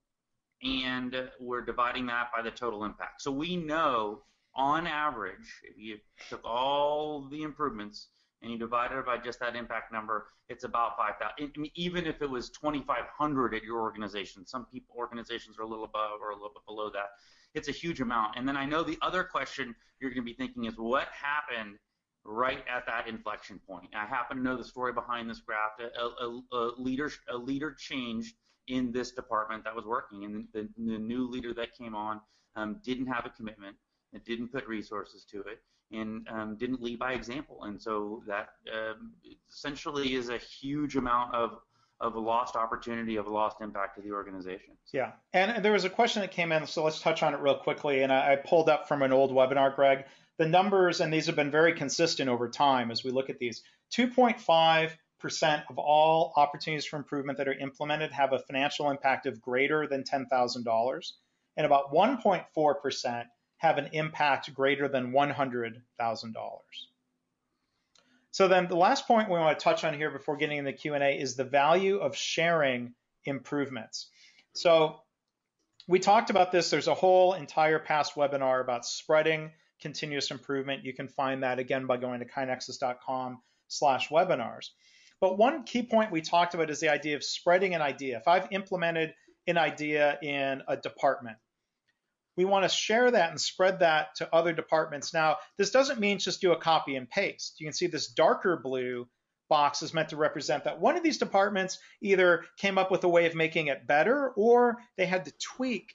and 0.62 1.28
we're 1.38 1.64
dividing 1.64 2.06
that 2.06 2.30
by 2.34 2.42
the 2.42 2.50
total 2.50 2.84
impact. 2.84 3.22
So 3.22 3.30
we 3.30 3.56
know 3.56 4.22
on 4.56 4.86
average, 4.86 5.60
if 5.64 5.76
you 5.76 5.98
took 6.30 6.44
all 6.44 7.28
the 7.30 7.42
improvements 7.42 8.08
and 8.42 8.52
you 8.52 8.58
divide 8.58 8.92
it 8.92 9.06
by 9.06 9.16
just 9.18 9.40
that 9.40 9.56
impact 9.56 9.92
number, 9.92 10.26
it's 10.48 10.64
about 10.64 10.96
5,000. 10.96 11.32
I 11.38 11.58
mean, 11.58 11.70
even 11.74 12.06
if 12.06 12.20
it 12.20 12.28
was 12.28 12.50
2,500 12.50 13.54
at 13.54 13.62
your 13.62 13.80
organization, 13.80 14.46
some 14.46 14.66
people 14.66 14.94
organizations 14.96 15.58
are 15.58 15.62
a 15.62 15.66
little 15.66 15.84
above 15.84 16.20
or 16.20 16.30
a 16.30 16.34
little 16.34 16.52
bit 16.54 16.64
below 16.66 16.90
that. 16.90 17.10
It's 17.54 17.68
a 17.68 17.72
huge 17.72 18.00
amount. 18.00 18.36
And 18.36 18.46
then 18.46 18.56
I 18.56 18.66
know 18.66 18.82
the 18.82 18.98
other 19.00 19.24
question 19.24 19.74
you're 20.00 20.10
going 20.10 20.22
to 20.22 20.30
be 20.30 20.34
thinking 20.34 20.64
is 20.64 20.74
what 20.76 21.08
happened 21.08 21.78
right 22.24 22.64
at 22.68 22.86
that 22.86 23.06
inflection 23.06 23.60
point. 23.66 23.88
I 23.94 24.06
happen 24.06 24.38
to 24.38 24.42
know 24.42 24.56
the 24.56 24.64
story 24.64 24.92
behind 24.92 25.28
this 25.28 25.40
graph. 25.40 25.72
A, 25.78 26.24
a, 26.24 26.40
a 26.52 26.72
leader 26.78 27.10
a 27.28 27.36
leader 27.36 27.72
changed 27.72 28.34
in 28.68 28.92
this 28.92 29.12
department 29.12 29.64
that 29.64 29.74
was 29.74 29.84
working, 29.84 30.24
and 30.24 30.46
the, 30.52 30.68
the 30.76 30.98
new 30.98 31.28
leader 31.28 31.52
that 31.54 31.76
came 31.76 31.94
on 31.94 32.20
um, 32.56 32.80
didn't 32.82 33.06
have 33.06 33.26
a 33.26 33.30
commitment, 33.30 33.76
it 34.12 34.24
didn't 34.24 34.48
put 34.48 34.66
resources 34.66 35.24
to 35.30 35.40
it, 35.40 35.62
and 35.92 36.26
um, 36.28 36.56
didn't 36.56 36.82
lead 36.82 36.98
by 36.98 37.12
example. 37.12 37.64
And 37.64 37.80
so 37.80 38.22
that 38.26 38.48
um, 38.72 39.12
essentially 39.50 40.14
is 40.14 40.28
a 40.28 40.38
huge 40.38 40.96
amount 40.96 41.34
of 41.34 41.58
of 42.00 42.16
lost 42.16 42.56
opportunity, 42.56 43.16
of 43.16 43.28
lost 43.28 43.60
impact 43.60 43.96
to 43.96 44.02
the 44.02 44.10
organization. 44.10 44.76
Yeah, 44.92 45.12
and 45.32 45.64
there 45.64 45.72
was 45.72 45.84
a 45.84 45.90
question 45.90 46.22
that 46.22 46.32
came 46.32 46.50
in, 46.50 46.66
so 46.66 46.84
let's 46.84 47.00
touch 47.00 47.22
on 47.22 47.34
it 47.34 47.40
real 47.40 47.56
quickly. 47.56 48.02
And 48.02 48.12
I, 48.12 48.32
I 48.32 48.36
pulled 48.36 48.68
up 48.68 48.88
from 48.88 49.02
an 49.02 49.12
old 49.12 49.30
webinar, 49.30 49.74
Greg. 49.74 50.04
The 50.36 50.46
numbers, 50.46 51.00
and 51.00 51.12
these 51.12 51.26
have 51.26 51.36
been 51.36 51.52
very 51.52 51.72
consistent 51.72 52.28
over 52.28 52.48
time 52.48 52.90
as 52.90 53.04
we 53.04 53.12
look 53.12 53.30
at 53.30 53.38
these. 53.38 53.62
2.5 53.92 54.90
percent 55.20 55.62
of 55.70 55.78
all 55.78 56.34
opportunities 56.36 56.84
for 56.84 56.96
improvement 56.96 57.38
that 57.38 57.48
are 57.48 57.54
implemented 57.54 58.12
have 58.12 58.34
a 58.34 58.38
financial 58.40 58.90
impact 58.90 59.24
of 59.24 59.40
greater 59.40 59.86
than 59.86 60.02
$10,000, 60.02 61.12
and 61.56 61.64
about 61.64 61.94
1.4 61.94 62.82
percent 62.82 63.28
have 63.64 63.78
an 63.78 63.88
impact 63.92 64.52
greater 64.52 64.88
than 64.88 65.12
$100,000. 65.12 66.34
So 68.30 68.48
then 68.48 68.68
the 68.68 68.76
last 68.76 69.06
point 69.06 69.30
we 69.30 69.38
want 69.38 69.58
to 69.58 69.62
touch 69.62 69.84
on 69.84 69.94
here 69.94 70.10
before 70.10 70.36
getting 70.36 70.58
in 70.58 70.64
the 70.64 70.72
Q&A 70.72 71.18
is 71.18 71.34
the 71.34 71.44
value 71.44 71.98
of 71.98 72.14
sharing 72.14 72.92
improvements. 73.24 74.10
So 74.52 75.00
we 75.88 75.98
talked 75.98 76.28
about 76.28 76.52
this. 76.52 76.68
There's 76.68 76.88
a 76.88 76.94
whole 76.94 77.32
entire 77.32 77.78
past 77.78 78.16
webinar 78.16 78.60
about 78.60 78.84
spreading 78.84 79.50
continuous 79.80 80.30
improvement. 80.30 80.84
You 80.84 80.92
can 80.92 81.08
find 81.08 81.42
that 81.42 81.58
again 81.58 81.86
by 81.86 81.96
going 81.96 82.20
to 82.20 82.26
kainexus.com 82.26 83.40
slash 83.68 84.10
webinars. 84.10 84.68
But 85.20 85.38
one 85.38 85.62
key 85.64 85.84
point 85.84 86.12
we 86.12 86.20
talked 86.20 86.52
about 86.52 86.68
is 86.68 86.80
the 86.80 86.90
idea 86.90 87.16
of 87.16 87.24
spreading 87.24 87.74
an 87.74 87.80
idea. 87.80 88.18
If 88.18 88.28
I've 88.28 88.48
implemented 88.50 89.14
an 89.46 89.56
idea 89.56 90.18
in 90.22 90.62
a 90.68 90.76
department, 90.76 91.38
we 92.36 92.44
want 92.44 92.64
to 92.64 92.68
share 92.68 93.10
that 93.10 93.30
and 93.30 93.40
spread 93.40 93.80
that 93.80 94.14
to 94.16 94.34
other 94.34 94.52
departments. 94.52 95.14
Now, 95.14 95.36
this 95.56 95.70
doesn't 95.70 96.00
mean 96.00 96.18
just 96.18 96.40
do 96.40 96.52
a 96.52 96.58
copy 96.58 96.96
and 96.96 97.08
paste. 97.08 97.56
You 97.58 97.66
can 97.66 97.72
see 97.72 97.86
this 97.86 98.08
darker 98.08 98.60
blue 98.62 99.08
box 99.48 99.82
is 99.82 99.94
meant 99.94 100.08
to 100.08 100.16
represent 100.16 100.64
that 100.64 100.80
one 100.80 100.96
of 100.96 101.02
these 101.02 101.18
departments 101.18 101.78
either 102.00 102.44
came 102.56 102.78
up 102.78 102.90
with 102.90 103.04
a 103.04 103.08
way 103.08 103.26
of 103.26 103.34
making 103.34 103.66
it 103.66 103.86
better 103.86 104.30
or 104.36 104.78
they 104.96 105.06
had 105.06 105.26
to 105.26 105.32
tweak 105.38 105.94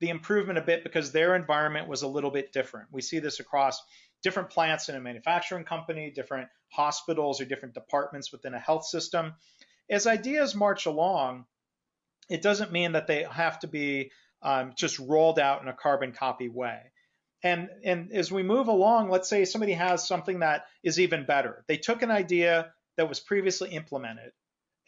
the 0.00 0.08
improvement 0.08 0.58
a 0.58 0.62
bit 0.62 0.82
because 0.82 1.12
their 1.12 1.36
environment 1.36 1.88
was 1.88 2.02
a 2.02 2.08
little 2.08 2.30
bit 2.30 2.52
different. 2.52 2.88
We 2.90 3.02
see 3.02 3.18
this 3.18 3.38
across 3.38 3.80
different 4.22 4.50
plants 4.50 4.88
in 4.88 4.96
a 4.96 5.00
manufacturing 5.00 5.64
company, 5.64 6.10
different 6.10 6.48
hospitals 6.68 7.40
or 7.40 7.44
different 7.44 7.74
departments 7.74 8.32
within 8.32 8.54
a 8.54 8.58
health 8.58 8.86
system. 8.86 9.34
As 9.88 10.06
ideas 10.06 10.54
march 10.54 10.86
along, 10.86 11.44
it 12.28 12.42
doesn't 12.42 12.72
mean 12.72 12.92
that 12.92 13.06
they 13.06 13.24
have 13.24 13.58
to 13.60 13.66
be 13.66 14.10
um, 14.42 14.72
just 14.74 14.98
rolled 14.98 15.38
out 15.38 15.62
in 15.62 15.68
a 15.68 15.72
carbon 15.72 16.12
copy 16.12 16.48
way. 16.48 16.80
And, 17.42 17.68
and 17.84 18.12
as 18.12 18.30
we 18.30 18.42
move 18.42 18.68
along, 18.68 19.08
let's 19.08 19.28
say 19.28 19.44
somebody 19.44 19.72
has 19.72 20.06
something 20.06 20.40
that 20.40 20.66
is 20.82 21.00
even 21.00 21.24
better. 21.24 21.64
They 21.68 21.78
took 21.78 22.02
an 22.02 22.10
idea 22.10 22.72
that 22.96 23.08
was 23.08 23.20
previously 23.20 23.70
implemented 23.70 24.32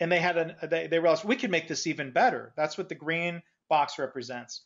and 0.01 0.11
they 0.11 0.19
had 0.19 0.37
an, 0.37 0.57
they, 0.69 0.89
they 0.89 0.99
realized 0.99 1.25
we 1.25 1.37
could 1.37 1.51
make 1.51 1.69
this 1.69 1.87
even 1.87 2.11
better. 2.11 2.53
That's 2.57 2.77
what 2.77 2.89
the 2.89 2.95
green 2.95 3.43
box 3.69 3.99
represents. 3.99 4.63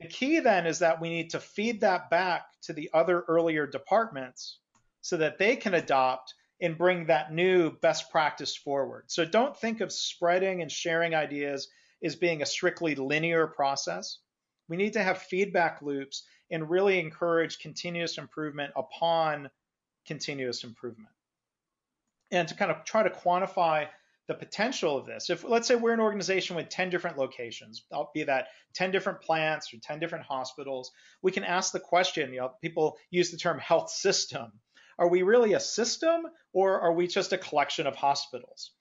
The 0.00 0.08
key 0.08 0.40
then 0.40 0.66
is 0.66 0.78
that 0.78 1.00
we 1.00 1.10
need 1.10 1.30
to 1.30 1.40
feed 1.40 1.82
that 1.82 2.08
back 2.08 2.46
to 2.62 2.72
the 2.72 2.90
other 2.94 3.20
earlier 3.28 3.66
departments 3.66 4.58
so 5.02 5.18
that 5.18 5.38
they 5.38 5.56
can 5.56 5.74
adopt 5.74 6.34
and 6.60 6.78
bring 6.78 7.06
that 7.06 7.32
new 7.32 7.70
best 7.70 8.10
practice 8.10 8.56
forward. 8.56 9.04
So 9.08 9.24
don't 9.24 9.56
think 9.56 9.80
of 9.82 9.92
spreading 9.92 10.62
and 10.62 10.72
sharing 10.72 11.14
ideas 11.14 11.68
is 12.00 12.16
being 12.16 12.42
a 12.42 12.46
strictly 12.46 12.94
linear 12.94 13.46
process. 13.46 14.18
We 14.68 14.76
need 14.76 14.92
to 14.94 15.02
have 15.02 15.18
feedback 15.18 15.82
loops 15.82 16.24
and 16.50 16.70
really 16.70 16.98
encourage 16.98 17.58
continuous 17.58 18.18
improvement 18.18 18.72
upon 18.76 19.50
continuous 20.06 20.64
improvement. 20.64 21.10
And 22.30 22.46
to 22.48 22.54
kind 22.54 22.70
of 22.70 22.84
try 22.84 23.02
to 23.02 23.10
quantify 23.10 23.88
the 24.28 24.34
potential 24.34 24.96
of 24.96 25.06
this, 25.06 25.28
if 25.30 25.42
let's 25.42 25.66
say 25.66 25.74
we're 25.74 25.92
an 25.92 26.00
organization 26.00 26.54
with 26.54 26.68
10 26.68 26.90
different 26.90 27.18
locations, 27.18 27.84
uh, 27.92 28.04
be 28.14 28.22
that 28.24 28.48
10 28.74 28.92
different 28.92 29.20
plants 29.20 29.74
or 29.74 29.78
10 29.78 29.98
different 29.98 30.24
hospitals, 30.24 30.92
we 31.22 31.32
can 31.32 31.42
ask 31.42 31.72
the 31.72 31.80
question, 31.80 32.32
you 32.32 32.40
know, 32.40 32.52
people 32.62 32.96
use 33.10 33.30
the 33.30 33.36
term 33.36 33.58
health 33.58 33.90
system. 33.90 34.52
Are 34.98 35.08
we 35.08 35.22
really 35.22 35.54
a 35.54 35.60
system 35.60 36.26
or 36.52 36.80
are 36.80 36.92
we 36.92 37.08
just 37.08 37.32
a 37.32 37.38
collection 37.38 37.86
of 37.86 37.96
hospitals? 37.96 38.72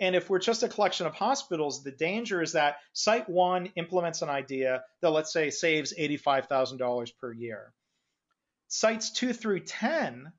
And 0.00 0.16
if 0.16 0.30
we're 0.30 0.38
just 0.38 0.62
a 0.62 0.68
collection 0.68 1.06
of 1.06 1.14
hospitals, 1.14 1.84
the 1.84 1.92
danger 1.92 2.40
is 2.42 2.52
that 2.52 2.76
site 2.92 3.28
one 3.28 3.66
implements 3.76 4.22
an 4.22 4.30
idea 4.30 4.82
that, 5.00 5.10
let's 5.10 5.32
say, 5.32 5.50
saves 5.50 5.94
$85,000 5.96 7.16
per 7.18 7.32
year. 7.32 7.72
Sites 8.68 9.12
two 9.12 9.32
through 9.32 9.60
10, 9.60 10.32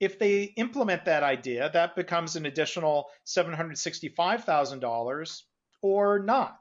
if 0.00 0.18
they 0.18 0.42
implement 0.42 1.06
that 1.06 1.22
idea, 1.22 1.70
that 1.72 1.96
becomes 1.96 2.36
an 2.36 2.44
additional 2.44 3.06
$765,000 3.26 5.42
or 5.80 6.18
not, 6.18 6.58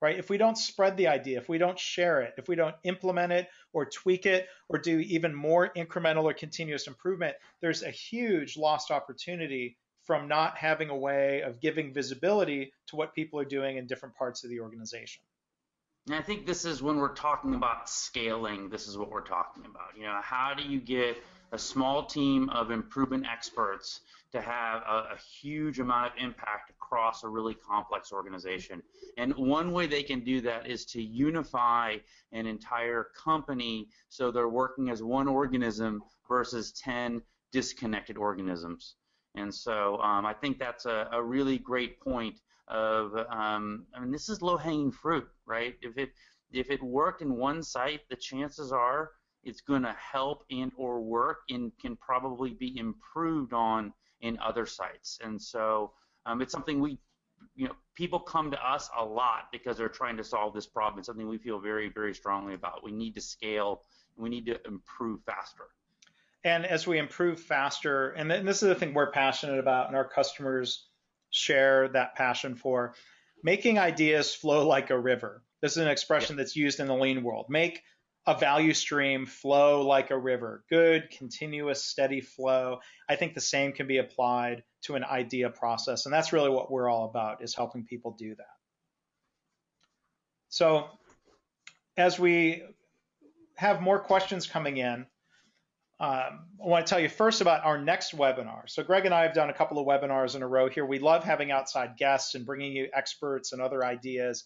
right? 0.00 0.18
If 0.18 0.30
we 0.30 0.38
don't 0.38 0.56
spread 0.56 0.96
the 0.96 1.08
idea, 1.08 1.38
if 1.38 1.48
we 1.48 1.58
don't 1.58 1.78
share 1.78 2.22
it, 2.22 2.34
if 2.38 2.48
we 2.48 2.56
don't 2.56 2.74
implement 2.84 3.32
it 3.32 3.48
or 3.72 3.84
tweak 3.84 4.24
it 4.26 4.48
or 4.68 4.78
do 4.78 4.98
even 4.98 5.34
more 5.34 5.70
incremental 5.76 6.24
or 6.24 6.32
continuous 6.32 6.86
improvement, 6.86 7.36
there's 7.60 7.82
a 7.82 7.90
huge 7.90 8.56
lost 8.56 8.90
opportunity 8.90 9.76
from 10.08 10.26
not 10.26 10.56
having 10.56 10.88
a 10.88 10.96
way 10.96 11.42
of 11.42 11.60
giving 11.60 11.92
visibility 11.92 12.72
to 12.86 12.96
what 12.96 13.14
people 13.14 13.38
are 13.38 13.44
doing 13.44 13.76
in 13.76 13.86
different 13.86 14.14
parts 14.16 14.42
of 14.42 14.48
the 14.48 14.58
organization. 14.58 15.22
And 16.06 16.16
I 16.16 16.22
think 16.22 16.46
this 16.46 16.64
is 16.64 16.82
when 16.82 16.96
we're 16.96 17.14
talking 17.14 17.54
about 17.54 17.90
scaling, 17.90 18.70
this 18.70 18.88
is 18.88 18.96
what 18.96 19.10
we're 19.10 19.20
talking 19.20 19.66
about. 19.66 19.88
You 19.94 20.04
know, 20.04 20.18
how 20.22 20.54
do 20.56 20.62
you 20.62 20.80
get 20.80 21.18
a 21.52 21.58
small 21.58 22.06
team 22.06 22.48
of 22.48 22.70
improvement 22.70 23.26
experts 23.30 24.00
to 24.32 24.40
have 24.40 24.80
a, 24.82 25.14
a, 25.14 25.18
huge 25.40 25.78
amount 25.78 26.12
of 26.12 26.12
impact 26.18 26.70
across 26.70 27.24
a 27.24 27.28
really 27.28 27.54
complex 27.54 28.12
organization. 28.12 28.82
And 29.16 29.34
one 29.34 29.72
way 29.72 29.86
they 29.86 30.02
can 30.02 30.20
do 30.20 30.42
that 30.42 30.66
is 30.66 30.84
to 30.86 31.02
unify 31.02 31.96
an 32.32 32.46
entire 32.46 33.08
company 33.16 33.88
so 34.10 34.30
they're 34.30 34.48
working 34.48 34.90
as 34.90 35.02
one 35.02 35.28
organism 35.28 36.02
versus 36.28 36.72
10 36.72 37.22
disconnected 37.52 38.18
organisms. 38.18 38.96
And 39.38 39.54
so 39.54 39.98
um, 40.00 40.26
I 40.26 40.34
think 40.34 40.58
that's 40.58 40.86
a, 40.86 41.08
a, 41.12 41.22
really 41.22 41.58
great 41.58 42.00
point 42.00 42.40
of, 42.66 43.14
um, 43.30 43.86
I 43.94 44.00
mean, 44.00 44.10
this 44.10 44.28
is 44.28 44.42
low-hanging 44.42 44.92
fruit, 44.92 45.28
right? 45.46 45.74
If 45.80 45.96
it 45.96 46.10
if 46.50 46.70
it 46.70 46.82
worked 46.82 47.20
in 47.20 47.36
one 47.36 47.62
site, 47.62 48.08
the 48.08 48.16
chances 48.16 48.72
are 48.72 49.10
it's 49.44 49.60
going 49.60 49.82
to 49.82 49.94
help 49.94 50.44
and 50.50 50.72
or 50.76 51.00
work 51.00 51.40
and 51.50 51.72
can 51.80 51.96
probably 51.96 52.50
be 52.50 52.76
improved 52.78 53.52
on 53.52 53.92
in 54.20 54.38
other 54.38 54.66
sites. 54.66 55.18
And 55.22 55.40
so 55.40 55.92
um, 56.26 56.42
it's 56.42 56.52
something 56.52 56.80
we, 56.80 56.98
you 57.54 57.68
know, 57.68 57.74
people 57.94 58.18
come 58.18 58.50
to 58.50 58.68
us 58.68 58.90
a 58.98 59.04
lot 59.04 59.48
because 59.52 59.76
they're 59.76 59.88
trying 59.88 60.16
to 60.16 60.24
solve 60.24 60.54
this 60.54 60.66
problem. 60.66 60.98
It's 60.98 61.06
something 61.06 61.28
we 61.28 61.38
feel 61.38 61.60
very, 61.60 61.88
very 61.88 62.14
strongly 62.14 62.54
about. 62.54 62.82
We 62.82 62.92
need 62.92 63.14
to 63.14 63.20
scale. 63.20 63.82
We 64.16 64.28
need 64.28 64.46
to 64.46 64.58
improve 64.66 65.20
faster. 65.24 65.64
And 66.44 66.64
as 66.64 66.86
we 66.86 66.98
improve 66.98 67.40
faster, 67.40 68.10
and 68.10 68.30
this 68.30 68.62
is 68.62 68.68
the 68.68 68.74
thing 68.74 68.94
we're 68.94 69.10
passionate 69.10 69.58
about, 69.58 69.88
and 69.88 69.96
our 69.96 70.08
customers 70.08 70.86
share 71.30 71.88
that 71.88 72.14
passion 72.14 72.54
for, 72.54 72.94
making 73.42 73.78
ideas 73.78 74.34
flow 74.34 74.66
like 74.66 74.90
a 74.90 74.98
river. 74.98 75.42
This 75.60 75.72
is 75.72 75.78
an 75.78 75.88
expression 75.88 76.36
that's 76.36 76.56
used 76.56 76.80
in 76.80 76.86
the 76.86 76.94
lean 76.94 77.22
world. 77.22 77.46
Make 77.48 77.82
a 78.26 78.38
value 78.38 78.74
stream 78.74 79.26
flow 79.26 79.86
like 79.86 80.10
a 80.10 80.18
river, 80.18 80.64
good, 80.68 81.10
continuous, 81.10 81.82
steady 81.84 82.20
flow. 82.20 82.78
I 83.08 83.16
think 83.16 83.34
the 83.34 83.40
same 83.40 83.72
can 83.72 83.86
be 83.86 83.98
applied 83.98 84.62
to 84.82 84.94
an 84.94 85.04
idea 85.04 85.50
process, 85.50 86.04
and 86.04 86.12
that's 86.12 86.32
really 86.32 86.50
what 86.50 86.70
we're 86.70 86.88
all 86.88 87.06
about 87.06 87.42
is 87.42 87.54
helping 87.54 87.84
people 87.84 88.14
do 88.18 88.34
that. 88.36 88.46
So 90.50 90.86
as 91.96 92.18
we 92.18 92.62
have 93.56 93.82
more 93.82 93.98
questions 93.98 94.46
coming 94.46 94.76
in, 94.76 95.06
um, 96.00 96.46
I 96.62 96.66
want 96.66 96.86
to 96.86 96.90
tell 96.90 97.00
you 97.00 97.08
first 97.08 97.40
about 97.40 97.64
our 97.64 97.80
next 97.80 98.16
webinar. 98.16 98.68
So 98.68 98.84
Greg 98.84 99.04
and 99.04 99.14
I 99.14 99.22
have 99.22 99.34
done 99.34 99.50
a 99.50 99.52
couple 99.52 99.78
of 99.78 99.86
webinars 99.86 100.36
in 100.36 100.42
a 100.42 100.48
row 100.48 100.68
here. 100.68 100.86
We 100.86 101.00
love 101.00 101.24
having 101.24 101.50
outside 101.50 101.96
guests 101.96 102.36
and 102.36 102.46
bringing 102.46 102.72
you 102.72 102.88
experts 102.94 103.52
and 103.52 103.60
other 103.60 103.84
ideas. 103.84 104.44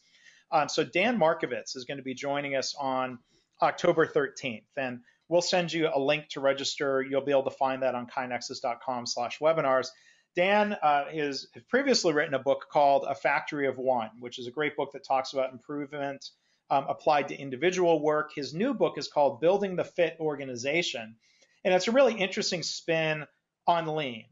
Um, 0.51 0.69
so 0.69 0.83
Dan 0.83 1.19
Markovitz 1.19 1.77
is 1.77 1.85
going 1.85 1.99
to 1.99 2.03
be 2.03 2.15
joining 2.15 2.57
us 2.57 2.75
on 2.79 3.19
October 3.61 4.07
13th, 4.07 4.65
and 4.77 5.01
we'll 5.29 5.43
send 5.43 5.73
you 5.73 5.91
a 5.93 5.99
link 5.99 6.29
to 6.31 6.41
register. 6.41 7.03
You'll 7.03 7.25
be 7.25 7.33
able 7.33 7.45
to 7.45 7.51
find 7.51 7.83
that 7.83 7.95
on 7.95 8.07
kainexus.com/webinars. 8.07 9.89
Dan 10.35 10.73
uh, 10.83 11.05
has 11.11 11.47
previously 11.69 12.15
written 12.15 12.35
a 12.35 12.39
book 12.39 12.67
called 12.71 13.05
A 13.07 13.15
Factory 13.15 13.67
of 13.67 13.77
One, 13.77 14.11
which 14.21 14.39
is 14.39 14.47
a 14.47 14.51
great 14.51 14.77
book 14.77 14.93
that 14.93 15.05
talks 15.05 15.35
about 15.35 15.53
improvement 15.53 16.31
um, 16.71 16.87
applied 16.89 17.29
to 17.29 17.37
individual 17.37 18.03
work. 18.03 18.33
His 18.35 18.55
new 18.55 18.73
book 18.73 18.97
is 18.97 19.07
called 19.07 19.41
Building 19.41 19.77
the 19.77 19.85
Fit 19.85 20.17
Organization, 20.19 21.17
and 21.65 21.75
it's 21.75 21.89
a 21.89 21.93
really 21.93 22.15
interesting 22.15 22.63
spin 22.63 23.27
on 23.67 23.87
lean. 23.87 24.27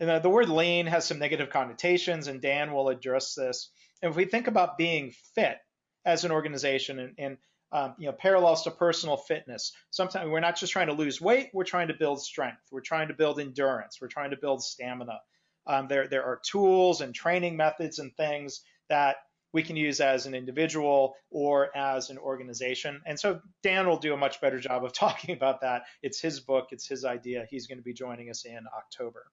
And 0.00 0.22
the, 0.22 0.30
word 0.30 0.48
lean 0.48 0.86
has 0.86 1.06
some 1.06 1.18
negative 1.18 1.50
connotations, 1.50 2.26
and 2.26 2.40
Dan 2.40 2.72
will 2.72 2.88
address 2.88 3.34
this. 3.34 3.70
And 4.02 4.10
if 4.10 4.16
we 4.16 4.24
think 4.24 4.48
about 4.48 4.76
being 4.76 5.12
fit 5.34 5.58
as 6.04 6.24
an 6.24 6.32
organization 6.32 6.98
and, 6.98 7.14
and 7.18 7.38
um, 7.72 7.94
you 7.98 8.06
know, 8.06 8.12
parallels 8.12 8.62
to 8.62 8.70
personal 8.70 9.16
fitness. 9.16 9.72
Sometimes 9.90 10.30
we're 10.30 10.40
not 10.40 10.56
just 10.56 10.72
trying 10.72 10.86
to 10.86 10.92
lose 10.92 11.20
weight, 11.20 11.50
we're 11.52 11.64
trying 11.64 11.88
to 11.88 11.94
build 11.94 12.22
strength. 12.22 12.62
We're 12.70 12.80
trying 12.80 13.08
to 13.08 13.14
build 13.14 13.40
endurance. 13.40 13.98
We're 14.00 14.08
trying 14.08 14.30
to 14.30 14.36
build 14.36 14.62
stamina. 14.62 15.18
Um, 15.66 15.88
there, 15.88 16.06
there 16.06 16.24
are 16.24 16.40
tools 16.48 17.00
and 17.00 17.12
training 17.12 17.56
methods 17.56 17.98
and 17.98 18.14
things 18.16 18.60
that 18.90 19.16
we 19.54 19.62
can 19.62 19.76
use 19.76 20.00
as 20.00 20.26
an 20.26 20.34
individual 20.34 21.14
or 21.30 21.74
as 21.76 22.10
an 22.10 22.18
organization. 22.18 23.00
And 23.06 23.18
so 23.18 23.40
Dan 23.62 23.86
will 23.86 23.96
do 23.96 24.12
a 24.12 24.16
much 24.16 24.40
better 24.40 24.58
job 24.58 24.84
of 24.84 24.92
talking 25.04 25.34
about 25.34 25.62
that. 25.62 25.84
It's 26.02 26.20
his 26.20 26.40
book, 26.40 26.68
it's 26.72 26.86
his 26.86 27.06
idea. 27.06 27.46
He's 27.48 27.66
going 27.66 27.78
to 27.78 27.84
be 27.84 27.94
joining 27.94 28.28
us 28.28 28.44
in 28.44 28.60
October. 28.76 29.24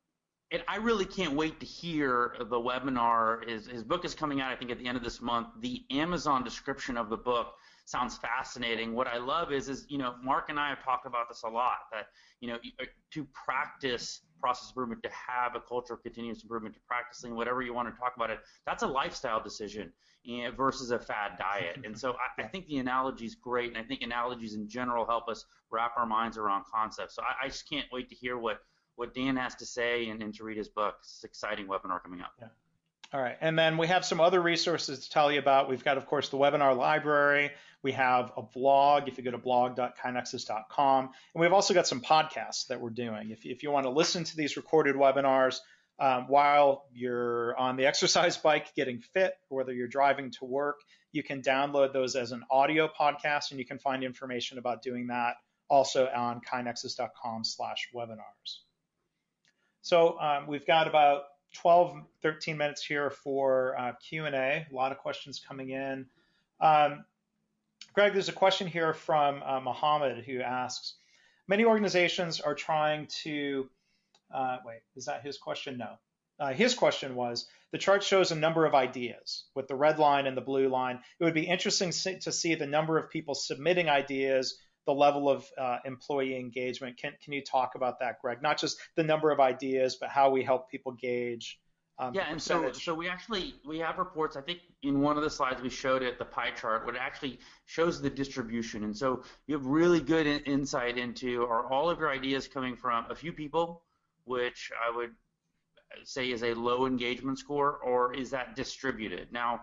And 0.51 0.61
I 0.67 0.78
really 0.78 1.05
can't 1.05 1.34
wait 1.34 1.59
to 1.61 1.65
hear 1.65 2.36
the 2.38 2.57
webinar. 2.57 3.49
His, 3.49 3.67
his 3.67 3.84
book 3.84 4.03
is 4.03 4.13
coming 4.13 4.41
out, 4.41 4.51
I 4.51 4.55
think, 4.57 4.69
at 4.69 4.80
the 4.80 4.86
end 4.86 4.97
of 4.97 5.03
this 5.03 5.22
month. 5.22 5.47
The 5.61 5.82
Amazon 5.89 6.43
description 6.43 6.97
of 6.97 7.09
the 7.09 7.15
book 7.15 7.53
sounds 7.86 8.17
fascinating. 8.17 8.93
What 8.93 9.07
I 9.07 9.17
love 9.17 9.53
is, 9.53 9.69
is 9.69 9.86
you 9.88 9.97
know, 9.97 10.15
Mark 10.22 10.49
and 10.49 10.59
I 10.59 10.69
have 10.69 10.84
talked 10.84 11.05
about 11.05 11.30
this 11.30 11.43
a 11.43 11.49
lot. 11.49 11.78
That 11.93 12.07
you 12.41 12.49
know, 12.49 12.57
to 13.13 13.28
practice 13.45 14.22
process 14.41 14.69
improvement, 14.69 15.01
to 15.03 15.09
have 15.09 15.55
a 15.55 15.61
culture 15.61 15.93
of 15.93 16.03
continuous 16.03 16.43
improvement, 16.43 16.76
to 16.76 16.82
practicing 16.86 17.34
whatever 17.34 17.61
you 17.61 17.74
want 17.74 17.93
to 17.93 17.97
talk 17.97 18.13
about 18.17 18.30
it, 18.30 18.39
that's 18.65 18.84
a 18.84 18.88
lifestyle 18.88 19.41
decision 19.41 19.93
versus 20.55 20.91
a 20.91 20.99
fad 20.99 21.38
diet. 21.38 21.80
And 21.84 21.97
so 21.97 22.13
I, 22.13 22.43
I 22.43 22.47
think 22.47 22.67
the 22.67 22.78
analogy 22.78 23.26
is 23.26 23.36
great, 23.36 23.69
and 23.69 23.78
I 23.78 23.84
think 23.84 24.01
analogies 24.01 24.53
in 24.53 24.67
general 24.67 25.05
help 25.05 25.28
us 25.28 25.45
wrap 25.69 25.93
our 25.97 26.05
minds 26.05 26.38
around 26.38 26.65
concepts. 26.72 27.15
So 27.15 27.24
I, 27.24 27.45
I 27.45 27.47
just 27.47 27.69
can't 27.69 27.86
wait 27.91 28.09
to 28.09 28.15
hear 28.15 28.38
what 28.38 28.61
what 28.95 29.13
Dan 29.13 29.38
has 29.38 29.55
to 29.55 29.65
say 29.65 30.09
and, 30.09 30.22
and 30.22 30.34
to 30.36 30.43
read 30.43 30.57
his 30.57 30.67
book. 30.67 30.95
It's 30.99 31.24
an 31.24 31.30
exciting 31.30 31.67
webinar 31.67 32.03
coming 32.03 32.22
up. 32.22 32.34
Yeah. 32.39 32.47
All 33.13 33.22
right, 33.22 33.38
and 33.41 33.59
then 33.59 33.78
we 33.78 33.88
have 33.88 34.05
some 34.05 34.22
other 34.22 34.41
resources 34.41 35.05
to 35.05 35.09
tell 35.09 35.32
you 35.32 35.39
about. 35.39 35.67
We've 35.67 35.84
got, 35.84 35.97
of 35.97 36.05
course, 36.05 36.30
the 36.30 36.38
webinar 36.38 36.78
library. 36.78 37.51
We 37.84 37.91
have 37.91 38.32
a 38.38 38.41
blog 38.41 39.09
if 39.09 39.17
you 39.17 39.24
go 39.24 39.32
to 39.32 39.38
blog.kainexus.com. 39.38 41.03
And 41.34 41.41
we've 41.41 41.51
also 41.51 41.74
got 41.74 41.88
some 41.88 41.99
podcasts 41.99 42.67
that 42.67 42.80
we're 42.80 42.89
doing. 42.91 43.32
If, 43.32 43.45
if 43.45 43.63
you 43.63 43.72
want 43.72 43.86
to 43.86 43.89
listen 43.89 44.24
to 44.24 44.38
these 44.38 44.55
recorded 44.55 44.95
webinars 44.95 45.59
um, 46.02 46.28
while 46.28 46.86
you're 46.93 47.56
on 47.58 47.78
the 47.78 47.86
exercise 47.91 48.36
bike 48.36 48.76
getting 48.76 48.99
fit, 48.99 49.36
or 49.49 49.58
whether 49.58 49.72
you're 49.72 49.88
driving 49.88 50.32
to 50.32 50.45
work, 50.45 50.82
you 51.14 51.24
can 51.24 51.41
download 51.41 51.93
those 51.93 52.18
as 52.18 52.34
an 52.34 52.43
audio 52.52 52.89
podcast, 52.89 53.52
and 53.52 53.60
you 53.60 53.66
can 53.66 53.80
find 53.80 54.04
information 54.04 54.58
about 54.58 54.82
doing 54.82 55.08
that 55.08 55.36
also 55.72 56.06
on 56.14 56.41
kainexus.com 56.41 57.45
slash 57.45 57.88
webinars. 57.95 58.60
So 59.82 60.20
um, 60.20 60.45
we've 60.45 60.68
got 60.68 60.88
about 60.88 61.24
12, 61.54 61.95
13 62.22 62.58
minutes 62.58 62.84
here 62.84 63.10
for 63.10 63.80
uh, 63.80 63.93
Q&A. 63.93 64.30
A 64.32 64.68
lot 64.72 64.91
of 64.91 64.97
questions 64.97 65.39
coming 65.39 65.70
in. 65.70 66.06
Um, 66.60 67.06
Greg, 67.93 68.12
there's 68.14 68.30
a 68.30 68.34
question 68.34 68.68
here 68.68 68.93
from 68.93 69.41
uh, 69.43 69.62
Mohammed 69.62 70.26
who 70.26 70.41
asks, 70.41 70.95
many 71.47 71.64
organizations 71.64 72.41
are 72.41 72.54
trying 72.54 73.08
to, 73.24 73.70
uh, 74.34 74.57
wait, 74.65 74.82
is 74.95 75.05
that 75.05 75.23
his 75.23 75.38
question? 75.38 75.77
No. 75.77 75.95
Uh, 76.39 76.53
his 76.53 76.73
question 76.73 77.15
was, 77.15 77.47
the 77.71 77.77
chart 77.77 78.03
shows 78.03 78.32
a 78.32 78.36
number 78.36 78.65
of 78.65 78.73
ideas 78.73 79.45
with 79.55 79.67
the 79.67 79.75
red 79.75 79.99
line 79.99 80.25
and 80.25 80.36
the 80.36 80.41
blue 80.41 80.69
line. 80.69 80.99
It 81.19 81.23
would 81.23 81.36
be 81.36 81.47
interesting 81.47 81.91
to 81.91 82.32
see 82.32 82.55
the 82.55 82.65
number 82.65 82.97
of 82.97 83.09
people 83.09 83.36
submitting 83.36 83.89
ideas 83.89 84.57
the 84.88 84.93
level 84.93 85.29
of 85.29 85.45
uh, 85.57 85.77
employee 85.86 86.38
engagement. 86.39 86.97
Can, 86.97 87.13
can 87.23 87.34
you 87.34 87.43
talk 87.43 87.75
about 87.75 87.99
that, 87.99 88.19
Greg? 88.21 88.41
Not 88.41 88.59
just 88.59 88.79
the 88.95 89.03
number 89.03 89.32
of 89.32 89.39
ideas, 89.39 89.97
but 89.99 90.09
how 90.09 90.32
we 90.32 90.43
help 90.43 90.69
people 90.69 90.93
gauge. 90.93 91.59
Um, 91.99 92.15
yeah, 92.15 92.25
and 92.29 92.41
so 92.41 92.71
so 92.71 92.95
we 92.95 93.07
actually 93.07 93.53
we 93.63 93.77
have 93.77 93.99
reports. 93.99 94.36
I 94.36 94.41
think 94.41 94.61
in 94.82 95.01
one 95.01 95.17
of 95.17 95.23
the 95.23 95.29
slides 95.29 95.61
we 95.61 95.69
showed 95.69 96.01
it, 96.01 96.17
the 96.17 96.25
pie 96.25 96.49
chart, 96.49 96.84
what 96.84 96.95
actually 96.95 97.38
shows 97.67 98.01
the 98.01 98.09
distribution, 98.09 98.84
and 98.84 98.97
so 98.97 99.23
you 99.45 99.55
have 99.55 99.67
really 99.67 99.99
good 99.99 100.25
in, 100.25 100.39
insight 100.45 100.97
into 100.97 101.43
are 101.43 101.71
all 101.71 101.91
of 101.91 101.99
your 101.99 102.09
ideas 102.09 102.47
coming 102.47 102.75
from 102.75 103.05
a 103.11 103.15
few 103.15 103.32
people, 103.32 103.84
which 104.26 104.72
I 104.86 104.95
would 104.95 105.11
say 106.03 106.32
is 106.32 106.43
a 106.43 106.53
low 106.53 106.86
engagement 106.86 107.39
score, 107.39 107.78
or 107.78 108.13
is 108.13 108.30
that 108.32 108.55
distributed? 108.55 109.32
Now, 109.32 109.61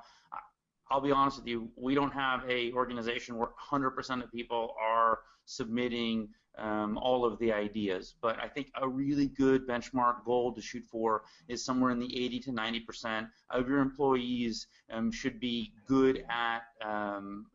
I'll 0.91 1.01
be 1.01 1.13
honest 1.13 1.39
with 1.39 1.47
you, 1.47 1.69
we 1.77 1.95
don't 1.95 2.13
have 2.13 2.43
a 2.49 2.73
organization 2.73 3.37
where 3.37 3.51
100% 3.71 4.23
of 4.23 4.33
people 4.33 4.75
are 4.81 5.21
submitting 5.45 6.29
um, 6.59 6.99
all 6.99 7.25
of 7.25 7.39
the 7.39 7.53
ideas. 7.53 8.15
But 8.21 8.39
I 8.39 8.49
think 8.49 8.71
a 8.81 8.89
really 8.89 9.27
good 9.27 9.67
benchmark 9.67 10.25
goal 10.25 10.53
to 10.53 10.61
shoot 10.61 10.85
for 10.91 11.23
is 11.47 11.65
somewhere 11.65 11.91
in 11.91 11.99
the 11.99 12.25
80 12.25 12.41
to 12.41 12.53
90% 12.53 13.29
of 13.51 13.69
your 13.69 13.79
employees 13.79 14.67
um, 14.91 15.13
should 15.13 15.39
be 15.41 15.73
good 15.87 16.25
at 16.29 16.63
um, 16.85 17.47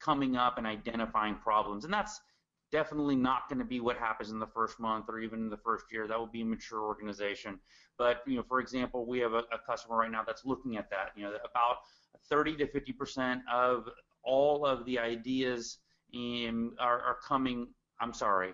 coming 0.00 0.36
up 0.36 0.58
and 0.58 0.66
identifying 0.66 1.34
problems. 1.36 1.84
And 1.84 1.92
that's 1.92 2.20
definitely 2.72 3.16
not 3.16 3.48
going 3.48 3.58
to 3.58 3.64
be 3.64 3.80
what 3.80 3.96
happens 3.96 4.30
in 4.30 4.38
the 4.38 4.46
first 4.46 4.78
month 4.80 5.06
or 5.08 5.20
even 5.20 5.40
in 5.40 5.50
the 5.50 5.56
first 5.56 5.86
year. 5.90 6.06
That 6.06 6.18
will 6.18 6.26
be 6.26 6.42
a 6.42 6.44
mature 6.44 6.80
organization. 6.80 7.58
But 7.98 8.22
you 8.26 8.36
know, 8.36 8.42
for 8.42 8.60
example, 8.60 9.06
we 9.06 9.18
have 9.20 9.32
a, 9.32 9.44
a 9.52 9.58
customer 9.66 9.96
right 9.96 10.10
now 10.10 10.22
that's 10.26 10.44
looking 10.44 10.76
at 10.76 10.90
that. 10.90 11.10
You 11.16 11.24
know, 11.24 11.32
about 11.44 11.78
30 12.28 12.56
to 12.56 12.66
50 12.66 12.92
percent 12.92 13.42
of 13.52 13.88
all 14.22 14.66
of 14.66 14.84
the 14.84 14.98
ideas 14.98 15.78
in, 16.12 16.72
are, 16.78 17.00
are 17.00 17.18
coming. 17.26 17.68
I'm 18.00 18.12
sorry, 18.12 18.52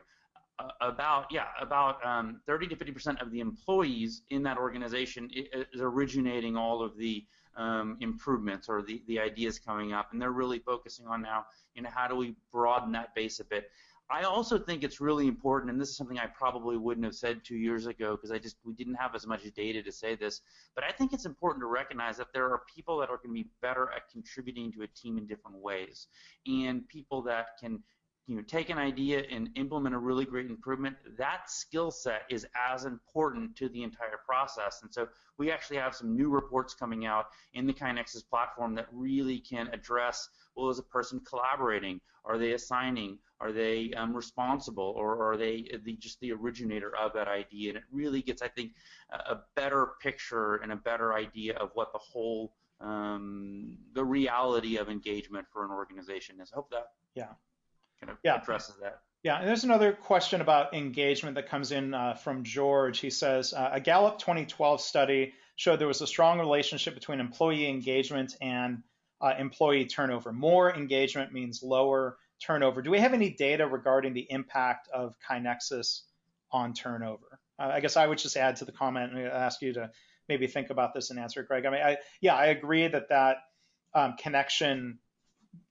about 0.80 1.26
yeah, 1.30 1.46
about 1.60 2.04
um, 2.04 2.40
30 2.46 2.68
to 2.68 2.76
50 2.76 2.92
percent 2.92 3.20
of 3.20 3.30
the 3.30 3.40
employees 3.40 4.22
in 4.30 4.42
that 4.44 4.58
organization 4.58 5.28
is 5.32 5.80
originating 5.80 6.56
all 6.56 6.82
of 6.82 6.96
the 6.96 7.24
um, 7.56 7.96
improvements 8.00 8.68
or 8.68 8.82
the, 8.82 9.02
the 9.06 9.18
ideas 9.18 9.58
coming 9.58 9.92
up, 9.92 10.12
and 10.12 10.20
they're 10.20 10.32
really 10.32 10.58
focusing 10.58 11.06
on 11.06 11.22
now, 11.22 11.44
you 11.74 11.82
know, 11.82 11.90
how 11.94 12.08
do 12.08 12.16
we 12.16 12.34
broaden 12.50 12.92
that 12.92 13.14
base 13.14 13.40
a 13.40 13.44
bit. 13.44 13.70
I 14.12 14.24
also 14.24 14.58
think 14.58 14.84
it's 14.84 15.00
really 15.00 15.26
important, 15.26 15.72
and 15.72 15.80
this 15.80 15.88
is 15.88 15.96
something 15.96 16.18
I 16.18 16.26
probably 16.26 16.76
wouldn't 16.76 17.06
have 17.06 17.14
said 17.14 17.42
two 17.42 17.56
years 17.56 17.86
ago 17.86 18.14
because 18.14 18.30
I 18.30 18.38
just 18.38 18.56
we 18.62 18.74
didn't 18.74 18.96
have 18.96 19.14
as 19.14 19.26
much 19.26 19.42
data 19.54 19.82
to 19.82 19.90
say 19.90 20.14
this. 20.16 20.42
But 20.74 20.84
I 20.84 20.92
think 20.92 21.14
it's 21.14 21.24
important 21.24 21.62
to 21.62 21.66
recognize 21.66 22.18
that 22.18 22.26
there 22.34 22.44
are 22.44 22.60
people 22.74 22.98
that 22.98 23.08
are 23.08 23.16
going 23.16 23.30
to 23.30 23.42
be 23.42 23.48
better 23.62 23.90
at 23.96 24.10
contributing 24.10 24.70
to 24.72 24.82
a 24.82 24.86
team 24.88 25.16
in 25.16 25.26
different 25.26 25.56
ways, 25.56 26.08
and 26.46 26.86
people 26.88 27.22
that 27.22 27.56
can 27.58 27.82
you 28.26 28.36
know 28.36 28.42
take 28.42 28.68
an 28.68 28.76
idea 28.76 29.24
and 29.30 29.48
implement 29.56 29.94
a 29.94 29.98
really 29.98 30.26
great 30.26 30.50
improvement. 30.50 30.94
That 31.16 31.50
skill 31.50 31.90
set 31.90 32.22
is 32.28 32.46
as 32.70 32.84
important 32.84 33.56
to 33.56 33.70
the 33.70 33.82
entire 33.82 34.20
process. 34.26 34.80
And 34.82 34.92
so 34.92 35.08
we 35.38 35.50
actually 35.50 35.78
have 35.78 35.94
some 35.94 36.14
new 36.14 36.28
reports 36.28 36.74
coming 36.74 37.06
out 37.06 37.28
in 37.54 37.66
the 37.66 37.72
KaiNexus 37.72 38.28
platform 38.28 38.74
that 38.74 38.88
really 38.92 39.38
can 39.38 39.68
address 39.72 40.28
well, 40.54 40.70
is 40.70 40.78
a 40.78 40.82
person 40.82 41.20
collaborating? 41.20 42.00
Are 42.24 42.38
they 42.38 42.52
assigning? 42.52 43.18
Are 43.40 43.52
they 43.52 43.92
um, 43.96 44.14
responsible? 44.14 44.94
Or 44.96 45.32
are 45.32 45.36
they 45.36 45.68
the, 45.84 45.96
just 45.96 46.20
the 46.20 46.32
originator 46.32 46.94
of 46.96 47.12
that 47.14 47.28
idea? 47.28 47.70
And 47.70 47.78
it 47.78 47.84
really 47.90 48.22
gets, 48.22 48.42
I 48.42 48.48
think, 48.48 48.72
a 49.10 49.38
better 49.56 49.92
picture 50.00 50.56
and 50.56 50.72
a 50.72 50.76
better 50.76 51.14
idea 51.14 51.56
of 51.56 51.70
what 51.74 51.92
the 51.92 51.98
whole, 51.98 52.54
um, 52.80 53.78
the 53.94 54.04
reality 54.04 54.76
of 54.76 54.88
engagement 54.88 55.46
for 55.52 55.64
an 55.64 55.70
organization 55.70 56.40
is. 56.40 56.52
I 56.52 56.56
hope 56.56 56.70
that 56.70 56.88
yeah. 57.14 57.28
kind 58.00 58.12
of 58.12 58.18
yeah. 58.22 58.36
addresses 58.36 58.76
that. 58.80 59.00
Yeah, 59.24 59.38
and 59.38 59.48
there's 59.48 59.62
another 59.62 59.92
question 59.92 60.40
about 60.40 60.74
engagement 60.74 61.36
that 61.36 61.48
comes 61.48 61.70
in 61.70 61.94
uh, 61.94 62.14
from 62.14 62.42
George. 62.42 62.98
He 62.98 63.10
says 63.10 63.52
uh, 63.52 63.70
a 63.72 63.80
Gallup 63.80 64.18
2012 64.18 64.80
study 64.80 65.34
showed 65.54 65.78
there 65.78 65.86
was 65.86 66.00
a 66.00 66.08
strong 66.08 66.40
relationship 66.40 66.94
between 66.94 67.20
employee 67.20 67.68
engagement 67.68 68.34
and 68.40 68.82
uh, 69.22 69.34
employee 69.38 69.86
turnover. 69.86 70.32
More 70.32 70.74
engagement 70.74 71.32
means 71.32 71.62
lower 71.62 72.18
turnover. 72.44 72.82
Do 72.82 72.90
we 72.90 72.98
have 72.98 73.14
any 73.14 73.30
data 73.30 73.66
regarding 73.66 74.12
the 74.14 74.26
impact 74.28 74.88
of 74.92 75.14
KaiNexus 75.28 76.02
on 76.50 76.74
turnover? 76.74 77.38
Uh, 77.58 77.70
I 77.72 77.80
guess 77.80 77.96
I 77.96 78.06
would 78.06 78.18
just 78.18 78.36
add 78.36 78.56
to 78.56 78.64
the 78.64 78.72
comment 78.72 79.12
and 79.12 79.26
ask 79.26 79.62
you 79.62 79.72
to 79.74 79.90
maybe 80.28 80.46
think 80.46 80.70
about 80.70 80.92
this 80.92 81.10
and 81.10 81.18
answer 81.18 81.40
it, 81.40 81.48
Greg. 81.48 81.64
I 81.64 81.70
mean, 81.70 81.82
I, 81.82 81.98
yeah, 82.20 82.34
I 82.34 82.46
agree 82.46 82.86
that 82.86 83.08
that 83.10 83.36
um, 83.94 84.16
connection 84.18 84.98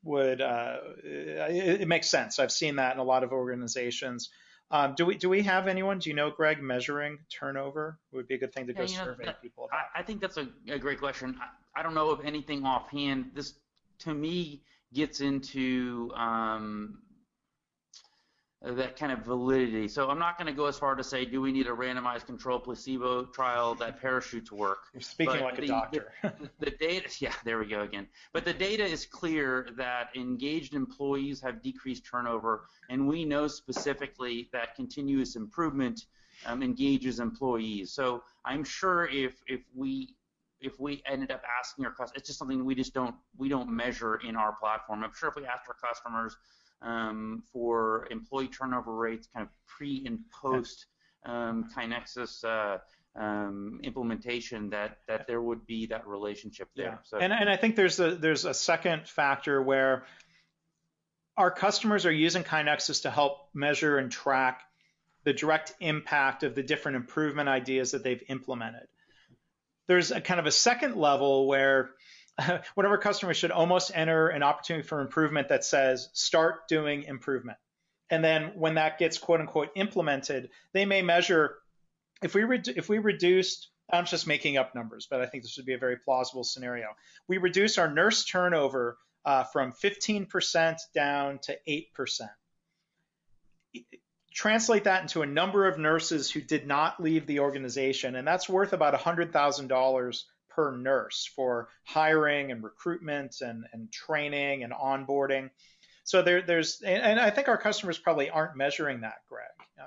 would 0.03 0.41
uh, 0.41 0.77
it, 1.03 1.81
it, 1.81 1.87
makes 1.87 2.09
sense. 2.09 2.39
I've 2.39 2.51
seen 2.51 2.75
that 2.75 2.93
in 2.93 2.99
a 2.99 3.03
lot 3.03 3.23
of 3.23 3.31
organizations. 3.31 4.29
Um, 4.69 4.93
do 4.95 5.05
we 5.05 5.17
do 5.17 5.27
we 5.27 5.41
have 5.41 5.67
anyone? 5.67 5.99
Do 5.99 6.09
you 6.09 6.15
know, 6.15 6.29
Greg, 6.29 6.61
measuring 6.61 7.17
turnover? 7.29 7.99
It 8.13 8.15
would 8.15 8.27
be 8.27 8.35
a 8.35 8.37
good 8.37 8.53
thing 8.53 8.67
to 8.67 8.73
go 8.73 8.85
survey 8.85 9.25
know, 9.25 9.33
people. 9.41 9.65
About. 9.65 9.79
I, 9.95 9.99
I 9.99 10.03
think 10.03 10.21
that's 10.21 10.37
a, 10.37 10.47
a 10.69 10.77
great 10.77 10.99
question. 10.99 11.37
I, 11.76 11.84
don't 11.84 11.93
know 11.93 12.11
of 12.11 12.26
anything 12.26 12.65
offhand. 12.65 13.32
This 13.34 13.53
to 13.99 14.13
me 14.13 14.61
gets 14.93 15.22
into 15.22 16.11
um, 16.15 16.99
that 18.61 18.95
kind 18.95 19.11
of 19.11 19.19
validity. 19.19 19.88
So 19.88 20.09
I'm 20.09 20.19
not 20.19 20.38
going 20.38 20.47
to 20.47 20.53
go 20.53 20.67
as 20.67 20.78
far 20.78 20.95
to 20.95 21.03
say, 21.03 21.26
do 21.26 21.41
we 21.41 21.51
need 21.51 21.67
a 21.67 21.72
randomized 21.72 22.28
controlled 22.28 22.63
placebo 22.63 23.26
trial 23.26 23.74
that 23.76 23.99
parachutes 23.99 24.51
work? 24.51 24.80
You're 24.93 25.01
speaking 25.01 25.34
but 25.34 25.41
like 25.41 25.55
the, 25.55 25.63
a 25.63 25.67
doctor. 25.67 26.13
the, 26.22 26.49
the, 26.59 26.72
data, 26.72 27.09
yeah, 27.19 27.34
there 27.43 27.57
we 27.57 27.65
go 27.65 27.82
again. 27.82 28.07
But 28.34 28.45
the 28.45 28.53
data 28.53 28.84
is 28.86 29.05
clear 29.05 29.67
that 29.78 30.09
engaged 30.15 30.76
employees 30.76 31.41
have 31.41 31.61
decreased 31.63 32.05
turnover, 32.05 32.65
and 32.89 33.07
we 33.07 33.26
know 33.26 33.47
specifically 33.47 34.49
that 34.53 34.76
continuous 34.76 35.36
improvement 35.36 36.05
um, 36.45 36.61
engages 36.61 37.19
employees. 37.19 37.91
So 37.91 38.24
I'm 38.45 38.63
sure 38.63 39.07
if 39.07 39.41
if 39.47 39.61
we 39.76 40.15
if 40.62 40.80
we 40.80 41.01
ended 41.05 41.32
up 41.32 41.43
asking 41.59 41.86
our 41.86 41.91
customers, 41.91 42.14
it's 42.16 42.28
just 42.28 42.39
something 42.39 42.64
we 42.64 42.76
just 42.76 42.93
don't 42.93 43.16
we 43.38 43.49
don't 43.49 43.70
measure 43.70 44.16
in 44.16 44.36
our 44.36 44.53
platform. 44.53 45.03
I'm 45.03 45.12
sure 45.14 45.30
if 45.30 45.36
we 45.36 45.45
asked 45.45 45.68
our 45.68 45.76
customers 45.89 46.36
um, 46.82 47.43
for 47.51 48.07
employee 48.12 48.47
turnover 48.47 48.95
rates, 48.95 49.28
kind 49.34 49.45
of 49.45 49.51
pre 49.68 50.03
and 50.05 50.20
post 50.32 50.86
um, 51.26 51.70
KaiNexus 51.76 52.43
uh, 52.43 52.78
um, 53.20 53.80
implementation, 53.84 54.70
that 54.70 54.99
that 55.07 55.28
there 55.28 55.41
would 55.41 55.66
be 55.66 55.88
that 55.88 56.07
relationship 56.07 56.70
there. 56.76 56.86
Yeah. 56.86 56.97
So, 57.03 57.18
and 57.18 57.34
and 57.34 57.49
I 57.49 57.57
think 57.57 57.76
there's 57.76 57.99
a 57.99 58.16
there's 58.16 58.45
a 58.45 58.53
second 58.53 59.07
factor 59.07 59.62
where 59.62 60.03
our 61.38 61.51
customers 61.51 62.05
are 62.05 62.12
using 62.12 62.43
KaiNexus 62.43 63.03
to 63.03 63.12
help 63.12 63.49
measure 63.53 63.97
and 63.97 64.12
track 64.12 64.62
the 65.24 65.34
direct 65.34 65.74
impact 65.80 66.43
of 66.43 66.55
the 66.55 66.64
different 66.64 66.97
improvement 66.97 67.47
ideas 67.47 67.91
that 67.91 68.03
they've 68.03 68.24
implemented. 68.28 68.88
There's 69.91 70.11
a 70.11 70.21
kind 70.21 70.39
of 70.39 70.45
a 70.45 70.51
second 70.51 70.95
level 70.95 71.47
where 71.47 71.89
of 72.85 72.91
our 72.91 72.97
should 73.33 73.51
almost 73.51 73.91
enter 73.93 74.29
an 74.29 74.41
opportunity 74.41 74.87
for 74.87 75.01
improvement 75.01 75.49
that 75.49 75.65
says 75.65 76.07
start 76.13 76.69
doing 76.69 77.03
improvement. 77.03 77.57
And 78.09 78.23
then 78.23 78.53
when 78.55 78.75
that 78.75 78.99
gets 78.99 79.17
quote 79.17 79.41
unquote 79.41 79.67
implemented, 79.75 80.49
they 80.73 80.85
may 80.85 81.01
measure 81.01 81.57
if 82.23 82.33
we 82.33 82.43
re- 82.43 82.61
if 82.65 82.87
we 82.87 82.99
reduced 82.99 83.67
I'm 83.91 84.05
just 84.05 84.27
making 84.27 84.55
up 84.55 84.73
numbers, 84.75 85.09
but 85.11 85.19
I 85.19 85.25
think 85.25 85.43
this 85.43 85.57
would 85.57 85.65
be 85.65 85.73
a 85.73 85.77
very 85.77 85.97
plausible 85.97 86.45
scenario. 86.45 86.87
We 87.27 87.37
reduce 87.37 87.77
our 87.77 87.93
nurse 87.93 88.23
turnover 88.23 88.97
uh, 89.25 89.43
from 89.43 89.73
15% 89.73 90.77
down 90.95 91.39
to 91.39 91.57
8%. 91.67 92.29
Translate 94.41 94.85
that 94.85 95.03
into 95.03 95.21
a 95.21 95.27
number 95.27 95.67
of 95.67 95.77
nurses 95.77 96.31
who 96.31 96.41
did 96.41 96.65
not 96.65 96.99
leave 96.99 97.27
the 97.27 97.41
organization, 97.41 98.15
and 98.15 98.27
that's 98.27 98.49
worth 98.49 98.73
about 98.73 98.99
$100,000 98.99 100.23
per 100.49 100.75
nurse 100.75 101.29
for 101.35 101.69
hiring 101.83 102.51
and 102.51 102.63
recruitment 102.63 103.41
and, 103.41 103.65
and 103.71 103.91
training 103.91 104.63
and 104.63 104.73
onboarding. 104.73 105.51
So 106.05 106.23
there, 106.23 106.41
there's, 106.41 106.81
and 106.81 107.19
I 107.19 107.29
think 107.29 107.49
our 107.49 107.57
customers 107.59 107.99
probably 107.99 108.31
aren't 108.31 108.57
measuring 108.57 109.01
that, 109.01 109.17
Greg. 109.29 109.45
Um, 109.79 109.85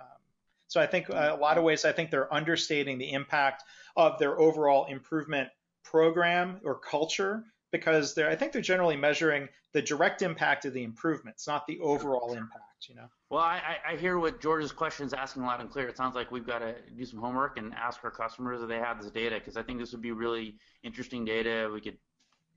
so 0.68 0.80
I 0.80 0.86
think 0.86 1.10
uh, 1.10 1.34
a 1.36 1.36
lot 1.36 1.58
of 1.58 1.64
ways, 1.64 1.84
I 1.84 1.90
think 1.90 2.12
they're 2.12 2.32
understating 2.32 2.98
the 2.98 3.12
impact 3.12 3.64
of 3.96 4.20
their 4.20 4.38
overall 4.38 4.84
improvement 4.84 5.48
program 5.82 6.60
or 6.64 6.78
culture 6.78 7.42
because 7.72 8.14
they're, 8.14 8.30
I 8.30 8.36
think 8.36 8.52
they're 8.52 8.62
generally 8.62 8.96
measuring 8.96 9.48
the 9.72 9.82
direct 9.82 10.22
impact 10.22 10.64
of 10.64 10.74
the 10.74 10.84
improvements, 10.84 11.48
not 11.48 11.66
the 11.66 11.80
overall 11.80 12.34
impact, 12.34 12.73
you 12.88 12.94
know? 12.94 13.06
Well, 13.30 13.40
I, 13.40 13.76
I 13.88 13.96
hear 13.96 14.18
what 14.18 14.40
George's 14.40 14.72
question 14.72 15.06
is 15.06 15.12
asking 15.12 15.42
loud 15.42 15.60
and 15.60 15.70
clear. 15.70 15.88
It 15.88 15.96
sounds 15.96 16.14
like 16.14 16.30
we've 16.30 16.46
got 16.46 16.58
to 16.58 16.74
do 16.96 17.04
some 17.04 17.20
homework 17.20 17.58
and 17.58 17.72
ask 17.74 18.02
our 18.04 18.10
customers 18.10 18.62
if 18.62 18.68
they 18.68 18.78
have 18.78 19.00
this 19.00 19.10
data 19.10 19.36
because 19.36 19.56
I 19.56 19.62
think 19.62 19.78
this 19.78 19.92
would 19.92 20.02
be 20.02 20.12
really 20.12 20.56
interesting 20.82 21.24
data. 21.24 21.70
We 21.72 21.80
could 21.80 21.98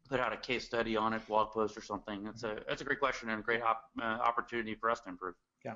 put 0.08 0.20
out 0.20 0.34
a 0.34 0.38
case 0.38 0.66
study 0.66 0.96
on 0.96 1.14
it, 1.14 1.26
blog 1.28 1.52
post 1.52 1.78
or 1.78 1.82
something. 1.82 2.24
That's 2.24 2.44
a 2.44 2.58
that's 2.68 2.82
a 2.82 2.86
great 2.86 3.00
question 3.00 3.30
and 3.30 3.40
a 3.40 3.44
great 3.44 3.62
op, 3.62 3.84
uh, 4.02 4.06
opportunity 4.06 4.76
for 4.76 4.90
us 4.90 5.00
to 5.02 5.10
improve. 5.10 5.36
Yeah. 5.66 5.74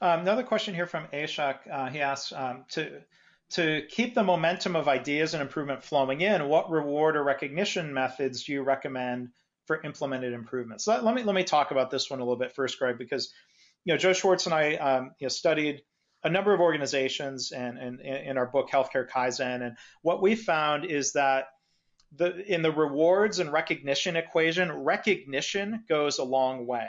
Um, 0.00 0.20
another 0.20 0.42
question 0.42 0.74
here 0.74 0.86
from 0.86 1.06
Ashok. 1.12 1.56
Uh, 1.70 1.88
he 1.88 2.00
asks 2.00 2.32
um, 2.32 2.64
to 2.70 3.00
to 3.50 3.82
keep 3.88 4.14
the 4.14 4.22
momentum 4.22 4.74
of 4.74 4.88
ideas 4.88 5.34
and 5.34 5.42
improvement 5.42 5.82
flowing 5.82 6.22
in. 6.22 6.48
What 6.48 6.70
reward 6.70 7.16
or 7.16 7.22
recognition 7.22 7.92
methods 7.92 8.44
do 8.44 8.52
you 8.52 8.62
recommend 8.62 9.30
for 9.66 9.82
implemented 9.82 10.32
improvements? 10.32 10.84
So 10.84 10.92
let, 10.92 11.04
let 11.04 11.14
me 11.14 11.22
let 11.22 11.34
me 11.34 11.44
talk 11.44 11.70
about 11.70 11.90
this 11.90 12.10
one 12.10 12.20
a 12.20 12.24
little 12.24 12.38
bit 12.38 12.52
first, 12.54 12.78
Greg, 12.78 12.98
because 12.98 13.32
you 13.84 13.92
know, 13.92 13.98
Joe 13.98 14.12
Swartz 14.12 14.46
and 14.46 14.54
I 14.54 14.74
um, 14.76 15.12
you 15.18 15.26
know, 15.26 15.28
studied 15.28 15.82
a 16.22 16.30
number 16.30 16.54
of 16.54 16.60
organizations 16.60 17.52
and, 17.52 17.76
and, 17.78 18.00
in 18.00 18.38
our 18.38 18.46
book 18.46 18.70
Healthcare 18.70 19.08
Kaizen, 19.08 19.62
and 19.62 19.76
what 20.02 20.22
we 20.22 20.34
found 20.34 20.86
is 20.86 21.12
that 21.12 21.46
the, 22.16 22.44
in 22.46 22.62
the 22.62 22.70
rewards 22.70 23.40
and 23.40 23.52
recognition 23.52 24.16
equation, 24.16 24.72
recognition 24.72 25.84
goes 25.88 26.18
a 26.18 26.24
long 26.24 26.66
way. 26.66 26.88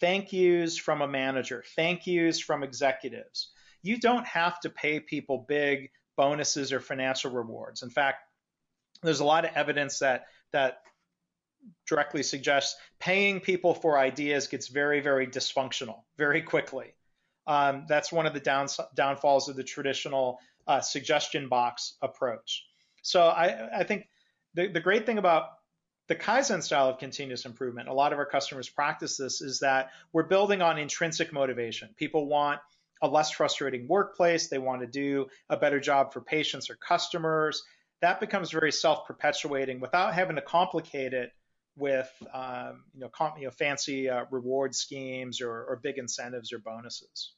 Thank 0.00 0.32
yous 0.32 0.76
from 0.76 1.02
a 1.02 1.08
manager, 1.08 1.64
thank 1.76 2.06
yous 2.06 2.38
from 2.40 2.62
executives. 2.62 3.52
You 3.82 3.98
don't 3.98 4.26
have 4.26 4.60
to 4.60 4.70
pay 4.70 5.00
people 5.00 5.46
big 5.48 5.90
bonuses 6.16 6.72
or 6.72 6.80
financial 6.80 7.30
rewards. 7.30 7.82
In 7.82 7.90
fact, 7.90 8.18
there's 9.02 9.20
a 9.20 9.24
lot 9.24 9.46
of 9.46 9.52
evidence 9.54 10.00
that 10.00 10.26
that 10.52 10.80
directly 11.86 12.22
suggests 12.22 12.76
paying 12.98 13.40
people 13.40 13.74
for 13.74 13.98
ideas 13.98 14.46
gets 14.46 14.68
very, 14.68 15.00
very 15.00 15.26
dysfunctional 15.26 16.02
very 16.16 16.42
quickly. 16.42 16.94
Um, 17.46 17.86
that's 17.88 18.12
one 18.12 18.26
of 18.26 18.34
the 18.34 18.40
down, 18.40 18.68
downfalls 18.94 19.48
of 19.48 19.56
the 19.56 19.64
traditional 19.64 20.38
uh, 20.66 20.80
suggestion 20.80 21.48
box 21.48 21.94
approach. 22.00 22.64
So 23.02 23.22
I, 23.22 23.80
I 23.80 23.84
think 23.84 24.08
the, 24.54 24.68
the 24.68 24.80
great 24.80 25.06
thing 25.06 25.18
about 25.18 25.48
the 26.08 26.16
Kaizen 26.16 26.62
style 26.62 26.88
of 26.88 26.98
continuous 26.98 27.44
improvement, 27.46 27.88
a 27.88 27.92
lot 27.92 28.12
of 28.12 28.18
our 28.18 28.26
customers 28.26 28.68
practice 28.68 29.16
this, 29.16 29.40
is 29.40 29.60
that 29.60 29.90
we're 30.12 30.24
building 30.24 30.60
on 30.60 30.78
intrinsic 30.78 31.32
motivation. 31.32 31.88
People 31.96 32.26
want 32.26 32.60
a 33.02 33.08
less 33.08 33.30
frustrating 33.30 33.88
workplace. 33.88 34.48
They 34.48 34.58
want 34.58 34.80
to 34.80 34.86
do 34.86 35.26
a 35.48 35.56
better 35.56 35.80
job 35.80 36.12
for 36.12 36.20
patients 36.20 36.68
or 36.68 36.76
customers. 36.76 37.62
That 38.00 38.20
becomes 38.20 38.50
very 38.50 38.72
self 38.72 39.06
perpetuating 39.06 39.80
without 39.80 40.14
having 40.14 40.36
to 40.36 40.42
complicate 40.42 41.12
it 41.12 41.32
with 41.76 42.10
um, 42.32 42.84
you, 42.94 43.00
know, 43.00 43.08
com- 43.08 43.32
you 43.38 43.44
know 43.44 43.50
fancy 43.50 44.08
uh, 44.08 44.24
reward 44.30 44.74
schemes 44.74 45.40
or, 45.40 45.50
or, 45.50 45.80
big 45.82 45.98
incentives 45.98 46.52
or 46.52 46.58
bonuses. 46.58 47.34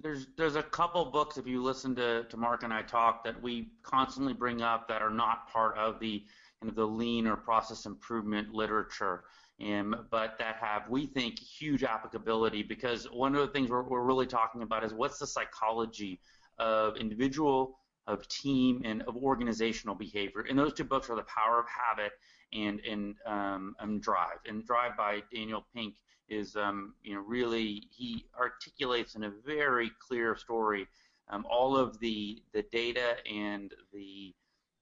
there's 0.00 0.26
there's 0.36 0.56
a 0.56 0.62
couple 0.62 1.04
books 1.06 1.38
if 1.38 1.46
you 1.46 1.62
listen 1.62 1.94
to, 1.96 2.24
to 2.24 2.36
Mark 2.36 2.62
and 2.62 2.72
I 2.72 2.82
talk 2.82 3.24
that 3.24 3.40
we 3.42 3.70
constantly 3.82 4.32
bring 4.32 4.62
up 4.62 4.88
that 4.88 5.02
are 5.02 5.10
not 5.10 5.48
part 5.48 5.76
of 5.78 5.98
the 6.00 6.24
kind 6.60 6.70
of 6.70 6.76
the 6.76 6.86
lean 6.86 7.26
or 7.26 7.36
process 7.36 7.86
improvement 7.86 8.52
literature. 8.52 9.24
Um, 9.60 10.06
but 10.10 10.38
that 10.38 10.56
have, 10.56 10.88
we 10.88 11.06
think, 11.06 11.38
huge 11.40 11.82
applicability 11.82 12.62
because 12.62 13.06
one 13.10 13.34
of 13.34 13.40
the 13.40 13.52
things 13.52 13.70
we're, 13.70 13.82
we're 13.82 14.04
really 14.04 14.26
talking 14.26 14.62
about 14.62 14.84
is 14.84 14.94
what's 14.94 15.18
the 15.18 15.26
psychology 15.26 16.20
of 16.58 16.96
individual, 16.96 17.78
of 18.06 18.26
team, 18.28 18.82
and 18.84 19.02
of 19.02 19.16
organizational 19.16 19.96
behavior. 19.96 20.44
And 20.48 20.56
those 20.56 20.74
two 20.74 20.84
books 20.84 21.10
are 21.10 21.16
The 21.16 21.24
Power 21.24 21.58
of 21.58 21.66
Habit 21.68 22.12
and 22.52 22.80
and 22.80 23.16
um, 23.26 23.74
um, 23.80 24.00
Drive. 24.00 24.38
And 24.46 24.64
Drive 24.64 24.96
by 24.96 25.22
Daniel 25.32 25.66
Pink 25.74 25.94
is 26.28 26.56
um, 26.56 26.94
you 27.02 27.14
know 27.14 27.20
really 27.20 27.84
he 27.90 28.26
articulates 28.38 29.14
in 29.14 29.24
a 29.24 29.32
very 29.46 29.90
clear 30.06 30.36
story 30.36 30.86
um, 31.30 31.46
all 31.50 31.76
of 31.76 31.98
the 32.00 32.42
the 32.52 32.62
data 32.72 33.16
and 33.30 33.72
the 33.92 34.34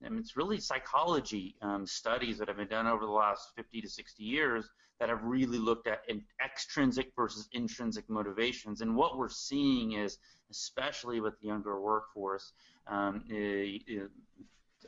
I 0.04 0.10
mean, 0.10 0.18
it's 0.18 0.36
really 0.36 0.60
psychology 0.60 1.56
um, 1.62 1.86
studies 1.86 2.38
that 2.38 2.48
have 2.48 2.58
been 2.58 2.68
done 2.68 2.86
over 2.86 3.06
the 3.06 3.12
last 3.12 3.52
50 3.56 3.80
to 3.80 3.88
60 3.88 4.22
years 4.22 4.68
that 5.00 5.08
have 5.08 5.22
really 5.22 5.58
looked 5.58 5.86
at 5.86 6.02
extrinsic 6.44 7.12
versus 7.16 7.48
intrinsic 7.52 8.08
motivations. 8.08 8.80
And 8.80 8.94
what 8.94 9.16
we're 9.16 9.28
seeing 9.28 9.92
is, 9.92 10.18
especially 10.50 11.20
with 11.20 11.38
the 11.40 11.48
younger 11.48 11.80
workforce, 11.80 12.52
um, 12.86 13.24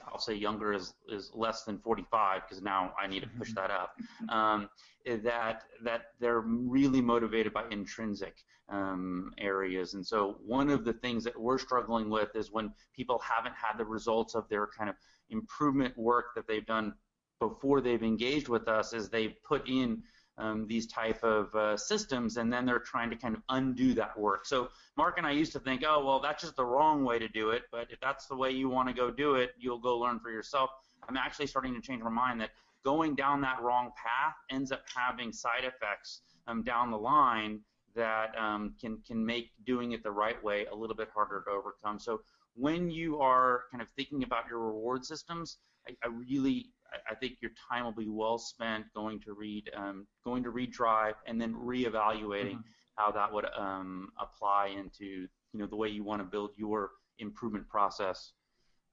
I'll 0.07 0.18
say 0.18 0.34
younger 0.34 0.72
is, 0.72 0.94
is 1.09 1.30
less 1.34 1.64
than 1.64 1.78
45 1.78 2.42
because 2.42 2.62
now 2.62 2.92
I 3.01 3.07
need 3.07 3.22
to 3.22 3.28
push 3.38 3.53
that 3.55 3.70
up. 3.70 3.94
Um, 4.28 4.68
that 5.07 5.62
that 5.82 6.03
they're 6.20 6.40
really 6.40 7.01
motivated 7.01 7.53
by 7.53 7.64
intrinsic 7.70 8.36
um, 8.68 9.32
areas, 9.38 9.94
and 9.94 10.07
so 10.07 10.36
one 10.44 10.68
of 10.68 10.84
the 10.84 10.92
things 10.92 11.24
that 11.24 11.38
we're 11.40 11.59
struggling 11.59 12.11
with 12.11 12.34
is 12.34 12.53
when 12.53 12.72
people 12.94 13.18
haven't 13.20 13.55
had 13.55 13.78
the 13.78 13.84
results 13.84 14.34
of 14.34 14.46
their 14.51 14.66
kind 14.66 14.90
of 14.90 14.96
improvement 15.30 15.96
work 15.96 16.34
that 16.34 16.46
they've 16.46 16.66
done 16.66 16.92
before 17.40 17.80
they've 17.80 18.03
engaged 18.03 18.49
with 18.49 18.68
us, 18.68 18.92
is 18.92 19.09
they 19.09 19.28
put 19.46 19.66
in 19.68 20.03
um, 20.39 20.66
these 20.66 20.86
type 20.86 21.22
of 21.24 21.55
uh, 21.55 21.76
systems, 21.76 22.36
and 22.36 22.53
then 22.53 22.64
they're 22.64 22.78
trying 22.78 23.11
to 23.11 23.16
kind 23.16 23.34
of 23.34 23.43
undo 23.49 23.93
that 23.95 24.18
work. 24.18 24.47
So 24.47 24.68
Mark 24.97 25.18
and 25.18 25.26
I 25.26 25.32
used 25.32 25.53
to 25.53 25.59
think, 25.59 25.82
oh 25.86 26.05
well, 26.05 26.20
that's 26.20 26.43
just 26.43 26.57
the 26.57 26.64
wrong 26.64 27.05
way 27.05 27.18
to 27.18 27.28
do 27.28 27.51
it. 27.51 27.62
But 27.70 27.89
if 27.91 28.01
that's 28.01 28.26
the 28.26 28.36
way 28.36 28.51
you 28.51 28.68
want 28.68 28.89
to 28.89 28.95
go 28.95 29.11
do 29.11 29.34
it, 29.34 29.51
you'll 29.59 29.80
go 29.80 29.99
learn 29.99 30.20
for 30.20 30.30
yourself. 30.30 30.70
I'm 31.09 31.16
actually 31.16 31.47
starting 31.47 31.74
to 31.74 31.80
change 31.80 32.03
my 32.03 32.11
mind 32.11 32.41
that 32.41 32.51
going 32.84 33.14
down 33.14 33.41
that 33.41 33.61
wrong 33.61 33.91
path 33.97 34.34
ends 34.51 34.72
up 34.72 34.82
having 34.95 35.32
side 35.32 35.64
effects 35.64 36.22
um, 36.47 36.62
down 36.62 36.91
the 36.91 36.99
line 36.99 37.61
that 37.95 38.36
um, 38.39 38.74
can 38.80 38.99
can 39.07 39.24
make 39.24 39.51
doing 39.66 39.93
it 39.93 40.03
the 40.03 40.11
right 40.11 40.43
way 40.45 40.66
a 40.66 40.74
little 40.74 40.97
bit 40.97 41.09
harder 41.12 41.43
to 41.47 41.51
overcome. 41.51 41.99
So 41.99 42.20
when 42.55 42.91
you 42.91 43.20
are 43.20 43.64
kind 43.70 43.82
of 43.82 43.89
thinking 43.91 44.22
about 44.22 44.45
your 44.49 44.61
reward 44.61 45.05
systems, 45.05 45.59
I, 45.89 45.95
I 46.05 46.09
really 46.09 46.70
I 47.11 47.14
think 47.14 47.39
your 47.41 47.51
time 47.70 47.84
will 47.84 47.93
be 47.93 48.09
well 48.09 48.39
spent 48.39 48.86
going 48.95 49.20
to 49.20 49.32
read, 49.32 49.70
um, 49.76 50.07
going 50.24 50.43
to 50.45 50.51
read 50.51 50.72
Drive, 50.72 51.14
and 51.26 51.41
then 51.41 51.55
reevaluating 51.55 52.57
mm-hmm. 52.57 52.97
how 52.97 53.11
that 53.12 53.32
would 53.32 53.47
um, 53.57 54.11
apply 54.18 54.68
into 54.78 55.26
you 55.53 55.61
know 55.61 55.66
the 55.66 55.76
way 55.76 55.89
you 55.89 56.05
want 56.05 56.20
to 56.20 56.24
build 56.24 56.51
your 56.57 56.91
improvement 57.18 57.68
process 57.68 58.32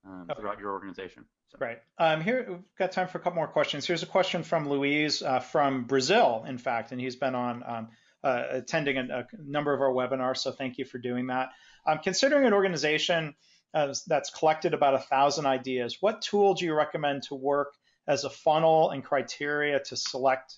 um, 0.05 0.27
okay. 0.29 0.39
throughout 0.39 0.59
your 0.59 0.71
organization. 0.71 1.25
So. 1.49 1.57
Right. 1.59 1.79
Um, 1.97 2.21
here 2.21 2.45
we've 2.49 2.59
got 2.77 2.91
time 2.91 3.07
for 3.07 3.17
a 3.17 3.21
couple 3.21 3.35
more 3.35 3.47
questions. 3.47 3.85
Here's 3.85 4.03
a 4.03 4.07
question 4.07 4.43
from 4.43 4.67
Luis 4.67 5.21
uh, 5.21 5.39
from 5.39 5.85
Brazil, 5.85 6.43
in 6.47 6.57
fact, 6.57 6.91
and 6.91 6.99
he's 6.99 7.15
been 7.15 7.35
on 7.35 7.63
um, 7.65 7.87
uh, 8.23 8.43
attending 8.49 8.97
a, 8.97 9.19
a, 9.19 9.27
number 9.39 9.73
of 9.73 9.81
our 9.81 9.91
webinars. 9.91 10.37
So 10.37 10.51
thank 10.51 10.77
you 10.77 10.85
for 10.85 10.97
doing 10.97 11.27
that. 11.27 11.49
Um, 11.85 11.99
considering 12.03 12.47
an 12.47 12.53
organization 12.53 13.35
uh, 13.73 13.93
that's 14.07 14.31
collected 14.31 14.73
about 14.73 14.95
a 14.95 14.99
thousand 14.99 15.45
ideas, 15.45 15.97
what 15.99 16.21
tool 16.21 16.55
do 16.55 16.65
you 16.65 16.73
recommend 16.73 17.23
to 17.23 17.35
work 17.35 17.73
as 18.07 18.23
a 18.23 18.29
funnel 18.29 18.91
and 18.91 19.03
criteria 19.03 19.79
to 19.79 19.95
select 19.95 20.57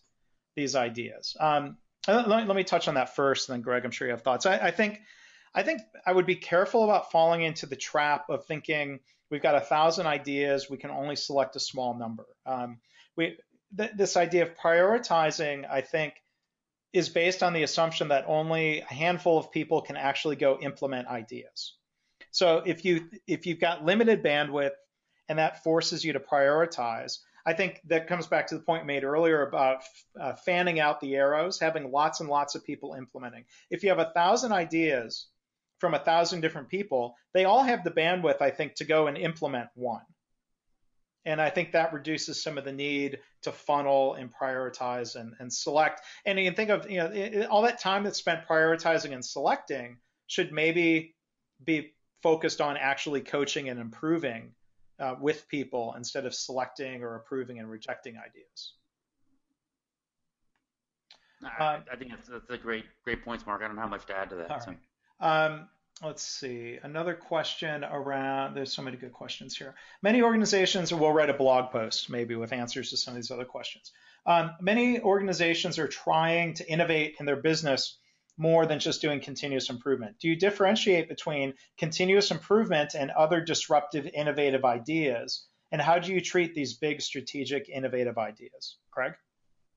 these 0.55 0.75
ideas. 0.75 1.35
Um, 1.39 1.77
let, 2.07 2.27
let, 2.27 2.55
me 2.55 2.63
touch 2.63 2.87
on 2.87 2.95
that 2.95 3.15
first, 3.15 3.49
and 3.49 3.55
then 3.55 3.61
Greg, 3.61 3.85
I'm 3.85 3.91
sure 3.91 4.07
you 4.07 4.13
have 4.13 4.23
thoughts. 4.23 4.45
I, 4.45 4.57
I, 4.57 4.71
think, 4.71 5.01
I 5.53 5.63
think 5.63 5.81
I 6.05 6.11
would 6.11 6.25
be 6.25 6.35
careful 6.35 6.83
about 6.83 7.11
falling 7.11 7.41
into 7.41 7.65
the 7.65 7.75
trap 7.75 8.29
of 8.29 8.45
thinking 8.45 8.99
we've 9.29 9.41
got 9.41 9.55
a 9.55 9.61
thousand 9.61 10.07
ideas, 10.07 10.69
we 10.69 10.77
can 10.77 10.89
only 10.89 11.15
select 11.15 11.55
a 11.55 11.59
small 11.59 11.97
number. 11.97 12.25
Um, 12.45 12.79
we, 13.15 13.37
th- 13.75 13.91
this 13.95 14.17
idea 14.17 14.43
of 14.43 14.55
prioritizing, 14.55 15.69
I 15.69 15.81
think, 15.81 16.13
is 16.93 17.09
based 17.09 17.43
on 17.43 17.53
the 17.53 17.63
assumption 17.63 18.07
that 18.09 18.25
only 18.27 18.81
a 18.81 18.93
handful 18.93 19.37
of 19.37 19.51
people 19.51 19.81
can 19.81 19.97
actually 19.97 20.37
go 20.37 20.57
implement 20.59 21.07
ideas. 21.07 21.75
So 22.31 22.63
if 22.65 22.85
you 22.85 23.09
if 23.27 23.45
you've 23.45 23.59
got 23.59 23.85
limited 23.85 24.23
bandwidth 24.23 24.71
and 25.27 25.39
that 25.39 25.63
forces 25.63 26.03
you 26.03 26.13
to 26.13 26.19
prioritize, 26.19 27.19
I 27.47 27.53
think 27.53 27.81
that 27.85 28.07
comes 28.07 28.27
back 28.27 28.47
to 28.47 28.55
the 28.55 28.61
point 28.61 28.85
made 28.85 29.05
earlier 29.05 29.47
about 29.47 29.83
uh, 30.19 30.33
fanning 30.33 30.81
out 30.81 30.99
the 30.99 31.15
arrows, 31.15 31.57
having 31.57 31.91
lots 31.91 32.19
and 32.19 32.29
lots 32.29 32.55
of 32.55 32.65
people 32.65 32.93
implementing. 32.93 33.45
If 33.71 33.83
you 33.83 33.89
have 33.89 33.99
a 33.99 34.11
thousand 34.13 34.51
ideas 34.51 35.27
from 35.79 35.93
a 35.93 35.99
thousand 35.99 36.41
different 36.41 36.67
people, 36.67 37.15
they 37.33 37.45
all 37.45 37.63
have 37.63 37.85
the 37.85 37.91
bandwidth, 37.91 38.41
I 38.41 38.49
think, 38.49 38.75
to 38.75 38.83
go 38.83 39.07
and 39.07 39.17
implement 39.17 39.69
one. 39.75 40.03
And 41.23 41.41
I 41.41 41.49
think 41.49 41.71
that 41.71 41.93
reduces 41.93 42.43
some 42.43 42.57
of 42.57 42.65
the 42.65 42.73
need 42.73 43.19
to 43.43 43.53
funnel 43.53 44.15
and 44.15 44.29
prioritize 44.33 45.15
and, 45.15 45.33
and 45.39 45.51
select. 45.51 46.01
And 46.25 46.37
you 46.37 46.45
can 46.45 46.55
think 46.55 46.69
of, 46.69 46.91
you 46.91 46.97
know, 46.97 47.47
all 47.49 47.61
that 47.61 47.79
time 47.79 48.03
that's 48.03 48.19
spent 48.19 48.45
prioritizing 48.45 49.13
and 49.13 49.23
selecting 49.23 49.99
should 50.27 50.51
maybe 50.51 51.15
be 51.63 51.93
focused 52.23 52.59
on 52.59 52.75
actually 52.75 53.21
coaching 53.21 53.69
and 53.69 53.79
improving 53.79 54.51
uh, 54.99 55.15
with 55.19 55.47
people 55.47 55.93
instead 55.97 56.25
of 56.25 56.33
selecting 56.33 57.03
or 57.03 57.15
approving 57.15 57.59
and 57.59 57.69
rejecting 57.69 58.17
ideas. 58.17 58.73
I, 61.43 61.75
um, 61.75 61.83
I 61.91 61.95
think 61.95 62.11
that's, 62.11 62.27
that's, 62.29 62.49
a 62.49 62.57
great 62.57 62.85
great 63.03 63.23
points, 63.23 63.45
Mark. 63.45 63.61
I 63.61 63.67
don't 63.67 63.77
have 63.77 63.89
much 63.89 64.05
to 64.07 64.15
add 64.15 64.29
to 64.31 64.35
that. 64.37 64.63
So. 64.63 64.75
Um, 65.19 65.67
let's 66.03 66.23
see 66.23 66.79
another 66.81 67.13
question 67.13 67.83
around. 67.83 68.55
There's 68.55 68.73
so 68.73 68.81
many 68.81 68.97
good 68.97 69.13
questions 69.13 69.55
here. 69.55 69.75
Many 70.01 70.21
organizations 70.21 70.93
will 70.93 71.11
write 71.11 71.29
a 71.29 71.33
blog 71.33 71.71
post 71.71 72.09
maybe 72.09 72.35
with 72.35 72.53
answers 72.53 72.89
to 72.91 72.97
some 72.97 73.13
of 73.13 73.15
these 73.15 73.31
other 73.31 73.45
questions. 73.45 73.91
Um, 74.25 74.51
many 74.59 74.99
organizations 74.99 75.79
are 75.79 75.87
trying 75.87 76.55
to 76.55 76.69
innovate 76.69 77.15
in 77.19 77.25
their 77.25 77.37
business 77.37 77.97
more 78.37 78.65
than 78.65 78.79
just 78.79 79.01
doing 79.01 79.19
continuous 79.19 79.69
improvement? 79.69 80.17
Do 80.19 80.27
you 80.27 80.35
differentiate 80.35 81.09
between 81.09 81.53
continuous 81.77 82.31
improvement 82.31 82.95
and 82.95 83.11
other 83.11 83.41
disruptive, 83.41 84.07
innovative 84.13 84.63
ideas? 84.63 85.47
And 85.71 85.81
how 85.81 85.99
do 85.99 86.13
you 86.13 86.21
treat 86.21 86.53
these 86.53 86.75
big 86.75 87.01
strategic, 87.01 87.67
innovative 87.69 88.17
ideas? 88.17 88.77
Craig? 88.91 89.13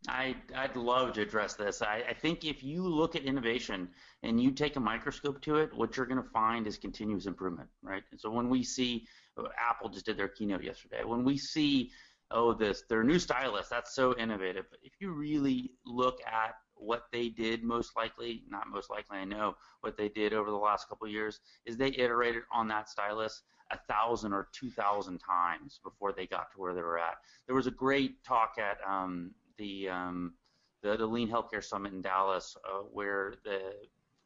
I, 0.09 0.35
I'd 0.57 0.77
love 0.77 1.13
to 1.15 1.23
address 1.23 1.55
this. 1.55 1.83
I, 1.83 2.03
I 2.09 2.15
think 2.15 2.45
if 2.45 2.63
you 2.63 2.87
look 2.87 3.17
at 3.17 3.25
innovation 3.25 3.89
and 4.23 4.41
you 4.41 4.51
take 4.51 4.77
a 4.77 4.81
microscope 4.81 5.43
to 5.43 5.57
it, 5.57 5.75
what 5.75 5.97
you're 5.97 6.07
going 6.07 6.23
to 6.23 6.31
find 6.31 6.67
is 6.67 6.79
continuous 6.79 7.27
improvement, 7.27 7.69
right? 7.83 8.03
And 8.11 8.19
so 8.21 8.31
when 8.31 8.49
we 8.49 8.63
see 8.63 9.07
uh, 9.37 9.43
Apple 9.59 9.91
just 9.91 10.07
did 10.07 10.17
their 10.17 10.29
keynote 10.29 10.65
yesterday, 10.65 11.03
when 11.05 11.25
we 11.25 11.37
see 11.37 11.91
oh 12.31 12.55
this 12.55 12.85
their 12.89 13.03
new 13.03 13.19
stylus, 13.19 13.69
that's 13.69 13.95
so 13.95 14.17
innovative. 14.17 14.65
But 14.71 14.81
if 14.83 14.93
you 15.01 15.13
really 15.13 15.73
look 15.85 16.21
at 16.27 16.55
what 16.81 17.05
they 17.13 17.29
did 17.29 17.63
most 17.63 17.97
likely, 17.97 18.43
not 18.49 18.69
most 18.69 18.91
likely, 18.91 19.19
I 19.19 19.25
know 19.25 19.57
what 19.81 19.97
they 19.97 20.09
did 20.09 20.33
over 20.33 20.51
the 20.51 20.57
last 20.57 20.89
couple 20.89 21.07
years 21.09 21.41
is 21.67 21.77
they 21.77 21.93
iterated 21.97 22.43
on 22.53 22.69
that 22.69 22.89
stylus 22.89 23.43
a 23.71 23.79
thousand 23.89 24.33
or 24.33 24.49
two 24.53 24.71
thousand 24.71 25.19
times 25.19 25.81
before 25.85 26.13
they 26.13 26.27
got 26.27 26.51
to 26.53 26.59
where 26.59 26.75
they 26.75 26.83
were 26.83 26.99
at. 26.99 27.17
There 27.47 27.55
was 27.55 27.67
a 27.67 27.73
great 27.73 28.25
talk 28.25 28.57
at 28.59 28.79
um, 28.87 29.31
the, 29.59 29.89
um, 29.89 30.35
the, 30.83 30.97
the 30.97 31.07
Lean 31.07 31.31
Healthcare 31.31 31.63
Summit 31.63 31.93
in 31.93 32.03
Dallas 32.03 32.57
uh, 32.69 32.79
where 32.93 33.35
the 33.45 33.61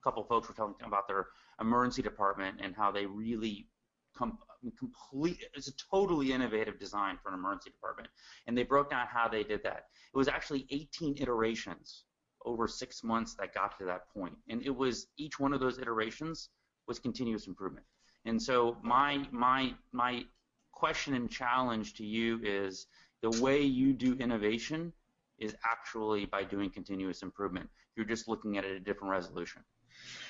couple 0.03 0.23
folks 0.25 0.49
were 0.49 0.55
talking 0.55 0.87
about 0.87 1.09
their 1.09 1.29
emergency 1.61 2.03
department 2.03 2.59
and 2.63 2.75
how 2.77 2.93
they 2.93 3.07
really 3.07 3.67
com- 4.15 4.39
complete 4.79 5.39
it's 5.55 5.69
a 5.69 5.73
totally 5.91 6.33
innovative 6.33 6.79
design 6.79 7.19
for 7.23 7.31
an 7.31 7.35
emergency 7.35 7.71
department 7.71 8.09
and 8.47 8.57
they 8.57 8.63
broke 8.63 8.91
down 8.91 9.07
how 9.07 9.27
they 9.29 9.43
did 9.43 9.63
that 9.63 9.87
it 10.13 10.17
was 10.17 10.29
actually 10.29 10.67
18 10.71 11.17
iterations 11.19 12.05
over 12.45 12.69
six 12.69 13.03
months 13.03 13.35
that 13.35 13.55
got 13.55 13.79
to 13.79 13.85
that 13.87 14.09
point. 14.15 14.35
And 14.49 14.63
it 14.63 14.75
was 14.75 15.07
each 15.17 15.41
one 15.41 15.53
of 15.53 15.61
those 15.61 15.79
iterations 15.79 16.51
was 16.87 16.99
continuous 16.99 17.47
improvement. 17.47 17.87
And 18.25 18.41
so 18.43 18.77
my 18.83 19.27
my 19.31 19.75
my 19.93 20.25
question 20.73 21.15
and 21.15 21.31
challenge 21.31 21.95
to 21.95 22.05
you 22.05 22.41
is 22.43 22.87
the 23.23 23.31
way 23.43 23.63
you 23.63 23.93
do 23.93 24.15
innovation 24.15 24.93
is 25.39 25.55
actually 25.65 26.27
by 26.27 26.45
doing 26.45 26.71
continuous 26.71 27.23
improvement. 27.23 27.69
You're 27.97 28.07
just 28.07 28.29
looking 28.29 28.59
at 28.59 28.65
it 28.65 28.71
at 28.71 28.77
a 28.77 28.81
different 28.81 29.11
resolution. 29.11 29.63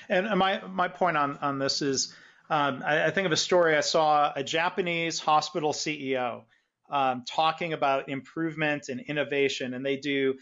And 0.09 0.39
my 0.39 0.65
my 0.67 0.89
point 0.89 1.17
on 1.17 1.39
on 1.39 1.59
this 1.59 1.83
is 1.83 2.15
um, 2.51 2.83
I, 2.85 3.07
I, 3.07 3.11
think 3.11 3.25
of 3.25 3.33
a 3.33 3.39
story 3.39 3.75
I 3.75 3.81
saw 3.81 4.31
a 4.37 4.45
Japanese 4.45 5.19
hospital 5.19 5.73
CEO 5.73 6.43
um, 6.91 7.25
talking 7.27 7.73
about 7.73 8.11
improvement 8.11 8.91
and 8.91 9.01
innovation, 9.01 9.73
and 9.73 9.85
they 9.85 9.97
do 9.97 10.35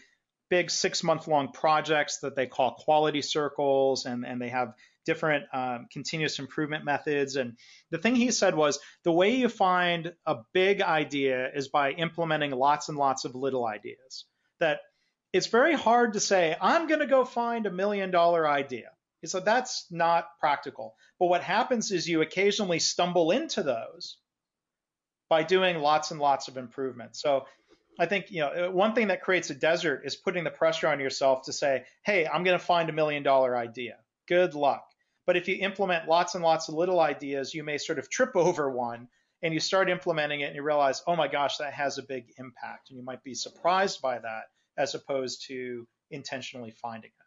big 0.53 0.69
six 0.69 1.01
month 1.01 1.27
long 1.27 1.51
projects 1.51 2.19
that 2.19 2.35
they 2.35 2.45
call 2.45 2.75
quality 2.75 3.23
circles, 3.23 4.05
and, 4.05 4.23
and 4.23 4.39
they 4.39 4.49
have 4.49 4.75
different 5.03 5.45
um, 5.51 5.87
continuous 5.91 6.37
improvement 6.37 6.85
methods. 6.85 7.37
And 7.37 7.57
the 7.89 7.97
thing 7.97 8.13
he 8.15 8.29
said 8.29 8.53
was 8.53 8.77
the 9.03 9.11
way 9.11 9.33
you 9.33 9.49
find 9.49 10.13
a 10.27 10.35
big 10.53 10.83
idea 10.83 11.49
is 11.55 11.69
by 11.69 11.93
implementing 11.93 12.51
lots 12.51 12.87
and 12.87 12.99
lots 12.99 13.25
of 13.25 13.33
little 13.33 13.65
ideas. 13.65 14.25
That 14.59 14.81
it's 15.33 15.47
very 15.47 15.73
hard 15.73 16.13
to 16.13 16.19
say, 16.19 16.55
I'm 16.61 16.85
going 16.85 16.99
to 16.99 17.07
go 17.07 17.25
find 17.25 17.65
a 17.65 17.71
million 17.71 18.11
dollar 18.11 18.47
idea. 18.47 18.91
He 19.21 19.27
said 19.27 19.45
that's 19.45 19.87
not 19.89 20.27
practical. 20.39 20.93
But 21.19 21.29
what 21.29 21.41
happens 21.41 21.91
is 21.91 22.07
you 22.07 22.21
occasionally 22.21 22.77
stumble 22.77 23.31
into 23.31 23.63
those 23.63 24.17
by 25.29 25.41
doing 25.41 25.79
lots 25.79 26.11
and 26.11 26.19
lots 26.19 26.47
of 26.47 26.57
improvements. 26.57 27.23
So 27.23 27.47
I 27.99 28.05
think 28.05 28.31
you 28.31 28.41
know 28.41 28.71
one 28.71 28.93
thing 28.95 29.07
that 29.07 29.21
creates 29.21 29.49
a 29.49 29.55
desert 29.55 30.01
is 30.05 30.15
putting 30.15 30.43
the 30.43 30.49
pressure 30.49 30.87
on 30.87 30.99
yourself 30.99 31.43
to 31.43 31.53
say, 31.53 31.85
"Hey, 32.03 32.27
I'm 32.27 32.43
going 32.43 32.57
to 32.57 32.63
find 32.63 32.89
a 32.89 32.93
million 32.93 33.23
dollar 33.23 33.55
idea." 33.55 33.97
Good 34.27 34.55
luck. 34.55 34.85
But 35.25 35.37
if 35.37 35.47
you 35.47 35.55
implement 35.55 36.07
lots 36.07 36.35
and 36.35 36.43
lots 36.43 36.67
of 36.67 36.75
little 36.75 36.99
ideas, 36.99 37.53
you 37.53 37.63
may 37.63 37.77
sort 37.77 37.99
of 37.99 38.09
trip 38.09 38.31
over 38.35 38.69
one 38.69 39.07
and 39.41 39.53
you 39.53 39.59
start 39.59 39.89
implementing 39.89 40.41
it 40.41 40.45
and 40.45 40.55
you 40.55 40.63
realize, 40.63 41.03
"Oh 41.07 41.15
my 41.15 41.27
gosh, 41.27 41.57
that 41.57 41.73
has 41.73 41.97
a 41.97 42.03
big 42.03 42.33
impact." 42.37 42.89
And 42.89 42.97
you 42.97 43.05
might 43.05 43.23
be 43.23 43.33
surprised 43.33 44.01
by 44.01 44.19
that 44.19 44.43
as 44.77 44.95
opposed 44.95 45.45
to 45.47 45.87
intentionally 46.09 46.71
finding 46.71 47.11
it. 47.11 47.23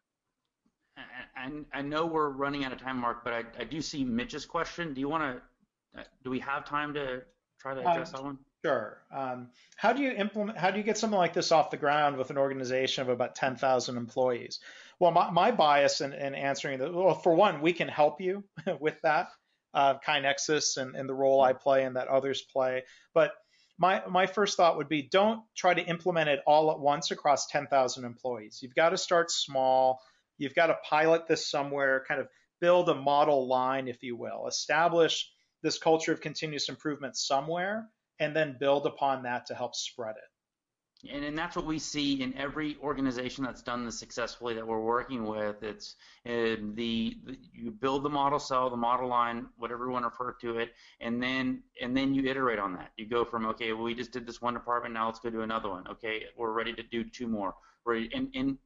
And 1.36 1.66
I 1.72 1.82
know 1.82 2.06
we're 2.06 2.30
running 2.30 2.64
out 2.64 2.72
of 2.72 2.80
time, 2.80 2.98
Mark, 2.98 3.22
but 3.22 3.32
I, 3.32 3.44
I 3.58 3.64
do 3.64 3.80
see 3.82 4.04
Mitch's 4.04 4.46
question. 4.46 4.94
Do 4.94 5.00
you 5.00 5.08
want 5.08 5.22
to? 5.22 6.00
Uh, 6.00 6.04
do 6.24 6.30
we 6.30 6.40
have 6.40 6.64
time 6.64 6.94
to 6.94 7.22
try 7.60 7.74
to 7.74 7.80
address 7.80 8.08
um, 8.08 8.16
that 8.16 8.24
one? 8.24 8.38
Sure. 8.66 8.98
Um, 9.12 9.50
how 9.76 9.92
do 9.92 10.02
you 10.02 10.10
implement? 10.10 10.58
How 10.58 10.72
do 10.72 10.78
you 10.78 10.82
get 10.82 10.98
something 10.98 11.16
like 11.16 11.32
this 11.32 11.52
off 11.52 11.70
the 11.70 11.76
ground 11.76 12.16
with 12.16 12.30
an 12.30 12.36
organization 12.36 13.02
of 13.02 13.08
about 13.08 13.36
10,000 13.36 13.96
employees? 13.96 14.58
Well, 14.98 15.12
my, 15.12 15.30
my 15.30 15.52
bias 15.52 16.00
in, 16.00 16.12
in 16.12 16.34
answering 16.34 16.80
that, 16.80 16.92
well, 16.92 17.14
for 17.14 17.32
one, 17.32 17.60
we 17.60 17.72
can 17.72 17.86
help 17.86 18.20
you 18.20 18.42
with 18.80 19.00
that, 19.02 19.28
uh, 19.72 19.98
KaiNexus 20.04 20.78
and, 20.78 20.96
and 20.96 21.08
the 21.08 21.14
role 21.14 21.40
I 21.40 21.52
play 21.52 21.84
and 21.84 21.94
that 21.94 22.08
others 22.08 22.42
play. 22.42 22.82
But 23.14 23.34
my 23.78 24.02
my 24.08 24.26
first 24.26 24.56
thought 24.56 24.78
would 24.78 24.88
be 24.88 25.02
don't 25.02 25.42
try 25.54 25.72
to 25.72 25.84
implement 25.84 26.28
it 26.28 26.40
all 26.44 26.72
at 26.72 26.80
once 26.80 27.12
across 27.12 27.46
10,000 27.46 28.04
employees. 28.04 28.58
You've 28.62 28.74
got 28.74 28.90
to 28.90 28.98
start 28.98 29.30
small. 29.30 30.00
You've 30.38 30.56
got 30.56 30.66
to 30.66 30.78
pilot 30.82 31.28
this 31.28 31.48
somewhere, 31.48 32.04
kind 32.08 32.20
of 32.20 32.26
build 32.60 32.88
a 32.88 32.96
model 32.96 33.46
line, 33.46 33.86
if 33.86 34.02
you 34.02 34.16
will, 34.16 34.48
establish 34.48 35.30
this 35.62 35.78
culture 35.78 36.12
of 36.12 36.20
continuous 36.20 36.68
improvement 36.68 37.16
somewhere, 37.16 37.88
and 38.18 38.34
then 38.34 38.56
build 38.58 38.86
upon 38.86 39.22
that 39.22 39.46
to 39.46 39.54
help 39.54 39.74
spread 39.74 40.16
it. 40.16 41.10
And, 41.12 41.24
and 41.24 41.36
that's 41.36 41.56
what 41.56 41.66
we 41.66 41.78
see 41.78 42.22
in 42.22 42.36
every 42.38 42.76
organization 42.82 43.44
that's 43.44 43.62
done 43.62 43.84
this 43.84 43.98
successfully 43.98 44.54
that 44.54 44.66
we're 44.66 44.80
working 44.80 45.26
with. 45.26 45.62
It's 45.62 45.96
uh, 46.26 46.56
the, 46.74 47.18
the, 47.24 47.38
you 47.52 47.70
build 47.70 48.02
the 48.02 48.08
model 48.08 48.38
cell, 48.38 48.70
the 48.70 48.76
model 48.76 49.08
line, 49.08 49.46
whatever 49.58 49.84
you 49.86 49.92
want 49.92 50.04
to 50.04 50.08
refer 50.08 50.32
to 50.40 50.58
it, 50.58 50.70
and 51.00 51.22
then 51.22 51.62
and 51.82 51.96
then 51.96 52.14
you 52.14 52.28
iterate 52.28 52.58
on 52.58 52.72
that. 52.74 52.92
You 52.96 53.06
go 53.06 53.24
from 53.24 53.46
okay, 53.46 53.72
well, 53.72 53.82
we 53.82 53.94
just 53.94 54.10
did 54.10 54.26
this 54.26 54.40
one 54.40 54.54
department, 54.54 54.94
now 54.94 55.06
let's 55.06 55.20
go 55.20 55.30
do 55.30 55.42
another 55.42 55.68
one. 55.68 55.86
Okay, 55.88 56.24
we're 56.36 56.52
ready 56.52 56.72
to 56.72 56.82
do 56.82 57.04
two 57.04 57.28
more. 57.28 57.54
Ready, 57.84 58.10
and, 58.14 58.28
and 58.34 58.56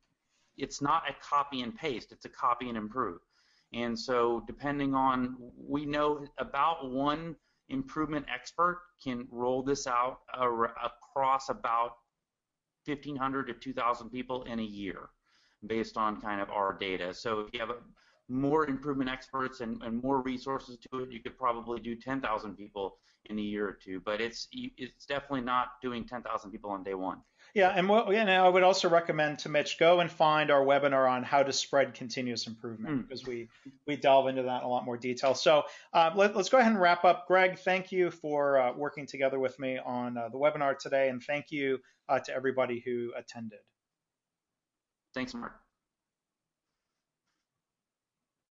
it's 0.56 0.80
not 0.80 1.02
a 1.08 1.14
copy 1.20 1.62
and 1.62 1.76
paste; 1.76 2.12
it's 2.12 2.24
a 2.24 2.30
copy 2.30 2.68
and 2.68 2.78
improve. 2.78 3.20
And 3.72 3.98
so, 3.98 4.42
depending 4.46 4.94
on, 4.94 5.36
we 5.56 5.84
know 5.86 6.24
about 6.38 6.90
one 6.90 7.36
improvement 7.70 8.26
expert 8.32 8.82
can 9.02 9.26
roll 9.30 9.62
this 9.62 9.86
out 9.86 10.20
across 10.82 11.48
about 11.48 11.96
1,500 12.86 13.44
to 13.44 13.54
2,000 13.54 14.10
people 14.10 14.42
in 14.44 14.58
a 14.58 14.64
year 14.64 15.10
based 15.66 15.96
on 15.96 16.20
kind 16.20 16.40
of 16.40 16.50
our 16.50 16.72
data. 16.72 17.12
So 17.12 17.40
if 17.40 17.50
you 17.52 17.60
have 17.60 17.70
more 18.28 18.66
improvement 18.68 19.10
experts 19.10 19.60
and, 19.60 19.82
and 19.82 20.02
more 20.02 20.22
resources 20.22 20.78
to 20.90 21.00
it, 21.00 21.10
you 21.10 21.20
could 21.20 21.36
probably 21.36 21.80
do 21.80 21.94
10,000 21.96 22.56
people 22.56 22.98
in 23.26 23.38
a 23.38 23.42
year 23.42 23.68
or 23.68 23.72
two. 23.72 24.00
But 24.00 24.20
it's 24.20 24.48
it's 24.52 25.04
definitely 25.06 25.42
not 25.42 25.80
doing 25.82 26.06
10,000 26.06 26.50
people 26.50 26.70
on 26.70 26.82
day 26.82 26.94
one. 26.94 27.18
Yeah, 27.54 27.70
and 27.70 27.90
and 27.90 28.30
I 28.30 28.48
would 28.48 28.62
also 28.62 28.88
recommend 28.88 29.40
to 29.40 29.48
Mitch 29.48 29.78
go 29.78 30.00
and 30.00 30.10
find 30.10 30.50
our 30.50 30.64
webinar 30.64 31.10
on 31.10 31.22
how 31.22 31.42
to 31.42 31.52
spread 31.52 31.94
continuous 31.94 32.46
improvement 32.46 32.98
mm. 32.98 33.08
because 33.08 33.26
we 33.26 33.48
we 33.86 33.96
delve 33.96 34.28
into 34.28 34.42
that 34.42 34.62
in 34.62 34.64
a 34.64 34.68
lot 34.68 34.84
more 34.84 34.96
detail. 34.96 35.34
So 35.34 35.64
uh, 35.92 36.10
let, 36.14 36.36
us 36.36 36.48
go 36.48 36.58
ahead 36.58 36.72
and 36.72 36.80
wrap 36.80 37.04
up. 37.04 37.26
Greg, 37.26 37.58
thank 37.58 37.90
you 37.92 38.10
for 38.10 38.58
uh, 38.58 38.72
working 38.72 39.06
together 39.06 39.38
with 39.38 39.58
me 39.58 39.78
on 39.78 40.16
uh, 40.16 40.28
the 40.28 40.38
webinar 40.38 40.78
today, 40.78 41.08
and 41.08 41.22
thank 41.22 41.50
you 41.50 41.78
uh, 42.08 42.20
to 42.20 42.34
everybody 42.34 42.82
who 42.84 43.12
attended. 43.16 43.60
Thanks, 45.14 45.34
Mark. 45.34 45.52